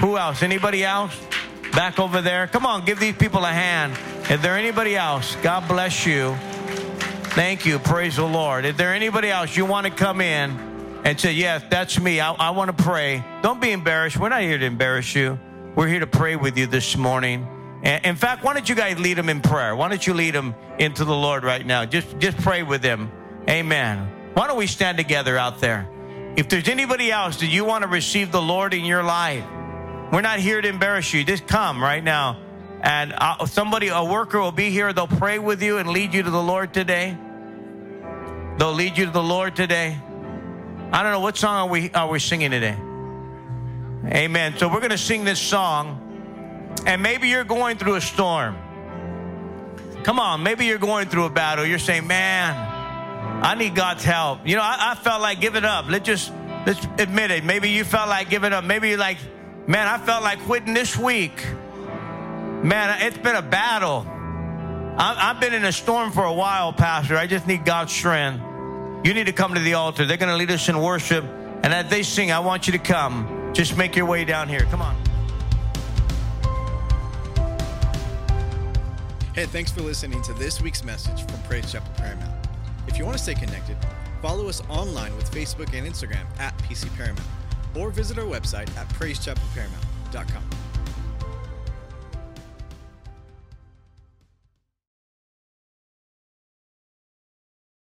Who 0.00 0.16
else? 0.16 0.42
Anybody 0.42 0.84
else? 0.84 1.14
Back 1.74 1.98
over 1.98 2.20
there. 2.20 2.46
Come 2.46 2.66
on, 2.66 2.84
give 2.84 3.00
these 3.00 3.16
people 3.16 3.44
a 3.44 3.52
hand. 3.52 3.92
Is 4.30 4.40
there 4.40 4.56
anybody 4.56 4.94
else? 4.94 5.36
God 5.42 5.66
bless 5.66 6.06
you. 6.06 6.36
Thank 7.34 7.66
you. 7.66 7.80
Praise 7.80 8.14
the 8.14 8.24
Lord. 8.24 8.64
Is 8.64 8.76
there 8.76 8.94
anybody 8.94 9.28
else 9.28 9.56
you 9.56 9.64
want 9.66 9.86
to 9.86 9.92
come 9.92 10.20
in 10.20 11.02
and 11.04 11.18
say, 11.18 11.32
Yes, 11.32 11.64
that's 11.68 11.98
me. 11.98 12.20
I, 12.20 12.32
I 12.32 12.50
want 12.50 12.76
to 12.76 12.80
pray. 12.84 13.24
Don't 13.42 13.60
be 13.60 13.72
embarrassed. 13.72 14.16
We're 14.16 14.28
not 14.28 14.42
here 14.42 14.56
to 14.56 14.64
embarrass 14.64 15.16
you. 15.16 15.38
We're 15.74 15.88
here 15.88 15.98
to 15.98 16.06
pray 16.06 16.36
with 16.36 16.56
you 16.56 16.68
this 16.68 16.96
morning. 16.96 17.48
And 17.82 18.04
in 18.06 18.14
fact, 18.14 18.44
why 18.44 18.54
don't 18.54 18.68
you 18.68 18.76
guys 18.76 19.00
lead 19.00 19.18
them 19.18 19.28
in 19.28 19.40
prayer? 19.40 19.74
Why 19.74 19.88
don't 19.88 20.06
you 20.06 20.14
lead 20.14 20.34
them 20.34 20.54
into 20.78 21.04
the 21.04 21.14
Lord 21.14 21.42
right 21.42 21.66
now? 21.66 21.84
Just, 21.84 22.18
just 22.20 22.36
pray 22.38 22.62
with 22.62 22.82
them. 22.82 23.10
Amen. 23.50 24.08
Why 24.34 24.46
don't 24.46 24.56
we 24.56 24.68
stand 24.68 24.96
together 24.96 25.36
out 25.36 25.60
there? 25.60 25.88
If 26.36 26.48
there's 26.48 26.68
anybody 26.68 27.10
else 27.10 27.40
that 27.40 27.46
you 27.46 27.64
want 27.64 27.82
to 27.82 27.88
receive 27.88 28.30
the 28.30 28.40
Lord 28.40 28.74
in 28.74 28.84
your 28.84 29.02
life, 29.02 29.44
we're 30.14 30.20
not 30.20 30.38
here 30.38 30.60
to 30.60 30.68
embarrass 30.68 31.12
you. 31.12 31.24
Just 31.24 31.48
come 31.48 31.82
right 31.82 32.02
now. 32.02 32.38
And 32.80 33.12
uh, 33.16 33.46
somebody, 33.46 33.88
a 33.88 34.04
worker 34.04 34.40
will 34.40 34.52
be 34.52 34.70
here. 34.70 34.92
They'll 34.92 35.08
pray 35.08 35.40
with 35.40 35.60
you 35.60 35.78
and 35.78 35.88
lead 35.88 36.14
you 36.14 36.22
to 36.22 36.30
the 36.30 36.42
Lord 36.42 36.72
today. 36.72 37.18
They'll 38.56 38.74
lead 38.74 38.96
you 38.96 39.06
to 39.06 39.10
the 39.10 39.22
Lord 39.22 39.56
today. 39.56 39.98
I 40.92 41.02
don't 41.02 41.10
know 41.10 41.18
what 41.18 41.36
song 41.36 41.66
are 41.66 41.68
we 41.68 41.90
are 41.90 42.08
we 42.08 42.20
singing 42.20 42.52
today. 42.52 42.76
Amen. 44.06 44.54
So 44.56 44.68
we're 44.68 44.78
going 44.78 44.90
to 44.90 44.98
sing 44.98 45.24
this 45.24 45.40
song, 45.40 46.72
and 46.86 47.02
maybe 47.02 47.26
you're 47.26 47.42
going 47.42 47.76
through 47.76 47.96
a 47.96 48.00
storm. 48.00 48.56
Come 50.04 50.20
on, 50.20 50.44
maybe 50.44 50.66
you're 50.66 50.78
going 50.78 51.08
through 51.08 51.24
a 51.24 51.30
battle. 51.30 51.66
You're 51.66 51.80
saying, 51.80 52.06
"Man, 52.06 52.54
I 53.42 53.56
need 53.56 53.74
God's 53.74 54.04
help." 54.04 54.46
You 54.46 54.54
know, 54.54 54.62
I, 54.62 54.92
I 54.92 54.94
felt 54.94 55.20
like 55.20 55.40
giving 55.40 55.64
up. 55.64 55.86
Let's 55.88 56.06
just 56.06 56.32
let's 56.66 56.86
admit 56.98 57.32
it. 57.32 57.42
Maybe 57.42 57.70
you 57.70 57.82
felt 57.82 58.08
like 58.08 58.30
giving 58.30 58.52
up. 58.52 58.62
Maybe 58.62 58.90
you're 58.90 58.98
like, 58.98 59.18
"Man, 59.66 59.86
I 59.86 59.98
felt 59.98 60.22
like 60.22 60.40
quitting 60.40 60.74
this 60.74 60.96
week." 60.96 61.44
Man, 62.64 63.02
it's 63.02 63.18
been 63.18 63.36
a 63.36 63.42
battle. 63.42 64.06
I've 64.96 65.38
been 65.38 65.52
in 65.52 65.64
a 65.64 65.72
storm 65.72 66.12
for 66.12 66.24
a 66.24 66.32
while, 66.32 66.72
Pastor. 66.72 67.16
I 67.16 67.26
just 67.26 67.46
need 67.46 67.66
God's 67.66 67.92
strength. 67.92 68.42
You 69.04 69.12
need 69.12 69.26
to 69.26 69.32
come 69.32 69.52
to 69.52 69.60
the 69.60 69.74
altar. 69.74 70.06
They're 70.06 70.16
going 70.16 70.30
to 70.30 70.36
lead 70.36 70.50
us 70.50 70.66
in 70.70 70.80
worship. 70.80 71.24
And 71.62 71.74
as 71.74 71.90
they 71.90 72.02
sing, 72.02 72.32
I 72.32 72.38
want 72.38 72.66
you 72.66 72.72
to 72.72 72.78
come. 72.78 73.50
Just 73.52 73.76
make 73.76 73.96
your 73.96 74.06
way 74.06 74.24
down 74.24 74.48
here. 74.48 74.60
Come 74.70 74.80
on. 74.80 74.96
Hey, 79.34 79.44
thanks 79.44 79.70
for 79.70 79.82
listening 79.82 80.22
to 80.22 80.32
this 80.32 80.62
week's 80.62 80.84
message 80.84 81.26
from 81.26 81.42
Praise 81.42 81.70
Chapel 81.70 81.92
Paramount. 81.98 82.32
If 82.86 82.96
you 82.96 83.04
want 83.04 83.18
to 83.18 83.22
stay 83.22 83.34
connected, 83.34 83.76
follow 84.22 84.48
us 84.48 84.62
online 84.70 85.14
with 85.16 85.30
Facebook 85.30 85.74
and 85.74 85.86
Instagram 85.86 86.24
at 86.38 86.56
PC 86.58 86.88
Paramount 86.96 87.28
or 87.76 87.90
visit 87.90 88.18
our 88.18 88.24
website 88.24 88.74
at 88.76 88.88
praisechapelparamount.com. 88.90 90.63